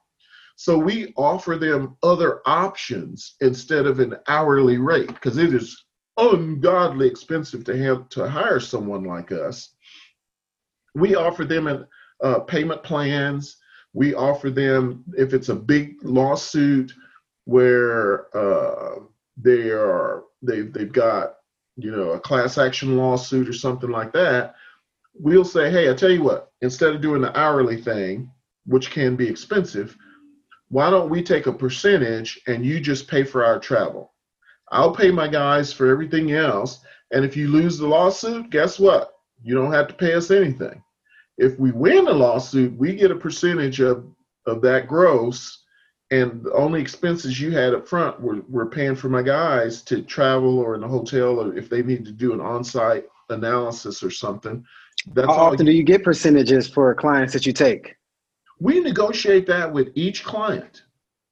So 0.57 0.77
we 0.77 1.15
offer 1.17 1.57
them 1.57 1.97
other 2.03 2.43
options 2.45 3.37
instead 3.41 3.87
of 3.87 3.99
an 3.99 4.17
hourly 4.29 4.77
rate 4.77 5.07
because 5.07 5.39
it 5.39 5.55
is 5.55 5.83
ungodly 6.17 7.07
expensive 7.07 7.65
to 7.65 7.77
have 7.77 8.09
to 8.11 8.29
hire 8.29 8.61
someone 8.61 9.05
like 9.05 9.33
us. 9.33 9.75
We 10.95 11.15
offer 11.15 11.45
them 11.45 11.87
uh, 12.23 12.41
payment 12.41 12.83
plans. 12.83 13.57
We 13.93 14.15
offer 14.15 14.51
them 14.51 15.05
if 15.17 15.35
it's 15.35 15.49
a 15.49 15.55
big 15.55 15.97
lawsuit 16.03 16.93
where 17.45 18.35
uh, 18.37 19.01
they 19.37 19.71
are 19.71 20.25
they've 20.43 20.73
they've 20.73 20.93
got 20.93 21.35
you 21.83 21.91
know, 21.91 22.11
a 22.11 22.21
class 22.21 22.59
action 22.59 22.97
lawsuit 22.97 23.49
or 23.49 23.53
something 23.53 23.91
like 23.91 24.13
that, 24.13 24.55
we'll 25.15 25.45
say, 25.45 25.71
hey, 25.71 25.91
I 25.91 25.95
tell 25.95 26.11
you 26.11 26.23
what, 26.23 26.53
instead 26.61 26.95
of 26.95 27.01
doing 27.01 27.23
the 27.23 27.39
hourly 27.39 27.81
thing, 27.81 28.31
which 28.67 28.91
can 28.91 29.17
be 29.17 29.29
expensive, 29.29 29.97
why 30.69 30.91
don't 30.91 31.11
we 31.11 31.23
take 31.23 31.47
a 31.47 31.53
percentage 31.53 32.41
and 32.47 32.65
you 32.65 32.81
just 32.81 33.09
pay 33.09 33.25
for 33.25 33.45
our 33.45 33.59
travel? 33.59 34.10
I'll 34.71 34.95
pay 34.95 35.11
my 35.11 35.29
guys 35.29 35.73
for 35.73 35.89
everything 35.91 36.33
else. 36.33 36.81
And 37.13 37.25
if 37.25 37.37
you 37.37 37.49
lose 37.49 37.79
the 37.79 37.87
lawsuit, 37.87 38.51
guess 38.51 38.79
what? 38.79 39.15
You 39.43 39.55
don't 39.55 39.73
have 39.73 39.89
to 39.89 39.95
pay 39.95 40.15
us 40.15 40.31
anything. 40.31 40.83
If 41.39 41.59
we 41.59 41.73
win 41.73 42.05
the 42.05 42.13
lawsuit, 42.13 42.77
we 42.77 42.95
get 42.95 43.11
a 43.11 43.17
percentage 43.17 43.81
of, 43.81 44.05
of 44.47 44.61
that 44.63 44.87
gross 44.87 45.65
and 46.11 46.43
the 46.43 46.53
only 46.53 46.81
expenses 46.81 47.41
you 47.41 47.53
had 47.53 47.73
up 47.73 47.87
front 47.87 48.21
were, 48.21 48.41
were 48.49 48.67
paying 48.67 48.97
for 48.97 49.09
my 49.09 49.23
guys 49.23 49.83
to 49.83 50.03
travel 50.03 50.59
or 50.59 50.75
in 50.75 50.83
a 50.83 50.89
hotel 50.89 51.41
or 51.41 51.57
if 51.57 51.69
they 51.69 51.83
need 51.83 52.05
to 52.05 52.11
do 52.11 52.33
an 52.33 52.41
on-site 52.41 53.05
analysis 53.29 54.03
or 54.03 54.11
something. 54.11 54.65
That's 55.15 55.29
How 55.29 55.35
often 55.35 55.67
do 55.67 55.73
you 55.73 55.85
get 55.85 56.03
percentages 56.03 56.69
for 56.69 56.95
clients 56.95 57.33
that 57.33 57.47
you 57.47 57.53
take? 57.53 57.95
We 58.59 58.81
negotiate 58.81 59.47
that 59.47 59.73
with 59.73 59.89
each 59.95 60.25
client, 60.25 60.83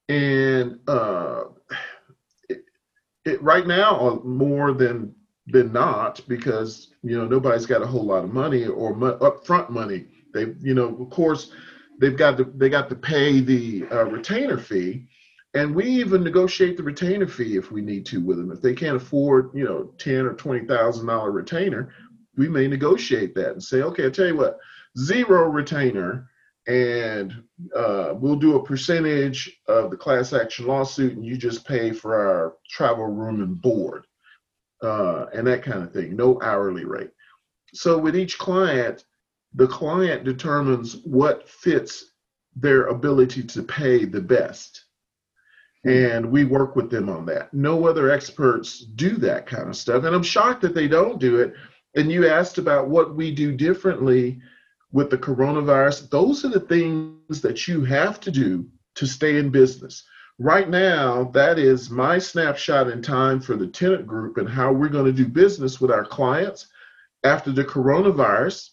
and 0.09 0.79
uh, 0.89 1.45
it, 3.29 3.43
right 3.43 3.67
now 3.67 4.21
more 4.25 4.73
than 4.73 5.15
than 5.47 5.73
not 5.73 6.21
because 6.29 6.89
you 7.03 7.17
know 7.17 7.27
nobody's 7.27 7.67
got 7.67 7.83
a 7.83 7.87
whole 7.87 8.05
lot 8.05 8.25
of 8.25 8.33
money 8.33 8.67
or 8.67 8.95
mo- 8.95 9.19
upfront 9.19 9.71
money. 9.71 10.07
They 10.35 10.55
you 10.61 10.75
know 10.75 10.97
of 11.01 11.11
course 11.11 11.53
they've 12.01 12.17
got 12.17 12.37
to 12.39 12.45
they 12.57 12.69
got 12.69 12.89
to 12.89 12.97
pay 12.97 13.41
the 13.41 13.87
uh, 13.91 14.05
retainer 14.05 14.59
fee 14.59 15.07
and 15.55 15.75
we 15.75 15.87
even 15.87 16.23
negotiate 16.23 16.77
the 16.77 16.83
retainer 16.83 17.27
fee 17.27 17.57
if 17.57 17.71
we 17.71 17.81
need 17.81 18.05
to 18.07 18.21
with 18.21 18.39
them 18.39 18.53
if 18.53 18.61
they 18.61 18.75
can't 18.75 18.97
afford 18.97 19.51
you 19.55 19.65
know 19.65 19.91
10 19.99 20.27
or 20.27 20.35
20 20.35 20.67
thousand 20.67 21.07
dollar 21.07 21.31
retainer 21.31 21.93
we 22.37 22.49
may 22.49 22.69
negotiate 22.69 23.35
that 23.35 23.53
and 23.53 23.63
say 23.63 23.83
okay 23.83 24.07
i 24.07 24.11
tell 24.11 24.27
you 24.27 24.37
what 24.37 24.59
zero 24.99 25.49
retainer 25.49 26.28
and 26.69 27.43
uh, 27.75 28.15
we'll 28.15 28.37
do 28.37 28.57
a 28.57 28.65
percentage 28.65 29.59
of 29.67 29.91
the 29.91 29.97
class 29.97 30.33
action 30.33 30.67
lawsuit 30.67 31.15
and 31.15 31.25
you 31.25 31.37
just 31.37 31.67
pay 31.67 31.93
for 31.93 32.15
our 32.15 32.57
travel 32.71 33.07
room 33.07 33.43
and 33.43 33.61
board 33.61 34.07
uh, 34.83 35.27
and 35.35 35.47
that 35.47 35.63
kind 35.63 35.83
of 35.83 35.93
thing 35.93 36.15
no 36.15 36.41
hourly 36.43 36.85
rate 36.85 37.11
so 37.75 37.99
with 37.99 38.15
each 38.15 38.39
client 38.39 39.05
the 39.55 39.67
client 39.67 40.25
determines 40.25 40.99
what 41.05 41.49
fits 41.49 42.13
their 42.55 42.87
ability 42.87 43.43
to 43.43 43.63
pay 43.63 44.05
the 44.05 44.21
best. 44.21 44.85
And 45.85 46.31
we 46.31 46.45
work 46.45 46.77
with 46.77 46.91
them 46.91 47.09
on 47.09 47.25
that. 47.27 47.55
No 47.55 47.87
other 47.87 48.11
experts 48.11 48.81
do 48.81 49.17
that 49.19 49.47
kind 49.47 49.69
of 49.69 49.77
stuff. 49.77 50.05
And 50.05 50.15
I'm 50.15 50.25
shocked 50.25 50.63
that 50.63 50.75
they 50.75 50.89
don't 50.89 51.21
do 51.21 51.41
it. 51.41 51.55
And 51.95 52.11
you 52.11 52.29
asked 52.29 52.59
about 52.59 52.89
what 52.89 53.15
we 53.15 53.35
do 53.35 53.53
differently 53.53 54.41
with 54.93 55.11
the 55.11 55.19
coronavirus. 55.19 56.11
Those 56.11 56.45
are 56.45 56.49
the 56.49 56.61
things 56.61 57.41
that 57.41 57.69
you 57.69 57.85
have 57.85 58.21
to 58.21 58.31
do 58.31 58.67
to 58.95 59.07
stay 59.07 59.39
in 59.39 59.51
business. 59.51 60.05
Right 60.39 60.69
now, 60.69 61.25
that 61.35 61.59
is 61.59 61.91
my 61.91 62.19
snapshot 62.19 62.89
in 62.89 63.03
time 63.03 63.41
for 63.41 63.57
the 63.57 63.67
Tennent 63.67 64.07
group 64.07 64.39
and 64.39 64.49
how 64.49 64.73
we're 64.73 64.89
going 64.89 65.07
to 65.07 65.13
do 65.13 65.27
business 65.27 65.81
with 65.81 65.91
our 65.91 66.05
clients 66.05 66.69
after 67.25 67.51
the 67.51 67.65
coronavirus 67.65 68.71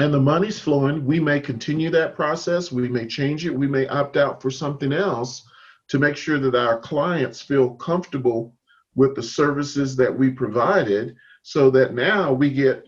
and 0.00 0.14
the 0.14 0.20
money's 0.20 0.60
flowing, 0.60 1.04
we 1.04 1.18
may 1.18 1.40
continue 1.40 1.90
that 1.90 2.14
process, 2.14 2.70
we 2.70 2.88
may 2.88 3.06
change 3.06 3.44
it, 3.46 3.50
we 3.50 3.66
may 3.66 3.86
opt 3.88 4.16
out 4.16 4.40
for 4.40 4.50
something 4.50 4.92
else 4.92 5.44
to 5.88 5.98
make 5.98 6.16
sure 6.16 6.38
that 6.38 6.54
our 6.54 6.78
clients 6.78 7.40
feel 7.40 7.70
comfortable 7.74 8.54
with 8.94 9.14
the 9.14 9.22
services 9.22 9.96
that 9.96 10.16
we 10.16 10.30
provided 10.30 11.16
so 11.42 11.70
that 11.70 11.94
now 11.94 12.32
we 12.32 12.50
get 12.50 12.87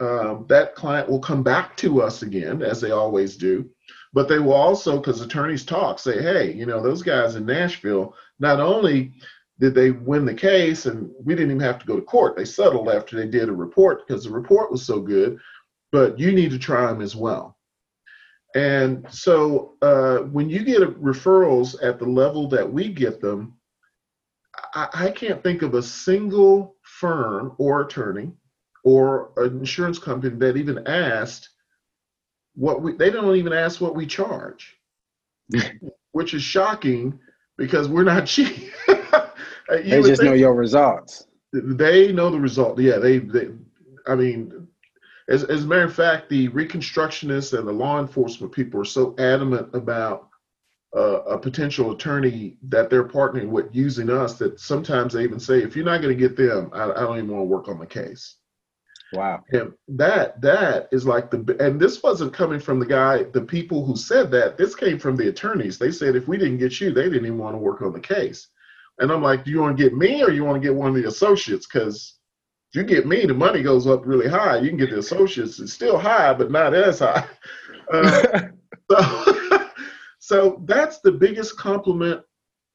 um, 0.00 0.46
that 0.48 0.74
client 0.74 1.08
will 1.08 1.20
come 1.20 1.42
back 1.42 1.76
to 1.76 2.02
us 2.02 2.22
again 2.22 2.62
as 2.62 2.80
they 2.80 2.90
always 2.90 3.36
do 3.36 3.68
but 4.12 4.28
they 4.28 4.38
will 4.38 4.54
also 4.54 4.96
because 4.96 5.20
attorneys 5.20 5.64
talk 5.64 5.98
say 5.98 6.20
hey 6.22 6.52
you 6.52 6.66
know 6.66 6.82
those 6.82 7.02
guys 7.02 7.36
in 7.36 7.46
nashville 7.46 8.14
not 8.38 8.60
only 8.60 9.12
did 9.58 9.74
they 9.74 9.90
win 9.90 10.24
the 10.24 10.34
case 10.34 10.86
and 10.86 11.10
we 11.22 11.34
didn't 11.34 11.50
even 11.50 11.60
have 11.60 11.78
to 11.78 11.86
go 11.86 11.96
to 11.96 12.02
court 12.02 12.36
they 12.36 12.44
settled 12.44 12.88
after 12.88 13.16
they 13.16 13.26
did 13.26 13.48
a 13.48 13.52
report 13.52 14.06
because 14.06 14.24
the 14.24 14.30
report 14.30 14.70
was 14.70 14.84
so 14.84 15.00
good 15.00 15.38
but 15.92 16.18
you 16.18 16.32
need 16.32 16.50
to 16.50 16.58
try 16.58 16.86
them 16.86 17.00
as 17.00 17.16
well. 17.16 17.56
And 18.54 19.06
so 19.10 19.74
uh, 19.82 20.18
when 20.18 20.48
you 20.48 20.64
get 20.64 20.80
referrals 21.00 21.76
at 21.82 21.98
the 21.98 22.06
level 22.06 22.48
that 22.48 22.70
we 22.70 22.88
get 22.88 23.20
them, 23.20 23.54
I, 24.74 24.88
I 24.92 25.10
can't 25.10 25.42
think 25.42 25.62
of 25.62 25.74
a 25.74 25.82
single 25.82 26.76
firm 26.82 27.54
or 27.58 27.82
attorney 27.82 28.32
or 28.84 29.32
an 29.36 29.58
insurance 29.58 29.98
company 29.98 30.36
that 30.36 30.56
even 30.56 30.86
asked 30.86 31.50
what 32.54 32.82
we, 32.82 32.92
they 32.92 33.10
don't 33.10 33.36
even 33.36 33.52
ask 33.52 33.80
what 33.80 33.94
we 33.94 34.06
charge, 34.06 34.76
which 36.12 36.34
is 36.34 36.42
shocking 36.42 37.18
because 37.56 37.88
we're 37.88 38.04
not 38.04 38.26
cheap. 38.26 38.72
they 39.68 40.02
just 40.02 40.22
know 40.22 40.32
your 40.32 40.54
results. 40.54 41.26
They 41.52 42.12
know 42.12 42.30
the 42.30 42.38
result. 42.38 42.78
Yeah, 42.78 42.98
they, 42.98 43.18
they 43.18 43.48
I 44.06 44.14
mean, 44.14 44.68
as, 45.28 45.44
as 45.44 45.64
a 45.64 45.66
matter 45.66 45.84
of 45.84 45.94
fact, 45.94 46.28
the 46.28 46.48
reconstructionists 46.48 47.56
and 47.56 47.66
the 47.66 47.72
law 47.72 48.00
enforcement 48.00 48.52
people 48.52 48.80
are 48.80 48.84
so 48.84 49.14
adamant 49.18 49.74
about 49.74 50.28
uh, 50.96 51.22
a 51.22 51.38
potential 51.38 51.92
attorney 51.92 52.56
that 52.64 52.90
they're 52.90 53.04
partnering 53.04 53.48
with 53.48 53.66
using 53.72 54.10
us 54.10 54.34
that 54.38 54.58
sometimes 54.58 55.12
they 55.12 55.22
even 55.22 55.38
say, 55.38 55.62
if 55.62 55.76
you're 55.76 55.84
not 55.84 56.02
going 56.02 56.16
to 56.16 56.28
get 56.28 56.36
them, 56.36 56.70
I, 56.72 56.90
I 56.90 57.00
don't 57.00 57.18
even 57.18 57.30
want 57.30 57.42
to 57.42 57.44
work 57.44 57.68
on 57.68 57.78
the 57.78 57.86
case. 57.86 58.36
Wow. 59.12 59.42
And 59.50 59.72
that 59.88 60.40
that 60.40 60.88
is 60.92 61.04
like 61.04 61.30
the 61.30 61.56
and 61.58 61.80
this 61.80 62.02
wasn't 62.02 62.32
coming 62.32 62.60
from 62.60 62.78
the 62.78 62.86
guy, 62.86 63.24
the 63.24 63.40
people 63.42 63.84
who 63.84 63.96
said 63.96 64.30
that. 64.32 64.56
This 64.56 64.74
came 64.74 64.98
from 64.98 65.16
the 65.16 65.28
attorneys. 65.28 65.78
They 65.78 65.90
said 65.90 66.14
if 66.14 66.28
we 66.28 66.38
didn't 66.38 66.58
get 66.58 66.80
you, 66.80 66.92
they 66.92 67.04
didn't 67.04 67.26
even 67.26 67.38
want 67.38 67.54
to 67.54 67.58
work 67.58 67.82
on 67.82 67.92
the 67.92 68.00
case. 68.00 68.48
And 68.98 69.10
I'm 69.10 69.22
like, 69.22 69.44
do 69.44 69.50
you 69.50 69.60
want 69.60 69.76
to 69.76 69.82
get 69.82 69.96
me 69.96 70.22
or 70.22 70.30
you 70.30 70.44
want 70.44 70.60
to 70.62 70.66
get 70.66 70.74
one 70.76 70.90
of 70.90 70.94
the 70.94 71.08
associates? 71.08 71.66
Because 71.66 72.18
if 72.72 72.78
you 72.80 72.84
get 72.84 73.06
me, 73.06 73.26
the 73.26 73.34
money 73.34 73.62
goes 73.62 73.86
up 73.86 74.06
really 74.06 74.28
high. 74.28 74.58
You 74.58 74.68
can 74.68 74.78
get 74.78 74.90
the 74.90 74.98
associates, 74.98 75.58
it's 75.58 75.72
still 75.72 75.98
high, 75.98 76.32
but 76.34 76.50
not 76.50 76.74
as 76.74 77.00
high. 77.00 77.26
Uh, 77.92 78.42
so, 78.88 79.68
so 80.20 80.62
that's 80.64 81.00
the 81.00 81.10
biggest 81.10 81.56
compliment 81.56 82.22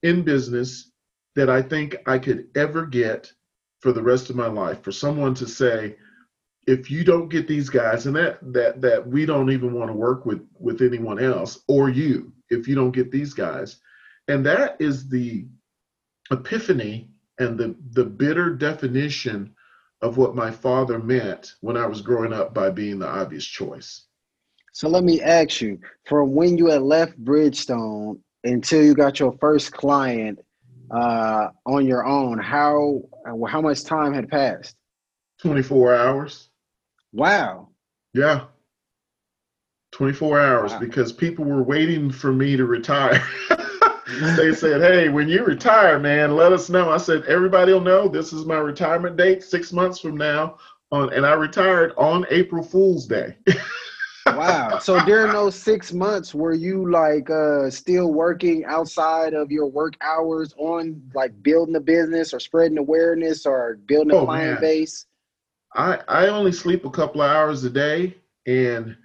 in 0.04 0.24
business 0.24 0.92
that 1.38 1.50
I 1.50 1.62
think 1.62 1.96
I 2.06 2.20
could 2.20 2.48
ever 2.54 2.86
get 2.86 3.32
for 3.80 3.94
the 3.94 4.04
rest 4.04 4.30
of 4.30 4.36
my 4.36 4.48
life. 4.48 4.84
For 4.84 4.92
someone 4.92 5.34
to 5.36 5.48
say, 5.48 5.96
if 6.68 6.90
you 6.90 7.04
don't 7.04 7.30
get 7.30 7.48
these 7.48 7.70
guys, 7.70 8.06
and 8.06 8.16
that 8.16 8.40
that 8.54 8.82
that 8.82 9.08
we 9.08 9.26
don't 9.26 9.52
even 9.52 9.74
want 9.74 9.90
to 9.90 9.94
work 9.94 10.26
with 10.26 10.42
with 10.60 10.82
anyone 10.82 11.20
else 11.20 11.60
or 11.68 11.90
you, 11.90 12.34
if 12.50 12.68
you 12.68 12.76
don't 12.76 12.92
get 12.92 13.12
these 13.12 13.34
guys, 13.34 13.78
and 14.28 14.46
that 14.46 14.76
is 14.80 15.08
the 15.08 15.46
epiphany 16.32 17.10
and 17.40 17.58
the, 17.58 17.76
the 17.92 18.06
bitter 18.06 18.54
definition 18.54 19.54
of 20.02 20.18
what 20.18 20.36
my 20.36 20.52
father 20.52 21.00
meant 21.00 21.54
when 21.62 21.78
I 21.78 21.86
was 21.86 22.02
growing 22.02 22.34
up 22.34 22.54
by 22.54 22.70
being 22.70 23.00
the 23.00 23.08
obvious 23.08 23.46
choice. 23.46 24.06
So 24.72 24.90
let 24.90 25.04
me 25.04 25.22
ask 25.22 25.62
you, 25.62 25.80
from 26.06 26.34
when 26.34 26.58
you 26.58 26.68
had 26.68 26.82
left 26.82 27.24
Bridgestone 27.24 28.20
until 28.44 28.84
you 28.84 28.94
got 28.94 29.20
your 29.20 29.34
first 29.40 29.72
client 29.72 30.40
uh, 30.92 31.48
on 31.66 31.86
your 31.86 32.06
own, 32.06 32.40
how 32.40 33.02
how 33.48 33.62
much 33.62 33.84
time 33.84 34.14
had 34.14 34.30
passed? 34.30 34.76
24 35.42 35.96
hours. 35.96 36.50
Wow. 37.16 37.70
Yeah. 38.14 38.46
24 39.94 40.40
hours 40.40 40.72
wow. 40.74 40.80
because 40.80 41.14
people 41.14 41.46
were 41.46 41.64
waiting 41.64 42.12
for 42.12 42.34
me 42.34 42.58
to 42.58 42.66
retire. 42.66 43.26
they 44.36 44.54
said, 44.54 44.82
"Hey, 44.82 45.08
when 45.08 45.30
you 45.30 45.46
retire, 45.46 45.98
man, 45.98 46.36
let 46.36 46.52
us 46.52 46.70
know." 46.70 46.92
I 46.92 46.98
said, 46.98 47.24
"Everybody 47.24 47.72
will 47.72 47.80
know. 47.80 48.10
This 48.10 48.34
is 48.34 48.46
my 48.46 48.58
retirement 48.58 49.16
date, 49.16 49.44
six 49.44 49.72
months 49.72 50.00
from 50.00 50.18
now." 50.18 50.58
On 50.92 51.12
and 51.14 51.26
I 51.26 51.34
retired 51.34 51.94
on 51.98 52.26
April 52.30 52.62
Fool's 52.62 53.08
Day. 53.08 53.38
wow. 54.28 54.80
So 54.80 55.04
during 55.06 55.32
those 55.32 55.56
six 55.56 55.94
months, 55.94 56.36
were 56.36 56.54
you 56.54 56.92
like 56.92 57.30
uh, 57.30 57.70
still 57.70 58.12
working 58.12 58.66
outside 58.66 59.34
of 59.34 59.52
your 59.52 59.68
work 59.68 59.94
hours 60.02 60.54
on 60.58 61.02
like 61.16 61.42
building 61.42 61.76
a 61.78 61.80
business 61.80 62.34
or 62.34 62.42
spreading 62.42 62.78
awareness 62.78 63.46
or 63.46 63.80
building 63.86 64.12
a 64.12 64.18
oh, 64.18 64.26
client 64.26 64.54
man. 64.56 64.62
base? 64.62 65.06
I 65.76 66.00
I 66.08 66.28
only 66.28 66.52
sleep 66.52 66.86
a 66.86 66.90
couple 66.90 67.22
of 67.22 67.30
hours 67.32 67.64
a 67.64 67.70
day, 67.70 68.16
and 68.46 68.96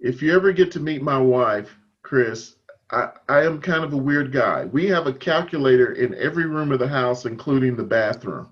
if 0.00 0.22
you 0.22 0.34
ever 0.34 0.52
get 0.52 0.70
to 0.72 0.80
meet 0.80 1.02
my 1.02 1.18
wife, 1.18 1.76
Chris, 2.02 2.56
I, 2.90 3.10
I 3.28 3.42
am 3.44 3.60
kind 3.60 3.84
of 3.84 3.92
a 3.92 3.96
weird 3.98 4.32
guy. 4.32 4.66
We 4.66 4.86
have 4.86 5.06
a 5.06 5.12
calculator 5.12 5.92
in 5.92 6.14
every 6.14 6.46
room 6.46 6.72
of 6.72 6.78
the 6.78 6.88
house, 6.88 7.24
including 7.24 7.76
the 7.76 7.84
bathroom. 7.84 8.48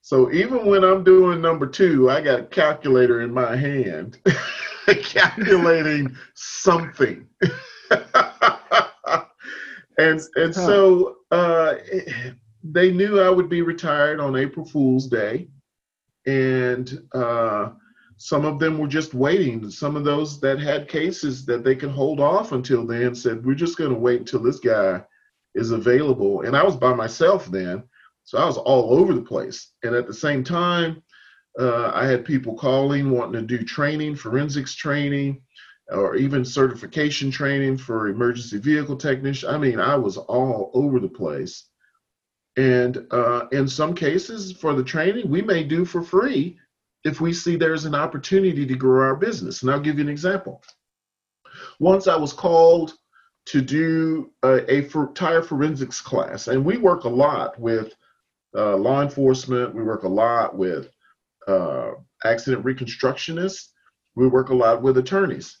So 0.00 0.32
even 0.32 0.66
when 0.66 0.84
I'm 0.84 1.04
doing 1.04 1.40
number 1.40 1.66
two, 1.66 2.10
I 2.10 2.20
got 2.22 2.40
a 2.40 2.44
calculator 2.44 3.20
in 3.20 3.32
my 3.32 3.54
hand, 3.54 4.18
calculating 4.86 6.16
something. 6.34 7.28
and 9.98 10.20
and 10.36 10.54
so 10.54 11.16
uh, 11.30 11.74
they 12.64 12.90
knew 12.90 13.20
I 13.20 13.28
would 13.28 13.48
be 13.48 13.62
retired 13.62 14.18
on 14.18 14.34
April 14.36 14.64
Fool's 14.64 15.08
Day, 15.08 15.48
and 16.28 17.02
uh, 17.12 17.70
some 18.18 18.44
of 18.44 18.58
them 18.58 18.78
were 18.78 18.86
just 18.86 19.14
waiting. 19.14 19.70
Some 19.70 19.96
of 19.96 20.04
those 20.04 20.40
that 20.40 20.60
had 20.60 20.88
cases 20.88 21.46
that 21.46 21.64
they 21.64 21.74
could 21.74 21.90
hold 21.90 22.20
off 22.20 22.52
until 22.52 22.86
then 22.86 23.14
said, 23.14 23.44
We're 23.44 23.54
just 23.54 23.78
going 23.78 23.92
to 23.92 23.98
wait 23.98 24.20
until 24.20 24.42
this 24.42 24.60
guy 24.60 25.02
is 25.54 25.70
available. 25.70 26.42
And 26.42 26.54
I 26.54 26.62
was 26.62 26.76
by 26.76 26.92
myself 26.92 27.46
then. 27.46 27.82
So 28.24 28.36
I 28.36 28.44
was 28.44 28.58
all 28.58 28.98
over 28.98 29.14
the 29.14 29.22
place. 29.22 29.72
And 29.82 29.94
at 29.94 30.06
the 30.06 30.12
same 30.12 30.44
time, 30.44 31.02
uh, 31.58 31.92
I 31.94 32.04
had 32.04 32.26
people 32.26 32.54
calling, 32.54 33.10
wanting 33.10 33.40
to 33.40 33.58
do 33.58 33.64
training, 33.64 34.16
forensics 34.16 34.74
training, 34.74 35.40
or 35.88 36.14
even 36.16 36.44
certification 36.44 37.30
training 37.30 37.78
for 37.78 38.08
emergency 38.08 38.58
vehicle 38.58 38.96
technician. 38.98 39.48
I 39.48 39.56
mean, 39.56 39.80
I 39.80 39.96
was 39.96 40.18
all 40.18 40.70
over 40.74 41.00
the 41.00 41.08
place. 41.08 41.64
And 42.58 43.06
uh, 43.12 43.46
in 43.52 43.68
some 43.68 43.94
cases, 43.94 44.50
for 44.50 44.74
the 44.74 44.82
training, 44.82 45.30
we 45.30 45.42
may 45.42 45.62
do 45.62 45.84
for 45.84 46.02
free 46.02 46.58
if 47.04 47.20
we 47.20 47.32
see 47.32 47.54
there's 47.54 47.84
an 47.84 47.94
opportunity 47.94 48.66
to 48.66 48.74
grow 48.74 49.06
our 49.06 49.14
business. 49.14 49.62
And 49.62 49.70
I'll 49.70 49.78
give 49.78 49.98
you 49.98 50.04
an 50.04 50.10
example. 50.10 50.60
Once 51.78 52.08
I 52.08 52.16
was 52.16 52.32
called 52.32 52.94
to 53.46 53.60
do 53.60 54.32
a, 54.42 54.74
a 54.74 54.82
for, 54.88 55.12
tire 55.14 55.40
forensics 55.40 56.00
class, 56.00 56.48
and 56.48 56.64
we 56.64 56.78
work 56.78 57.04
a 57.04 57.08
lot 57.08 57.56
with 57.60 57.94
uh, 58.56 58.76
law 58.76 59.02
enforcement, 59.02 59.72
we 59.72 59.84
work 59.84 60.02
a 60.02 60.08
lot 60.08 60.58
with 60.58 60.90
uh, 61.46 61.92
accident 62.24 62.64
reconstructionists, 62.64 63.68
we 64.16 64.26
work 64.26 64.48
a 64.48 64.54
lot 64.54 64.82
with 64.82 64.98
attorneys. 64.98 65.58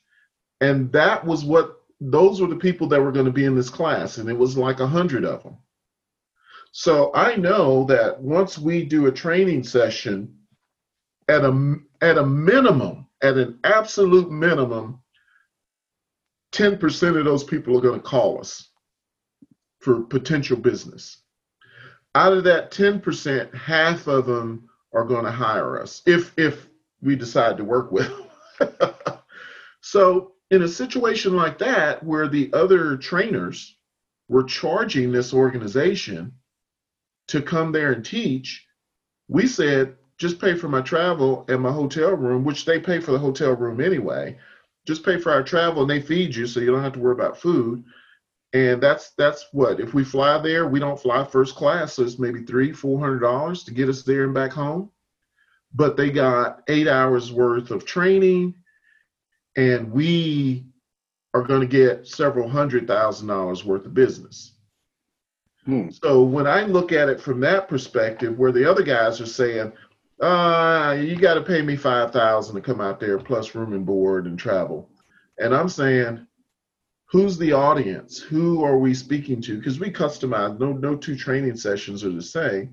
And 0.60 0.90
that 0.90 1.24
was 1.24 1.44
what 1.44 1.76
those 2.00 2.40
were 2.40 2.48
the 2.48 2.56
people 2.56 2.88
that 2.88 3.00
were 3.00 3.12
going 3.12 3.26
to 3.26 3.32
be 3.32 3.44
in 3.44 3.54
this 3.54 3.70
class, 3.70 4.18
and 4.18 4.28
it 4.28 4.36
was 4.36 4.56
like 4.56 4.80
a 4.80 4.86
hundred 4.86 5.24
of 5.24 5.44
them. 5.44 5.58
So 6.80 7.10
I 7.12 7.34
know 7.34 7.82
that 7.86 8.22
once 8.22 8.56
we 8.56 8.84
do 8.84 9.06
a 9.06 9.12
training 9.12 9.64
session 9.64 10.32
at 11.26 11.44
a 11.44 11.74
at 12.00 12.18
a 12.18 12.24
minimum, 12.24 13.08
at 13.20 13.36
an 13.36 13.58
absolute 13.64 14.30
minimum, 14.30 15.00
10% 16.52 17.18
of 17.18 17.24
those 17.24 17.42
people 17.42 17.76
are 17.76 17.80
going 17.80 18.00
to 18.00 18.08
call 18.08 18.38
us 18.38 18.70
for 19.80 20.02
potential 20.02 20.56
business. 20.56 21.22
Out 22.14 22.32
of 22.32 22.44
that 22.44 22.70
10%, 22.70 23.52
half 23.56 24.06
of 24.06 24.26
them 24.26 24.68
are 24.92 25.04
going 25.04 25.24
to 25.24 25.32
hire 25.32 25.82
us 25.82 26.00
if 26.06 26.32
if 26.38 26.68
we 27.02 27.16
decide 27.16 27.56
to 27.56 27.64
work 27.64 27.90
with 27.90 28.08
them. 28.60 28.94
so 29.80 30.34
in 30.52 30.62
a 30.62 30.68
situation 30.68 31.34
like 31.34 31.58
that 31.58 32.04
where 32.04 32.28
the 32.28 32.52
other 32.52 32.96
trainers 32.96 33.76
were 34.28 34.44
charging 34.44 35.10
this 35.10 35.34
organization 35.34 36.37
to 37.28 37.42
come 37.42 37.72
there 37.72 37.92
and 37.92 38.04
teach, 38.04 38.66
we 39.28 39.46
said, 39.46 39.96
just 40.18 40.40
pay 40.40 40.54
for 40.54 40.68
my 40.68 40.80
travel 40.80 41.44
and 41.48 41.60
my 41.60 41.70
hotel 41.70 42.10
room, 42.12 42.44
which 42.44 42.64
they 42.64 42.80
pay 42.80 42.98
for 42.98 43.12
the 43.12 43.18
hotel 43.18 43.52
room 43.54 43.80
anyway. 43.80 44.36
Just 44.86 45.04
pay 45.04 45.18
for 45.18 45.30
our 45.32 45.42
travel 45.42 45.82
and 45.82 45.90
they 45.90 46.00
feed 46.00 46.34
you, 46.34 46.46
so 46.46 46.60
you 46.60 46.70
don't 46.70 46.82
have 46.82 46.94
to 46.94 46.98
worry 46.98 47.12
about 47.12 47.38
food. 47.38 47.84
And 48.54 48.82
that's 48.82 49.10
that's 49.10 49.46
what 49.52 49.78
if 49.78 49.92
we 49.92 50.02
fly 50.02 50.38
there, 50.38 50.66
we 50.66 50.80
don't 50.80 51.00
fly 51.00 51.22
first 51.24 51.54
class, 51.54 51.94
so 51.94 52.02
it's 52.02 52.18
maybe 52.18 52.42
three, 52.42 52.72
four 52.72 52.98
hundred 52.98 53.20
dollars 53.20 53.62
to 53.64 53.74
get 53.74 53.90
us 53.90 54.02
there 54.02 54.24
and 54.24 54.32
back 54.32 54.52
home. 54.52 54.90
But 55.74 55.98
they 55.98 56.10
got 56.10 56.62
eight 56.68 56.88
hours 56.88 57.30
worth 57.30 57.70
of 57.70 57.84
training, 57.84 58.54
and 59.56 59.92
we 59.92 60.64
are 61.34 61.42
going 61.42 61.60
to 61.60 61.66
get 61.66 62.08
several 62.08 62.48
hundred 62.48 62.86
thousand 62.86 63.28
dollars 63.28 63.66
worth 63.66 63.84
of 63.84 63.92
business. 63.92 64.54
Hmm. 65.68 65.90
So 65.90 66.22
when 66.22 66.46
I 66.46 66.62
look 66.62 66.92
at 66.92 67.10
it 67.10 67.20
from 67.20 67.40
that 67.40 67.68
perspective, 67.68 68.38
where 68.38 68.52
the 68.52 68.68
other 68.68 68.82
guys 68.82 69.20
are 69.20 69.26
saying, 69.26 69.70
uh, 70.18 70.96
you 70.98 71.14
got 71.14 71.34
to 71.34 71.42
pay 71.42 71.60
me 71.60 71.76
five 71.76 72.10
thousand 72.10 72.54
to 72.54 72.62
come 72.62 72.80
out 72.80 72.98
there 72.98 73.18
plus 73.18 73.54
room 73.54 73.74
and 73.74 73.84
board 73.84 74.26
and 74.26 74.38
travel. 74.38 74.88
And 75.38 75.54
I'm 75.54 75.68
saying, 75.68 76.26
who's 77.10 77.36
the 77.36 77.52
audience? 77.52 78.18
Who 78.18 78.64
are 78.64 78.78
we 78.78 78.94
speaking 78.94 79.42
to? 79.42 79.58
Because 79.58 79.78
we 79.78 79.92
customize. 79.92 80.58
No, 80.58 80.72
no 80.72 80.96
two 80.96 81.14
training 81.14 81.56
sessions 81.56 82.02
are 82.02 82.12
the 82.12 82.22
same. 82.22 82.72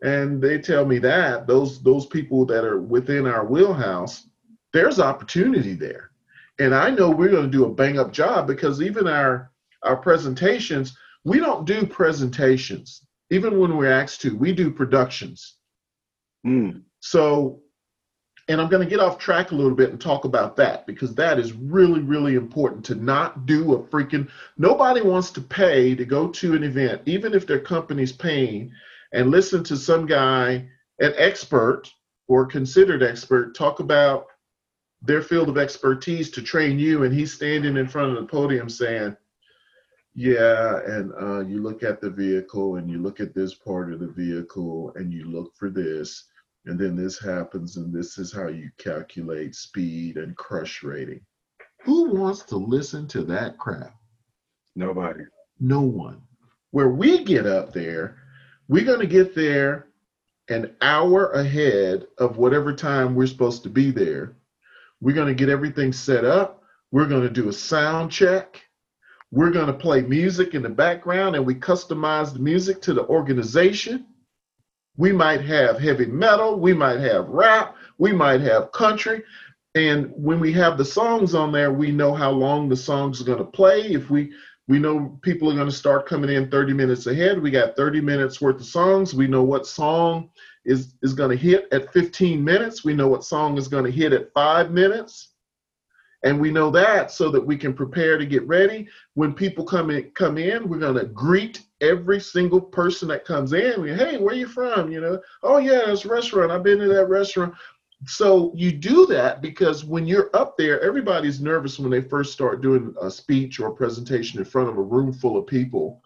And 0.00 0.40
they 0.40 0.56
tell 0.56 0.86
me 0.86 0.98
that 1.00 1.46
those 1.46 1.82
those 1.82 2.06
people 2.06 2.46
that 2.46 2.64
are 2.64 2.80
within 2.80 3.26
our 3.26 3.44
wheelhouse, 3.44 4.28
there's 4.72 4.98
opportunity 4.98 5.74
there. 5.74 6.10
And 6.58 6.74
I 6.74 6.88
know 6.88 7.10
we're 7.10 7.28
going 7.28 7.50
to 7.50 7.58
do 7.58 7.66
a 7.66 7.74
bang 7.74 7.98
up 7.98 8.12
job 8.14 8.46
because 8.46 8.80
even 8.80 9.06
our 9.06 9.52
our 9.82 9.96
presentations, 9.96 10.96
we 11.24 11.40
don't 11.40 11.66
do 11.66 11.86
presentations. 11.86 13.04
Even 13.30 13.58
when 13.58 13.76
we're 13.76 13.92
asked 13.92 14.22
to, 14.22 14.36
we 14.36 14.52
do 14.52 14.70
productions 14.70 15.58
Mm. 16.46 16.82
So, 17.00 17.60
and 18.48 18.60
I'm 18.60 18.68
going 18.68 18.82
to 18.82 18.90
get 18.90 19.00
off 19.00 19.18
track 19.18 19.50
a 19.50 19.54
little 19.54 19.74
bit 19.74 19.90
and 19.90 20.00
talk 20.00 20.24
about 20.24 20.56
that 20.56 20.86
because 20.86 21.14
that 21.14 21.38
is 21.38 21.52
really, 21.52 22.00
really 22.00 22.34
important 22.34 22.84
to 22.86 22.94
not 22.94 23.46
do 23.46 23.74
a 23.74 23.82
freaking. 23.82 24.28
Nobody 24.56 25.02
wants 25.02 25.30
to 25.32 25.40
pay 25.40 25.94
to 25.94 26.04
go 26.04 26.28
to 26.28 26.54
an 26.54 26.64
event, 26.64 27.02
even 27.06 27.34
if 27.34 27.46
their 27.46 27.60
company's 27.60 28.12
paying, 28.12 28.72
and 29.12 29.30
listen 29.30 29.62
to 29.64 29.76
some 29.76 30.06
guy, 30.06 30.66
an 31.00 31.12
expert 31.16 31.84
or 32.26 32.46
considered 32.46 33.02
expert, 33.02 33.54
talk 33.54 33.80
about 33.80 34.26
their 35.02 35.22
field 35.22 35.48
of 35.48 35.58
expertise 35.58 36.30
to 36.30 36.42
train 36.42 36.78
you, 36.78 37.04
and 37.04 37.14
he's 37.14 37.32
standing 37.32 37.76
in 37.76 37.86
front 37.86 38.10
of 38.10 38.16
the 38.16 38.26
podium 38.26 38.68
saying, 38.68 39.16
yeah, 40.18 40.80
and 40.84 41.12
uh, 41.14 41.46
you 41.46 41.62
look 41.62 41.84
at 41.84 42.00
the 42.00 42.10
vehicle 42.10 42.74
and 42.74 42.90
you 42.90 42.98
look 42.98 43.20
at 43.20 43.36
this 43.36 43.54
part 43.54 43.92
of 43.92 44.00
the 44.00 44.08
vehicle 44.08 44.92
and 44.96 45.12
you 45.12 45.24
look 45.24 45.54
for 45.54 45.70
this, 45.70 46.24
and 46.66 46.76
then 46.76 46.96
this 46.96 47.20
happens, 47.20 47.76
and 47.76 47.94
this 47.94 48.18
is 48.18 48.32
how 48.32 48.48
you 48.48 48.68
calculate 48.78 49.54
speed 49.54 50.16
and 50.16 50.36
crush 50.36 50.82
rating. 50.82 51.20
Who 51.84 52.10
wants 52.10 52.42
to 52.46 52.56
listen 52.56 53.06
to 53.08 53.22
that 53.26 53.58
crap? 53.58 53.94
Nobody. 54.74 55.22
No 55.60 55.82
one. 55.82 56.20
Where 56.72 56.88
we 56.88 57.22
get 57.22 57.46
up 57.46 57.72
there, 57.72 58.18
we're 58.66 58.84
going 58.84 58.98
to 58.98 59.06
get 59.06 59.36
there 59.36 59.86
an 60.48 60.74
hour 60.80 61.30
ahead 61.30 62.08
of 62.18 62.38
whatever 62.38 62.74
time 62.74 63.14
we're 63.14 63.28
supposed 63.28 63.62
to 63.62 63.70
be 63.70 63.92
there. 63.92 64.34
We're 65.00 65.14
going 65.14 65.28
to 65.28 65.34
get 65.34 65.48
everything 65.48 65.92
set 65.92 66.24
up. 66.24 66.64
We're 66.90 67.06
going 67.06 67.22
to 67.22 67.30
do 67.30 67.50
a 67.50 67.52
sound 67.52 68.10
check 68.10 68.64
we're 69.30 69.50
going 69.50 69.66
to 69.66 69.72
play 69.72 70.02
music 70.02 70.54
in 70.54 70.62
the 70.62 70.68
background 70.68 71.36
and 71.36 71.44
we 71.46 71.54
customize 71.54 72.32
the 72.32 72.38
music 72.40 72.80
to 72.82 72.94
the 72.94 73.06
organization. 73.06 74.06
We 74.96 75.12
might 75.12 75.42
have 75.42 75.78
heavy 75.78 76.06
metal, 76.06 76.58
we 76.58 76.74
might 76.74 77.00
have 77.00 77.28
rap, 77.28 77.76
we 77.98 78.12
might 78.12 78.40
have 78.40 78.72
country. 78.72 79.22
And 79.74 80.10
when 80.16 80.40
we 80.40 80.52
have 80.54 80.78
the 80.78 80.84
songs 80.84 81.34
on 81.34 81.52
there, 81.52 81.72
we 81.72 81.92
know 81.92 82.14
how 82.14 82.30
long 82.30 82.68
the 82.68 82.76
songs 82.76 83.20
are 83.20 83.24
going 83.24 83.38
to 83.38 83.44
play. 83.44 83.82
If 83.92 84.10
we 84.10 84.32
We 84.66 84.78
know 84.78 85.18
people 85.22 85.50
are 85.50 85.54
going 85.54 85.70
to 85.70 85.74
start 85.74 86.06
coming 86.06 86.30
in 86.30 86.50
30 86.50 86.74
minutes 86.74 87.06
ahead. 87.06 87.40
We 87.40 87.50
got 87.50 87.74
30 87.76 88.02
minutes 88.02 88.40
worth 88.40 88.60
of 88.60 88.66
songs. 88.66 89.14
We 89.14 89.26
know 89.26 89.42
what 89.42 89.66
song 89.66 90.30
is, 90.66 90.94
is 91.02 91.14
going 91.14 91.30
to 91.30 91.42
hit 91.42 91.68
at 91.72 91.92
15 91.92 92.44
minutes. 92.44 92.84
We 92.84 92.92
know 92.92 93.08
what 93.08 93.24
song 93.24 93.56
is 93.56 93.68
going 93.68 93.84
to 93.84 93.90
hit 93.90 94.12
at 94.12 94.32
five 94.34 94.70
minutes. 94.70 95.27
And 96.24 96.40
we 96.40 96.50
know 96.50 96.70
that 96.70 97.12
so 97.12 97.30
that 97.30 97.44
we 97.44 97.56
can 97.56 97.72
prepare 97.72 98.18
to 98.18 98.26
get 98.26 98.46
ready. 98.46 98.88
When 99.14 99.32
people 99.32 99.64
come 99.64 99.90
in, 99.90 100.10
come 100.14 100.36
in, 100.36 100.68
we're 100.68 100.78
gonna 100.78 101.04
greet 101.04 101.62
every 101.80 102.20
single 102.20 102.60
person 102.60 103.08
that 103.08 103.24
comes 103.24 103.52
in. 103.52 103.80
We, 103.80 103.94
hey, 103.94 104.18
where 104.18 104.34
you 104.34 104.48
from? 104.48 104.90
You 104.90 105.00
know, 105.00 105.20
oh 105.42 105.58
yeah, 105.58 105.92
it's 105.92 106.04
a 106.04 106.08
restaurant. 106.08 106.50
I've 106.50 106.64
been 106.64 106.80
to 106.80 106.88
that 106.88 107.08
restaurant. 107.08 107.54
So 108.06 108.52
you 108.54 108.72
do 108.72 109.06
that 109.06 109.42
because 109.42 109.84
when 109.84 110.06
you're 110.06 110.30
up 110.34 110.56
there, 110.56 110.80
everybody's 110.80 111.40
nervous 111.40 111.78
when 111.78 111.90
they 111.90 112.00
first 112.00 112.32
start 112.32 112.62
doing 112.62 112.94
a 113.00 113.10
speech 113.10 113.58
or 113.58 113.68
a 113.68 113.74
presentation 113.74 114.38
in 114.38 114.44
front 114.44 114.68
of 114.68 114.78
a 114.78 114.82
room 114.82 115.12
full 115.12 115.36
of 115.36 115.46
people, 115.46 116.00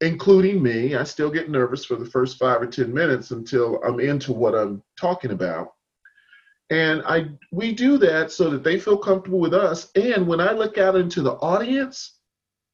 including 0.00 0.62
me. 0.62 0.94
I 0.96 1.04
still 1.04 1.30
get 1.30 1.50
nervous 1.50 1.84
for 1.84 1.96
the 1.96 2.04
first 2.04 2.38
five 2.38 2.60
or 2.60 2.66
10 2.66 2.92
minutes 2.92 3.30
until 3.30 3.82
I'm 3.82 4.00
into 4.00 4.32
what 4.32 4.54
I'm 4.54 4.82
talking 4.98 5.30
about. 5.30 5.72
And 6.70 7.02
I 7.04 7.28
we 7.50 7.72
do 7.72 7.98
that 7.98 8.30
so 8.30 8.48
that 8.50 8.62
they 8.62 8.78
feel 8.78 8.96
comfortable 8.96 9.40
with 9.40 9.54
us. 9.54 9.90
And 9.96 10.26
when 10.26 10.40
I 10.40 10.52
look 10.52 10.78
out 10.78 10.96
into 10.96 11.20
the 11.20 11.32
audience, 11.32 12.18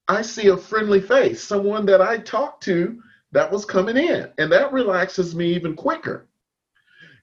I 0.09 0.23
see 0.23 0.49
a 0.49 0.57
friendly 0.57 1.01
face, 1.01 1.43
someone 1.43 1.87
that 1.87 2.01
I 2.01 2.19
talked 2.19 2.63
to 2.65 3.03
that 3.33 3.51
was 3.51 3.65
coming 3.65 3.97
in. 3.97 4.31
And 4.39 4.53
that 4.53 4.73
relaxes 4.73 5.35
me 5.35 5.53
even 5.55 5.75
quicker. 5.75 6.29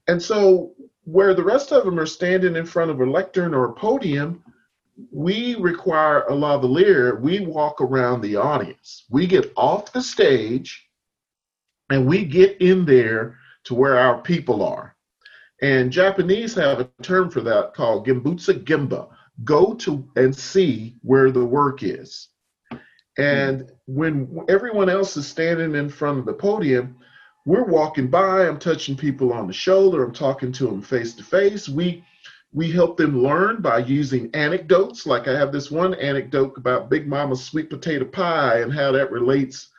And 0.08 0.22
so 0.22 0.74
where 1.06 1.34
the 1.34 1.44
rest 1.44 1.72
of 1.72 1.86
them 1.86 2.00
are 2.00 2.06
standing 2.06 2.56
in 2.56 2.66
front 2.66 2.92
of 2.92 3.00
a 3.00 3.06
lectern 3.06 3.54
or 3.54 3.66
a 3.66 3.74
podium, 3.74 4.44
we 5.12 5.56
require 5.56 6.22
a 6.24 6.32
lavalier. 6.32 7.20
We 7.20 7.42
walk 7.42 7.82
around 7.82 8.22
the 8.22 8.36
audience. 8.36 9.06
We 9.10 9.28
get 9.28 9.52
off 9.56 9.94
the 9.94 10.02
stage 10.02 10.88
and 11.90 12.08
we 12.08 12.26
get 12.26 12.62
in 12.62 12.86
there 12.86 13.38
to 13.66 13.76
where 13.76 13.98
our 13.98 14.22
people 14.22 14.64
are. 14.64 14.93
And 15.62 15.92
Japanese 15.92 16.54
have 16.56 16.80
a 16.80 16.90
term 17.02 17.30
for 17.30 17.42
that 17.42 17.74
called 17.74 18.06
Gembutsu 18.06 18.64
Gemba. 18.64 19.08
Go 19.44 19.74
to 19.76 20.08
and 20.16 20.36
see 20.36 20.98
where 21.02 21.32
the 21.32 21.46
work 21.46 21.84
is. 21.84 22.30
And 23.18 23.72
when 23.86 24.46
everyone 24.50 24.90
else 24.90 25.16
is 25.18 25.28
standing 25.28 25.76
in 25.76 25.90
front 25.90 26.20
of 26.20 26.26
the 26.26 26.34
podium, 26.34 26.98
we're 27.46 27.66
walking 27.66 28.08
by, 28.08 28.48
I'm 28.48 28.58
touching 28.58 28.96
people 28.96 29.34
on 29.34 29.48
the 29.48 29.54
shoulder, 29.54 30.04
I'm 30.04 30.14
talking 30.14 30.52
to 30.54 30.66
them 30.66 30.82
face 30.82 31.14
to 31.16 31.24
face. 31.24 31.70
We 31.70 32.04
we 32.54 32.72
help 32.72 32.98
them 32.98 33.24
learn 33.24 33.62
by 33.62 33.80
using 33.80 34.30
anecdotes. 34.36 35.08
Like 35.08 35.28
I 35.28 35.38
have 35.38 35.52
this 35.52 35.72
one 35.72 35.96
anecdote 35.96 36.56
about 36.56 36.90
Big 36.90 37.08
Mama's 37.08 37.44
sweet 37.44 37.70
potato 37.70 38.06
pie 38.06 38.60
and 38.60 38.72
how 38.72 38.92
that 38.92 39.12
relates 39.12 39.70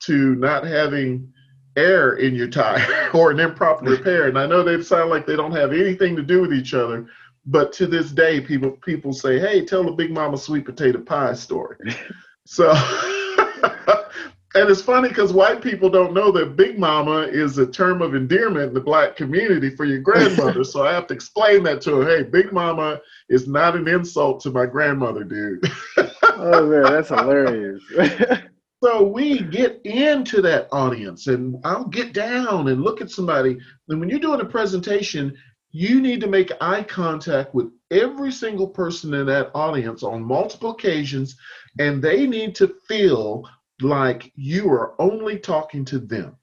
to 0.00 0.34
not 0.36 0.64
having 0.64 1.32
air 1.76 2.14
in 2.14 2.34
your 2.34 2.48
tire 2.48 3.10
or 3.14 3.30
an 3.30 3.40
improper 3.40 3.84
repair. 3.84 4.28
And 4.28 4.38
I 4.38 4.46
know 4.46 4.62
they 4.62 4.82
sound 4.82 5.10
like 5.10 5.26
they 5.26 5.36
don't 5.36 5.52
have 5.52 5.72
anything 5.72 6.16
to 6.16 6.22
do 6.22 6.40
with 6.40 6.52
each 6.52 6.74
other, 6.74 7.06
but 7.46 7.72
to 7.74 7.86
this 7.86 8.10
day, 8.10 8.40
people 8.40 8.72
people 8.72 9.12
say, 9.12 9.38
"Hey, 9.38 9.64
tell 9.64 9.84
the 9.84 9.92
Big 9.92 10.10
Mama 10.10 10.36
sweet 10.36 10.64
potato 10.64 11.00
pie 11.00 11.34
story." 11.34 11.78
So 12.48 12.72
and 14.56 14.70
it's 14.70 14.80
funny 14.80 15.08
because 15.08 15.32
white 15.32 15.60
people 15.60 15.90
don't 15.90 16.14
know 16.14 16.30
that 16.32 16.56
Big 16.56 16.78
Mama 16.78 17.22
is 17.22 17.58
a 17.58 17.66
term 17.66 18.00
of 18.00 18.14
endearment 18.14 18.68
in 18.68 18.74
the 18.74 18.80
black 18.80 19.16
community 19.16 19.68
for 19.68 19.84
your 19.84 19.98
grandmother. 19.98 20.64
so 20.64 20.86
I 20.86 20.92
have 20.92 21.06
to 21.08 21.14
explain 21.14 21.62
that 21.64 21.82
to 21.82 21.96
her. 21.96 22.08
Hey, 22.08 22.22
Big 22.22 22.52
Mama 22.52 23.00
is 23.28 23.48
not 23.48 23.76
an 23.76 23.88
insult 23.88 24.40
to 24.42 24.50
my 24.50 24.64
grandmother, 24.64 25.24
dude. 25.24 25.70
oh 26.22 26.66
man, 26.66 26.84
that's 26.84 27.08
hilarious. 27.08 27.82
So 28.82 29.02
we 29.02 29.40
get 29.40 29.80
into 29.84 30.42
that 30.42 30.68
audience 30.70 31.28
and 31.28 31.56
I'll 31.64 31.86
get 31.86 32.12
down 32.12 32.68
and 32.68 32.82
look 32.82 33.00
at 33.00 33.10
somebody. 33.10 33.58
And 33.88 34.00
when 34.00 34.08
you're 34.08 34.18
doing 34.18 34.40
a 34.40 34.44
presentation, 34.44 35.36
you 35.70 36.00
need 36.00 36.20
to 36.20 36.26
make 36.26 36.52
eye 36.60 36.82
contact 36.82 37.54
with 37.54 37.70
every 37.90 38.32
single 38.32 38.68
person 38.68 39.14
in 39.14 39.26
that 39.26 39.50
audience 39.54 40.02
on 40.02 40.22
multiple 40.22 40.70
occasions, 40.70 41.36
and 41.78 42.02
they 42.02 42.26
need 42.26 42.54
to 42.56 42.74
feel 42.88 43.48
like 43.82 44.32
you 44.34 44.70
are 44.70 45.00
only 45.00 45.38
talking 45.38 45.84
to 45.86 45.98
them. 45.98 46.36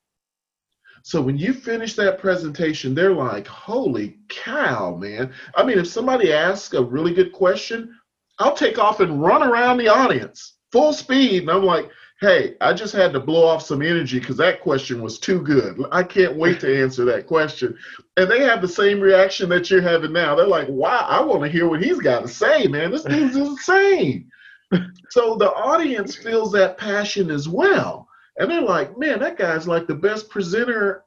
So 1.03 1.21
when 1.21 1.37
you 1.37 1.53
finish 1.53 1.95
that 1.95 2.19
presentation, 2.19 2.95
they're 2.95 3.13
like, 3.13 3.47
holy 3.47 4.19
cow, 4.29 4.95
man. 4.95 5.33
I 5.55 5.63
mean, 5.63 5.79
if 5.79 5.87
somebody 5.87 6.31
asks 6.31 6.73
a 6.73 6.83
really 6.83 7.13
good 7.13 7.31
question, 7.31 7.93
I'll 8.39 8.55
take 8.55 8.79
off 8.79 8.99
and 9.01 9.21
run 9.21 9.43
around 9.43 9.77
the 9.77 9.89
audience 9.89 10.57
full 10.73 10.91
speed. 10.91 11.43
And 11.43 11.51
I'm 11.51 11.63
like, 11.63 11.89
hey, 12.23 12.55
I 12.61 12.73
just 12.73 12.93
had 12.93 13.11
to 13.13 13.19
blow 13.19 13.45
off 13.45 13.63
some 13.63 13.81
energy 13.81 14.19
because 14.19 14.37
that 14.37 14.61
question 14.61 15.01
was 15.01 15.19
too 15.19 15.41
good. 15.41 15.77
I 15.91 16.03
can't 16.03 16.37
wait 16.37 16.59
to 16.61 16.81
answer 16.81 17.03
that 17.05 17.27
question. 17.27 17.77
And 18.15 18.31
they 18.31 18.41
have 18.43 18.61
the 18.61 18.67
same 18.67 19.01
reaction 19.01 19.49
that 19.49 19.69
you're 19.69 19.81
having 19.81 20.13
now. 20.13 20.33
They're 20.33 20.47
like, 20.47 20.69
wow, 20.69 21.05
I 21.09 21.21
want 21.21 21.43
to 21.43 21.49
hear 21.49 21.67
what 21.67 21.83
he's 21.83 21.99
got 21.99 22.21
to 22.21 22.27
say, 22.27 22.67
man. 22.67 22.91
This 22.91 23.03
dude's 23.03 23.35
insane 23.35 24.29
so 25.09 25.35
the 25.35 25.51
audience 25.51 26.15
feels 26.15 26.51
that 26.53 26.77
passion 26.77 27.29
as 27.29 27.47
well. 27.47 28.07
And 28.37 28.49
they're 28.49 28.61
like, 28.61 28.97
man, 28.97 29.19
that 29.19 29.37
guy's 29.37 29.67
like 29.67 29.87
the 29.87 29.95
best 29.95 30.29
presenter 30.29 31.03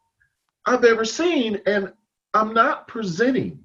I've 0.67 0.85
ever 0.85 1.05
seen. 1.05 1.61
And 1.67 1.93
I'm 2.35 2.53
not 2.53 2.87
presenting, 2.89 3.59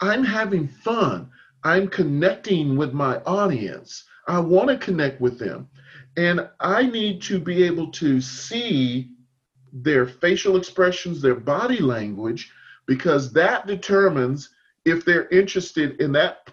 I'm 0.00 0.24
having 0.24 0.68
fun. 0.68 1.30
I'm 1.64 1.88
connecting 1.88 2.76
with 2.76 2.92
my 2.92 3.18
audience. 3.26 4.04
I 4.26 4.38
want 4.38 4.68
to 4.68 4.78
connect 4.78 5.20
with 5.20 5.38
them. 5.38 5.68
And 6.16 6.48
I 6.58 6.86
need 6.86 7.22
to 7.22 7.38
be 7.38 7.62
able 7.64 7.90
to 7.92 8.20
see 8.20 9.10
their 9.72 10.06
facial 10.06 10.56
expressions, 10.56 11.22
their 11.22 11.36
body 11.36 11.80
language, 11.80 12.52
because 12.86 13.32
that 13.32 13.66
determines 13.66 14.50
if 14.84 15.04
they're 15.04 15.28
interested 15.28 16.00
in 16.00 16.12
that 16.12 16.50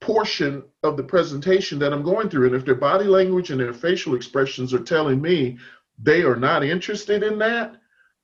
portion 0.00 0.62
of 0.82 0.96
the 0.96 1.02
presentation 1.02 1.78
that 1.78 1.92
I'm 1.92 2.02
going 2.02 2.28
through. 2.28 2.46
And 2.46 2.54
if 2.54 2.64
their 2.64 2.74
body 2.74 3.04
language 3.04 3.50
and 3.50 3.60
their 3.60 3.72
facial 3.72 4.14
expressions 4.14 4.74
are 4.74 4.82
telling 4.82 5.20
me 5.20 5.58
they 6.02 6.22
are 6.22 6.36
not 6.36 6.64
interested 6.64 7.22
in 7.22 7.38
that, 7.38 7.76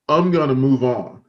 I'm 0.09 0.31
going 0.31 0.49
to 0.49 0.55
move 0.55 0.85
on 0.85 1.23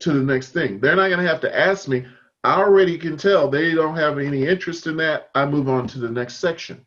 to 0.00 0.12
the 0.12 0.22
next 0.22 0.50
thing. 0.50 0.80
They're 0.80 0.96
not 0.96 1.08
going 1.08 1.20
to 1.20 1.28
have 1.28 1.40
to 1.42 1.58
ask 1.58 1.88
me. 1.88 2.06
I 2.42 2.60
already 2.60 2.98
can 2.98 3.16
tell 3.16 3.48
they 3.48 3.74
don't 3.74 3.96
have 3.96 4.18
any 4.18 4.46
interest 4.46 4.86
in 4.86 4.96
that. 4.98 5.30
I 5.34 5.46
move 5.46 5.68
on 5.68 5.86
to 5.88 5.98
the 5.98 6.10
next 6.10 6.36
section. 6.36 6.84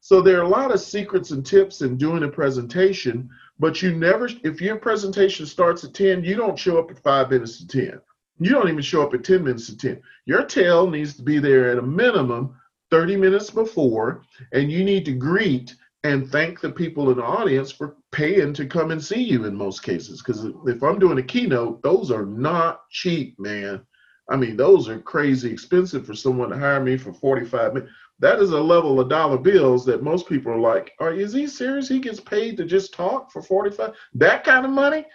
So 0.00 0.22
there 0.22 0.38
are 0.38 0.44
a 0.44 0.48
lot 0.48 0.72
of 0.72 0.80
secrets 0.80 1.30
and 1.30 1.44
tips 1.44 1.82
in 1.82 1.98
doing 1.98 2.22
a 2.22 2.28
presentation, 2.28 3.28
but 3.58 3.82
you 3.82 3.94
never, 3.94 4.28
if 4.42 4.60
your 4.60 4.76
presentation 4.76 5.44
starts 5.44 5.84
at 5.84 5.92
10, 5.92 6.24
you 6.24 6.36
don't 6.36 6.58
show 6.58 6.78
up 6.78 6.90
at 6.90 7.02
five 7.02 7.30
minutes 7.30 7.58
to 7.58 7.66
10. 7.66 8.00
You 8.38 8.50
don't 8.50 8.70
even 8.70 8.80
show 8.80 9.02
up 9.02 9.12
at 9.12 9.24
10 9.24 9.44
minutes 9.44 9.66
to 9.66 9.76
10. 9.76 10.00
Your 10.24 10.44
tail 10.44 10.88
needs 10.90 11.14
to 11.16 11.22
be 11.22 11.38
there 11.38 11.70
at 11.70 11.78
a 11.78 11.82
minimum 11.82 12.56
30 12.90 13.16
minutes 13.16 13.50
before, 13.50 14.22
and 14.52 14.72
you 14.72 14.84
need 14.84 15.04
to 15.04 15.12
greet 15.12 15.76
and 16.02 16.30
thank 16.30 16.60
the 16.60 16.70
people 16.70 17.10
in 17.10 17.18
the 17.18 17.22
audience 17.22 17.70
for 17.70 17.96
paying 18.10 18.54
to 18.54 18.64
come 18.64 18.90
and 18.90 19.04
see 19.04 19.22
you 19.22 19.44
in 19.44 19.54
most 19.54 19.82
cases. 19.82 20.22
Because 20.22 20.46
if 20.66 20.82
I'm 20.82 20.98
doing 20.98 21.18
a 21.18 21.22
keynote, 21.22 21.82
those 21.82 22.10
are 22.10 22.24
not 22.24 22.88
cheap, 22.88 23.38
man. 23.38 23.82
I 24.30 24.36
mean, 24.36 24.56
those 24.56 24.88
are 24.88 24.98
crazy 24.98 25.52
expensive 25.52 26.06
for 26.06 26.14
someone 26.14 26.50
to 26.50 26.58
hire 26.58 26.80
me 26.80 26.96
for 26.96 27.12
45 27.12 27.74
minutes. 27.74 27.92
That 28.20 28.38
is 28.38 28.50
a 28.50 28.60
level 28.60 29.00
of 29.00 29.08
dollar 29.08 29.38
bills 29.38 29.84
that 29.86 30.02
most 30.02 30.28
people 30.28 30.52
are 30.52 30.60
like, 30.60 30.92
are 31.00 31.12
is 31.12 31.32
he 31.32 31.46
serious? 31.46 31.88
He 31.88 31.98
gets 31.98 32.20
paid 32.20 32.56
to 32.58 32.64
just 32.64 32.94
talk 32.94 33.32
for 33.32 33.42
45? 33.42 33.94
That 34.14 34.44
kind 34.44 34.64
of 34.64 34.70
money? 34.70 35.06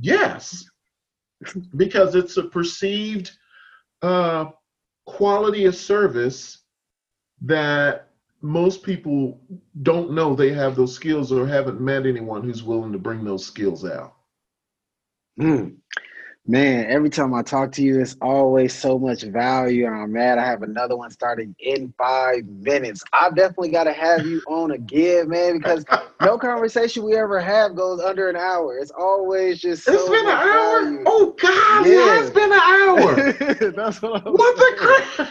Yes 0.00 0.68
because 1.76 2.14
it's 2.14 2.36
a 2.36 2.44
perceived 2.44 3.30
uh, 4.02 4.46
quality 5.06 5.64
of 5.64 5.74
service 5.74 6.58
that 7.42 8.10
most 8.40 8.82
people 8.82 9.40
don't 9.82 10.12
know 10.12 10.34
they 10.34 10.52
have 10.52 10.76
those 10.76 10.94
skills 10.94 11.32
or 11.32 11.46
haven't 11.46 11.80
met 11.80 12.06
anyone 12.06 12.42
who's 12.42 12.62
willing 12.62 12.92
to 12.92 12.98
bring 12.98 13.24
those 13.24 13.44
skills 13.44 13.84
out. 13.84 14.14
Mm 15.40 15.76
man, 16.48 16.86
every 16.90 17.10
time 17.10 17.34
I 17.34 17.42
talk 17.42 17.72
to 17.72 17.82
you, 17.82 18.00
it's 18.00 18.16
always 18.22 18.72
so 18.72 18.98
much 18.98 19.22
value. 19.22 19.86
And 19.86 19.94
I'm 19.94 20.12
mad 20.12 20.38
I 20.38 20.46
have 20.46 20.62
another 20.62 20.96
one 20.96 21.10
starting 21.10 21.54
in 21.58 21.92
five 21.98 22.46
minutes. 22.46 23.04
I 23.12 23.28
definitely 23.28 23.68
got 23.68 23.84
to 23.84 23.92
have 23.92 24.26
you 24.26 24.40
on 24.46 24.70
again, 24.70 25.28
man, 25.28 25.58
because 25.58 25.84
no 26.22 26.38
conversation 26.38 27.04
we 27.04 27.16
ever 27.16 27.38
have 27.38 27.76
goes 27.76 28.00
under 28.00 28.30
an 28.30 28.36
hour. 28.36 28.78
It's 28.78 28.90
always 28.90 29.60
just 29.60 29.84
so 29.84 29.92
It's 29.92 30.08
been 30.08 30.26
an 30.26 30.32
hour? 30.32 30.82
Value. 30.84 31.04
Oh, 31.06 31.36
God, 31.38 31.86
yeah. 31.86 31.92
it 31.92 32.20
has 32.20 32.30
been 32.30 32.52
an 32.52 32.58
hour. 32.58 33.32
That's 33.76 34.02
what 34.02 34.26
I'm 34.26 34.32
What 34.32 34.56
the 34.56 34.74
crap? 34.78 35.30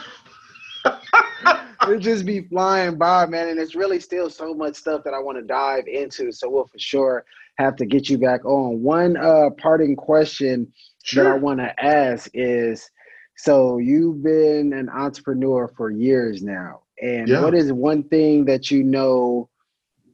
it 1.90 2.00
just 2.00 2.26
be 2.26 2.42
flying 2.42 2.96
by, 2.96 3.26
man. 3.26 3.50
And 3.50 3.60
it's 3.60 3.74
really 3.74 4.00
still 4.00 4.30
so 4.30 4.54
much 4.54 4.76
stuff 4.76 5.04
that 5.04 5.16
I 5.16 5.20
want 5.20 5.40
to 5.40 5.44
dive 5.44 5.88
into. 5.88 6.32
So 6.32 6.48
we'll 6.48 6.68
for 6.68 6.78
sure 6.78 7.26
have 7.58 7.76
to 7.78 7.86
get 7.88 8.08
you 8.08 8.20
back 8.20 8.46
on. 8.46 8.84
One 8.84 9.18
uh, 9.18 9.50
parting 9.58 9.96
question 9.96 10.72
sure. 11.08 11.24
that 11.24 11.34
I 11.34 11.36
want 11.38 11.60
to 11.60 11.84
ask 11.84 12.30
is 12.34 12.90
so 13.38 13.78
you've 13.78 14.24
been 14.24 14.74
an 14.74 14.90
entrepreneur 14.90 15.72
for 15.78 15.92
years 15.92 16.42
now. 16.42 16.82
And 17.02 17.28
yeah. 17.28 17.44
what 17.44 17.54
is 17.54 17.72
one 17.72 18.04
thing 18.04 18.46
that 18.46 18.72
you 18.72 18.84
know 18.84 19.50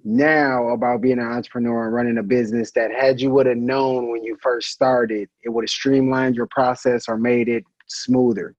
now 0.04 0.68
about 0.70 1.02
being 1.02 1.20
an 1.20 1.32
entrepreneur 1.32 1.86
and 1.86 1.94
running 1.94 2.18
a 2.18 2.24
business 2.24 2.72
that 2.72 2.92
had 2.92 3.22
you 3.22 3.30
would 3.32 3.46
have 3.46 3.58
known 3.58 4.12
when 4.12 4.24
you 4.24 4.38
first 4.42 4.70
started, 4.70 5.30
it 5.44 5.50
would 5.50 5.64
have 5.64 5.70
streamlined 5.70 6.36
your 6.36 6.48
process 6.48 7.08
or 7.08 7.18
made 7.18 7.48
it 7.48 7.64
smoother? 7.88 8.56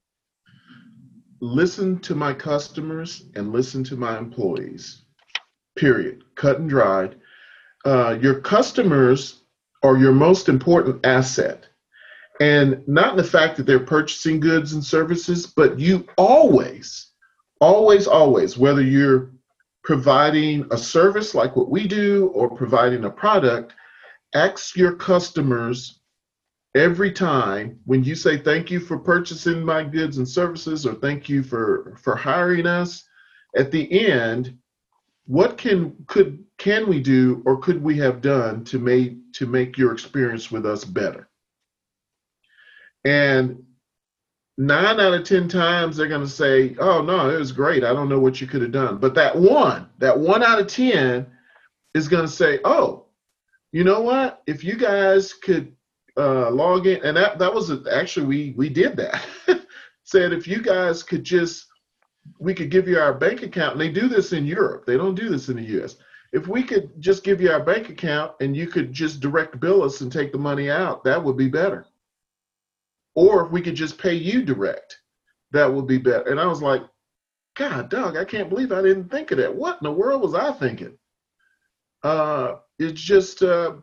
Listen 1.41 1.99
to 2.01 2.15
my 2.15 2.33
customers 2.33 3.25
and 3.35 3.53
listen 3.53 3.85
to 3.85 3.97
my 3.97 4.17
employees. 4.17 5.03
Period. 5.77 6.25
Cut 6.37 6.61
and 6.61 6.71
dried. 6.71 7.17
Uh, 7.85 8.17
your 8.21 8.41
customers 8.41 9.43
are 9.83 9.99
your 9.99 10.13
most 10.13 10.49
important 10.49 11.05
asset. 11.05 11.67
And 12.41 12.87
not 12.89 13.13
in 13.13 13.17
the 13.17 13.25
fact 13.25 13.57
that 13.57 13.67
they're 13.67 13.81
purchasing 13.81 14.41
goods 14.41 14.73
and 14.73 14.85
services, 14.85 15.47
but 15.47 15.79
you 15.79 16.07
always, 16.19 17.13
always, 17.61 18.07
always, 18.07 18.59
whether 18.59 18.83
you're 18.83 19.31
providing 19.85 20.67
a 20.71 20.79
service 20.79 21.35
like 21.35 21.55
what 21.55 21.71
we 21.71 21.87
do 21.87 22.29
or 22.35 22.51
providing 22.51 23.05
a 23.05 23.11
product, 23.11 23.73
ask 24.35 24.77
your 24.77 24.97
customers 24.97 26.01
every 26.75 27.13
time 27.13 27.79
when 27.85 28.03
you 28.03 28.15
say 28.15 28.37
thank 28.37 28.71
you 28.71 28.81
for 28.81 28.99
purchasing 28.99 29.65
my 29.65 29.85
goods 29.85 30.19
and 30.19 30.29
services 30.29 30.85
or 30.85 30.95
thank 30.95 31.29
you 31.29 31.43
for 31.43 31.97
for 32.03 32.17
hiring 32.17 32.67
us 32.67 33.05
at 33.57 33.71
the 33.71 34.07
end 34.07 34.57
what 35.27 35.57
can 35.57 35.95
could 36.09 36.45
can 36.59 36.89
we 36.89 37.01
do 37.01 37.43
or 37.47 37.59
could 37.59 37.81
we 37.81 37.97
have 37.97 38.21
done 38.21 38.65
to 38.65 38.79
make 38.79 39.17
to 39.33 39.47
make 39.47 39.79
your 39.79 39.93
experience 39.93 40.51
with 40.51 40.67
us 40.67 40.85
better 40.85 41.29
and 43.05 43.63
nine 44.57 45.01
out 45.01 45.15
of 45.15 45.25
ten 45.25 45.49
times 45.49 45.97
they're 45.97 46.09
going 46.09 46.21
to 46.21 46.29
say 46.29 46.77
oh 46.79 47.03
no 47.03 47.31
it 47.31 47.39
was 47.39 47.53
great. 47.53 47.85
I 47.85 47.93
don't 47.93 48.09
know 48.09 48.21
what 48.21 48.41
you 48.41 48.47
could 48.47 48.63
have 48.63 48.73
done. 48.73 48.99
But 48.99 49.15
that 49.15 49.37
one 49.37 49.89
that 49.99 50.19
one 50.19 50.43
out 50.43 50.61
of 50.61 50.67
ten 50.67 51.27
is 51.95 52.09
going 52.09 52.27
to 52.27 52.33
say 52.33 52.61
oh 52.65 53.07
you 53.73 53.83
know 53.83 54.01
what? 54.01 54.43
If 54.47 54.63
you 54.63 54.77
guys 54.77 55.33
could 55.33 55.75
uh, 56.17 56.49
log 56.51 56.87
in 56.87 57.05
and 57.05 57.17
that, 57.17 57.41
that 57.41 57.53
was 57.53 57.71
a, 57.71 57.83
actually 57.93 58.27
we 58.27 58.55
we 58.57 58.69
did 58.69 58.97
that. 58.97 59.27
Said 60.05 60.33
if 60.33 60.47
you 60.47 60.63
guys 60.63 61.03
could 61.03 61.25
just 61.25 61.67
we 62.39 62.55
could 62.55 62.71
give 62.71 62.87
you 62.89 62.99
our 62.99 63.13
bank 63.13 63.43
account 63.43 63.73
and 63.73 63.81
they 63.81 63.91
do 63.91 64.09
this 64.09 64.33
in 64.33 64.47
europe. 64.47 64.87
They 64.87 64.97
don't 64.97 65.15
do 65.15 65.29
this 65.29 65.49
in 65.49 65.57
the 65.57 65.85
us 65.85 65.97
if 66.35 66.49
we 66.49 66.65
could 66.65 67.01
just 67.01 67.23
give 67.23 67.41
you 67.41 67.51
our 67.51 67.63
bank 67.63 67.89
account 67.89 68.33
and 68.41 68.57
you 68.57 68.67
could 68.67 68.93
just 68.93 69.21
direct 69.21 69.61
bill 69.61 69.85
us 69.85 70.01
and 70.01 70.11
take 70.11 70.33
the 70.33 70.39
money 70.39 70.69
out 70.69 71.05
that 71.05 71.23
would 71.23 71.37
be 71.37 71.49
better 71.49 71.87
or 73.15 73.47
if 73.47 73.53
we 73.53 73.61
could 73.61 73.75
just 73.75 73.99
pay 73.99 74.15
you 74.15 74.43
direct, 74.43 74.99
that 75.53 75.73
would 75.73 75.87
be 75.87 75.99
better. 75.99 76.31
And 76.31 76.41
I 76.41 76.47
was 76.47 76.63
like, 76.63 76.83
God, 77.57 77.89
dog, 77.89 78.17
I 78.17 78.25
can't 78.25 78.49
believe 78.49 78.73
I 78.73 78.83
didn't 78.83 79.11
think 79.11 79.31
of 79.31 79.39
that. 79.39 79.55
What 79.55 79.79
in 79.81 79.85
the 79.85 79.93
world 79.93 80.23
was 80.23 80.35
I 80.35 80.53
thinking? 80.53 80.99
Uh, 82.03 82.57
it's 82.79 83.01
just, 83.01 83.43
uh, 83.43 83.75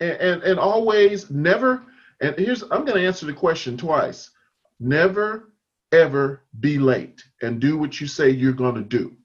and, 0.00 0.12
and, 0.12 0.42
and 0.42 0.58
always 0.58 1.30
never, 1.30 1.82
and 2.20 2.38
here's, 2.38 2.62
I'm 2.62 2.84
going 2.84 3.00
to 3.00 3.06
answer 3.06 3.26
the 3.26 3.32
question 3.32 3.76
twice. 3.76 4.30
Never, 4.78 5.52
ever 5.92 6.42
be 6.60 6.78
late 6.78 7.22
and 7.42 7.60
do 7.60 7.78
what 7.78 8.00
you 8.00 8.06
say 8.06 8.30
you're 8.30 8.52
going 8.52 8.74
to 8.74 8.82
do. 8.82 9.16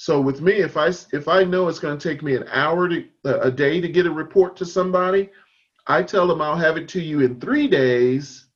So 0.00 0.20
with 0.20 0.40
me, 0.40 0.54
if 0.54 0.78
I 0.78 0.88
if 1.12 1.28
I 1.28 1.44
know 1.44 1.68
it's 1.68 1.78
going 1.78 1.98
to 1.98 2.08
take 2.08 2.22
me 2.22 2.34
an 2.34 2.48
hour 2.50 2.88
to 2.88 3.04
a 3.24 3.50
day 3.50 3.82
to 3.82 3.88
get 3.88 4.06
a 4.06 4.10
report 4.10 4.56
to 4.56 4.64
somebody, 4.64 5.28
I 5.86 6.02
tell 6.02 6.26
them 6.26 6.40
I'll 6.40 6.56
have 6.56 6.78
it 6.78 6.88
to 6.88 7.02
you 7.02 7.20
in 7.20 7.38
three 7.38 7.68
days 7.68 8.46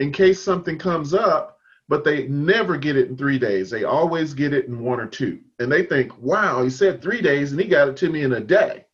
in 0.00 0.12
case 0.12 0.42
something 0.42 0.78
comes 0.78 1.14
up, 1.14 1.58
but 1.88 2.04
they 2.04 2.26
never 2.28 2.76
get 2.76 2.96
it 2.96 3.08
in 3.08 3.16
three 3.16 3.38
days. 3.38 3.70
They 3.70 3.84
always 3.84 4.34
get 4.34 4.54
it 4.54 4.66
in 4.66 4.82
one 4.82 5.00
or 5.00 5.06
two. 5.06 5.40
And 5.58 5.70
they 5.70 5.84
think, 5.84 6.16
wow, 6.18 6.62
he 6.62 6.70
said 6.70 7.02
three 7.02 7.20
days 7.20 7.52
and 7.52 7.60
he 7.60 7.68
got 7.68 7.88
it 7.88 7.96
to 7.98 8.08
me 8.08 8.22
in 8.22 8.32
a 8.32 8.40
day. 8.40 8.86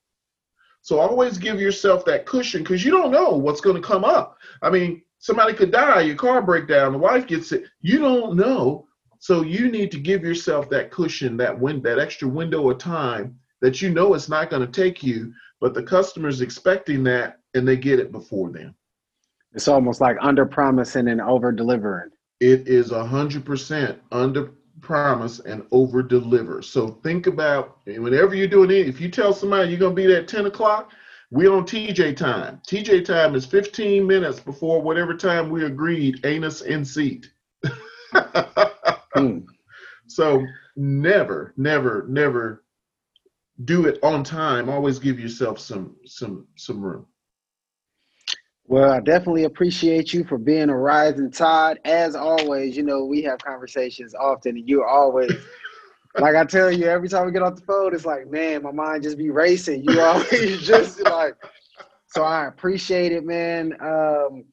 So 0.82 0.98
always 0.98 1.38
give 1.38 1.60
yourself 1.60 2.04
that 2.06 2.26
cushion 2.26 2.62
because 2.62 2.84
you 2.84 2.90
don't 2.90 3.12
know 3.12 3.30
what's 3.30 3.60
going 3.60 3.76
to 3.76 3.86
come 3.86 4.04
up. 4.04 4.38
I 4.62 4.70
mean, 4.70 5.02
somebody 5.18 5.52
could 5.52 5.70
die, 5.70 6.00
your 6.00 6.16
car 6.16 6.42
break 6.42 6.66
down, 6.66 6.92
the 6.92 6.98
wife 6.98 7.26
gets 7.26 7.52
it. 7.52 7.64
You 7.80 7.98
don't 7.98 8.34
know. 8.34 8.86
So 9.18 9.42
you 9.42 9.70
need 9.70 9.92
to 9.92 10.00
give 10.00 10.24
yourself 10.24 10.70
that 10.70 10.90
cushion, 10.90 11.36
that 11.36 11.60
that 11.60 11.98
extra 11.98 12.26
window 12.26 12.70
of 12.70 12.78
time 12.78 13.38
that 13.60 13.82
you 13.82 13.90
know 13.90 14.14
it's 14.14 14.30
not 14.30 14.48
going 14.48 14.66
to 14.66 14.72
take 14.72 15.02
you, 15.02 15.32
but 15.60 15.74
the 15.74 15.82
customer's 15.82 16.40
expecting 16.40 17.04
that 17.04 17.40
and 17.54 17.68
they 17.68 17.76
get 17.76 18.00
it 18.00 18.10
before 18.10 18.50
then. 18.50 18.74
It's 19.52 19.68
almost 19.68 20.00
like 20.00 20.16
under 20.20 20.46
promising 20.46 21.08
and 21.08 21.20
over 21.20 21.52
delivering. 21.52 22.10
It 22.40 22.68
is 22.68 22.92
a 22.92 23.04
hundred 23.04 23.44
percent 23.44 24.00
under 24.12 24.52
promise 24.80 25.40
and 25.40 25.64
over 25.72 26.02
deliver. 26.02 26.62
So 26.62 26.88
think 27.02 27.26
about 27.26 27.78
whenever 27.84 28.34
you're 28.34 28.48
doing 28.48 28.70
it, 28.70 28.88
if 28.88 29.00
you 29.00 29.10
tell 29.10 29.32
somebody 29.32 29.70
you're 29.70 29.78
gonna 29.78 29.94
be 29.94 30.06
there 30.06 30.20
at 30.20 30.28
10 30.28 30.46
o'clock, 30.46 30.92
we're 31.30 31.52
on 31.52 31.64
TJ 31.64 32.16
time. 32.16 32.60
TJ 32.66 33.04
time 33.04 33.34
is 33.34 33.46
15 33.46 34.06
minutes 34.06 34.40
before 34.40 34.82
whatever 34.82 35.14
time 35.14 35.50
we 35.50 35.64
agreed, 35.64 36.24
anus 36.24 36.62
in 36.62 36.84
seat. 36.84 37.30
hmm. 39.14 39.40
So 40.06 40.44
never, 40.76 41.54
never, 41.56 42.06
never 42.08 42.64
do 43.64 43.86
it 43.86 43.98
on 44.02 44.24
time. 44.24 44.68
Always 44.68 44.98
give 44.98 45.20
yourself 45.20 45.58
some 45.58 45.96
some 46.04 46.46
some 46.56 46.80
room. 46.80 47.06
Well, 48.70 48.92
I 48.92 49.00
definitely 49.00 49.42
appreciate 49.42 50.14
you 50.14 50.22
for 50.22 50.38
being 50.38 50.70
a 50.70 50.76
rising 50.76 51.32
tide. 51.32 51.80
As 51.84 52.14
always, 52.14 52.76
you 52.76 52.84
know, 52.84 53.04
we 53.04 53.20
have 53.22 53.40
conversations 53.40 54.14
often, 54.14 54.56
and 54.56 54.68
you're 54.68 54.86
always, 54.86 55.32
like 56.20 56.36
I 56.36 56.44
tell 56.44 56.70
you, 56.70 56.86
every 56.86 57.08
time 57.08 57.26
we 57.26 57.32
get 57.32 57.42
off 57.42 57.56
the 57.56 57.62
phone, 57.62 57.92
it's 57.92 58.06
like, 58.06 58.30
man, 58.30 58.62
my 58.62 58.70
mind 58.70 59.02
just 59.02 59.18
be 59.18 59.30
racing. 59.30 59.82
You 59.82 60.00
always 60.00 60.62
just 60.66 61.02
like, 61.02 61.34
so 62.06 62.22
I 62.22 62.46
appreciate 62.46 63.10
it, 63.10 63.24
man. 63.24 63.74
Um, 63.80 64.44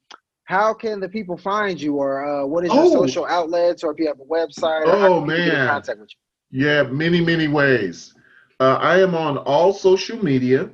how 0.45 0.74
can 0.74 0.99
the 0.99 1.09
people 1.09 1.38
find 1.38 1.80
you, 1.80 1.97
or 1.97 2.26
uh, 2.26 2.43
what 2.43 2.65
is 2.65 2.74
your 2.74 2.86
oh. 2.86 2.89
social 2.89 3.28
outlets, 3.28 3.84
or 3.84 3.91
if 3.91 3.99
you 3.99 4.07
have 4.07 4.20
a 4.20 4.26
website? 4.26 4.82
Oh 4.88 5.24
man, 5.24 5.68
contact 5.68 5.99
with 5.99 6.09
you? 6.51 6.65
Yeah, 6.65 6.82
many 6.82 7.22
many 7.22 7.47
ways. 7.47 8.15
Uh, 8.59 8.80
I 8.82 8.99
am 8.99 9.13
on 9.13 9.38
all 9.38 9.74
social 9.74 10.18
media, 10.24 10.72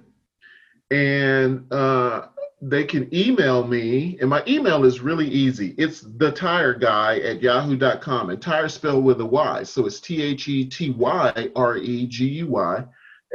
and 0.89 1.65
uh, 1.73 2.27
they 2.65 2.85
can 2.85 3.13
email 3.13 3.67
me, 3.67 4.17
and 4.21 4.29
my 4.29 4.41
email 4.47 4.85
is 4.85 5.01
really 5.01 5.27
easy. 5.27 5.75
It's 5.77 5.99
the 6.17 6.31
tire 6.31 6.73
guy 6.73 7.19
at 7.19 7.41
yahoo.com, 7.41 8.29
and 8.29 8.41
tire 8.41 8.69
spelled 8.69 9.03
with 9.03 9.19
a 9.19 9.25
Y. 9.25 9.63
So 9.63 9.85
it's 9.85 9.99
T 9.99 10.21
H 10.21 10.47
E 10.47 10.65
T 10.65 10.91
Y 10.91 11.49
R 11.57 11.77
E 11.77 12.07
G 12.07 12.25
U 12.25 12.47
Y 12.47 12.85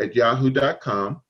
at 0.00 0.16
yahoo.com. 0.16 1.20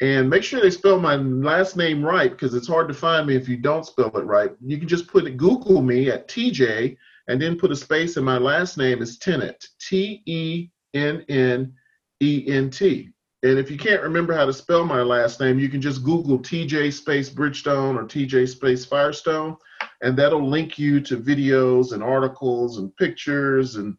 And 0.00 0.30
make 0.30 0.42
sure 0.42 0.62
they 0.62 0.70
spell 0.70 0.98
my 0.98 1.16
last 1.16 1.76
name 1.76 2.02
right 2.02 2.30
because 2.30 2.54
it's 2.54 2.66
hard 2.66 2.88
to 2.88 2.94
find 2.94 3.26
me 3.26 3.36
if 3.36 3.48
you 3.48 3.58
don't 3.58 3.86
spell 3.86 4.16
it 4.16 4.24
right. 4.24 4.50
You 4.64 4.78
can 4.78 4.88
just 4.88 5.06
put 5.06 5.26
it, 5.26 5.36
Google 5.36 5.82
me 5.82 6.10
at 6.10 6.28
TJ 6.28 6.96
and 7.28 7.40
then 7.40 7.58
put 7.58 7.70
a 7.70 7.76
space, 7.76 8.16
and 8.16 8.24
my 8.24 8.38
last 8.38 8.78
name 8.78 9.02
is 9.02 9.18
Tennent, 9.18 9.62
T 9.78 10.22
E 10.24 10.70
N 10.94 11.22
N 11.28 11.74
E 12.20 12.44
N 12.48 12.70
T. 12.70 13.10
And 13.44 13.58
if 13.58 13.70
you 13.70 13.76
can't 13.76 14.02
remember 14.02 14.34
how 14.34 14.46
to 14.46 14.52
spell 14.52 14.84
my 14.84 15.02
last 15.02 15.40
name, 15.40 15.58
you 15.58 15.68
can 15.68 15.80
just 15.80 16.04
Google 16.04 16.38
TJ 16.38 16.92
space 16.92 17.28
Bridgestone 17.28 17.96
or 17.96 18.04
TJ 18.04 18.48
space 18.48 18.84
Firestone, 18.84 19.56
and 20.00 20.16
that'll 20.16 20.48
link 20.48 20.78
you 20.78 21.00
to 21.00 21.16
videos 21.16 21.92
and 21.92 22.02
articles 22.02 22.78
and 22.78 22.96
pictures 22.96 23.76
and 23.76 23.96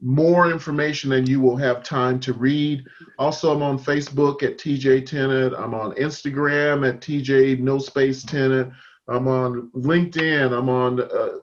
more 0.00 0.50
information 0.50 1.10
than 1.10 1.26
you 1.26 1.40
will 1.40 1.56
have 1.56 1.84
time 1.84 2.18
to 2.20 2.32
read. 2.32 2.84
Also, 3.18 3.54
I'm 3.54 3.62
on 3.62 3.78
Facebook 3.78 4.42
at 4.42 4.58
TJ 4.58 5.06
Tennent. 5.06 5.58
I'm 5.58 5.72
on 5.72 5.94
Instagram 5.94 6.86
at 6.88 7.00
TJ 7.00 7.60
No 7.60 7.78
Space 7.78 8.24
Tennent. 8.24 8.72
I'm 9.08 9.28
on 9.28 9.70
LinkedIn. 9.74 10.52
I'm 10.52 10.68
on 10.68 11.00
uh, 11.00 11.38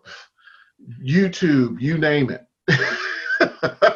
YouTube. 1.02 1.80
You 1.80 1.98
name 1.98 2.30
it. 2.30 2.46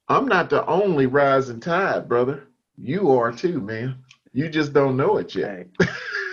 I'm 0.08 0.26
not 0.26 0.50
the 0.50 0.64
only 0.66 1.06
rising 1.06 1.60
tide, 1.60 2.08
brother. 2.08 2.44
You 2.76 3.10
are 3.12 3.32
too, 3.32 3.60
man. 3.60 3.96
You 4.32 4.48
just 4.48 4.72
don't 4.72 4.96
know 4.96 5.16
it 5.18 5.34
yet. 5.34 5.66
Hey. 5.78 5.86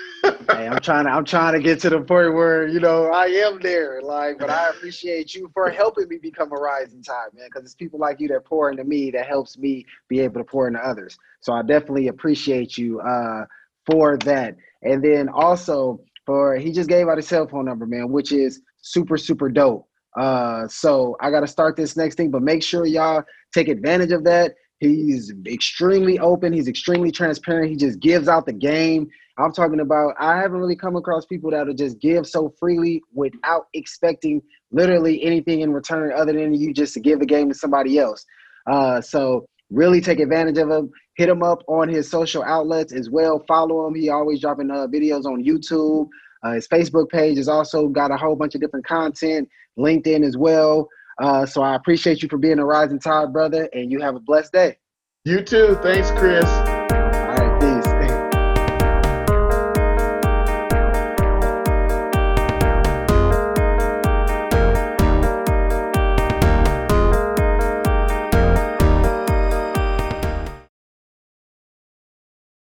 I'm 0.68 0.80
trying 0.80 1.06
to 1.06 1.12
I'm 1.12 1.26
trying 1.26 1.54
to 1.54 1.60
get 1.60 1.80
to 1.82 1.90
the 1.90 2.00
point 2.00 2.34
where 2.34 2.68
you 2.68 2.80
know 2.80 3.12
I 3.12 3.26
am 3.26 3.60
there. 3.62 4.02
Like, 4.02 4.40
but 4.40 4.50
I 4.50 4.70
appreciate 4.70 5.34
you 5.34 5.50
for 5.54 5.70
helping 5.70 6.08
me 6.08 6.18
become 6.18 6.52
a 6.52 6.56
rising 6.56 7.04
tide, 7.04 7.30
man. 7.34 7.48
Because 7.48 7.66
it's 7.66 7.76
people 7.76 8.00
like 8.00 8.20
you 8.20 8.28
that 8.30 8.46
pour 8.46 8.70
into 8.70 8.84
me 8.84 9.12
that 9.12 9.26
helps 9.26 9.58
me 9.58 9.86
be 10.10 10.20
able 10.20 10.40
to 10.40 10.44
pour 10.44 10.68
into 10.68 10.80
others. 10.80 11.18
So 11.42 11.54
I 11.54 11.62
definitely 11.62 12.08
appreciate 12.08 12.78
you 12.78 13.00
uh, 13.02 13.46
for 13.86 14.18
that. 14.20 14.56
And 14.84 15.04
then 15.04 15.30
also 15.30 16.02
for 16.26 16.56
he 16.56 16.72
just 16.72 16.90
gave 16.90 17.08
out 17.08 17.18
his 17.18 17.28
cell 17.28 17.48
phone 17.48 17.66
number, 17.66 17.86
man, 17.86 18.10
which 18.10 18.32
is 18.32 18.62
super 18.82 19.18
super 19.18 19.50
dope. 19.50 19.88
Uh, 20.20 20.68
so 20.68 21.16
I 21.22 21.32
got 21.32 21.42
to 21.42 21.48
start 21.48 21.78
this 21.78 21.96
next 21.96 22.16
thing, 22.16 22.32
but 22.32 22.42
make 22.42 22.64
sure 22.64 22.86
y'all 22.86 23.24
take 23.54 23.70
advantage 23.70 24.12
of 24.12 24.24
that. 24.26 24.56
He's 24.80 25.32
extremely 25.46 26.18
open. 26.20 26.52
He's 26.52 26.68
extremely 26.68 27.12
transparent. 27.12 27.70
He 27.70 27.78
just 27.78 28.00
gives 28.00 28.28
out 28.28 28.48
the 28.48 28.54
game. 28.54 29.10
I'm 29.42 29.54
talking 29.54 29.80
about, 29.80 30.14
I 30.20 30.38
haven't 30.38 30.60
really 30.60 30.76
come 30.76 30.96
across 30.96 31.26
people 31.26 31.52
that'll 31.52 31.74
just 31.74 32.00
give 32.00 32.28
so 32.28 32.54
freely 32.60 33.02
without 33.14 33.68
expecting 33.74 34.42
literally 34.72 35.24
anything 35.24 35.62
in 35.62 35.74
return 35.74 36.12
other 36.16 36.34
than 36.34 36.54
you 36.54 36.74
just 36.74 36.94
to 36.94 37.00
give 37.00 37.20
the 37.20 37.26
game 37.26 37.50
to 37.50 37.56
somebody 37.56 37.98
else. 37.98 38.26
Uh, 38.70 39.02
so 39.02 39.46
really 39.72 40.02
take 40.02 40.20
advantage 40.20 40.58
of 40.58 40.70
him. 40.70 40.92
Hit 41.16 41.30
him 41.30 41.44
up 41.44 41.64
on 41.68 41.90
his 41.90 42.10
social 42.10 42.44
outlets 42.44 42.94
as 42.94 43.10
well. 43.10 43.44
Follow 43.48 43.88
him. 43.88 43.96
He 43.96 44.10
always 44.10 44.42
dropping 44.42 44.70
uh, 44.72 44.88
videos 44.88 45.26
on 45.26 45.44
YouTube. 45.44 46.08
Uh, 46.44 46.54
his 46.54 46.68
Facebook 46.68 47.10
page 47.10 47.38
has 47.38 47.48
also 47.48 47.88
got 47.88 48.12
a 48.12 48.18
whole 48.18 48.36
bunch 48.36 48.56
of 48.56 48.62
different 48.62 48.86
content. 48.86 49.50
LinkedIn 49.78 50.26
as 50.26 50.38
well. 50.38 50.88
Uh, 51.22 51.46
so 51.46 51.62
I 51.62 51.76
appreciate 51.76 52.24
you 52.24 52.30
for 52.30 52.38
being 52.38 52.60
a 52.60 52.66
rising 52.66 53.00
tide, 53.00 53.34
brother, 53.34 53.70
and 53.74 53.92
you 53.92 54.00
have 54.02 54.16
a 54.16 54.20
blessed 54.20 54.54
day. 54.54 54.78
You 55.24 55.44
too. 55.44 55.78
Thanks, 55.84 56.10
Chris. 56.12 56.46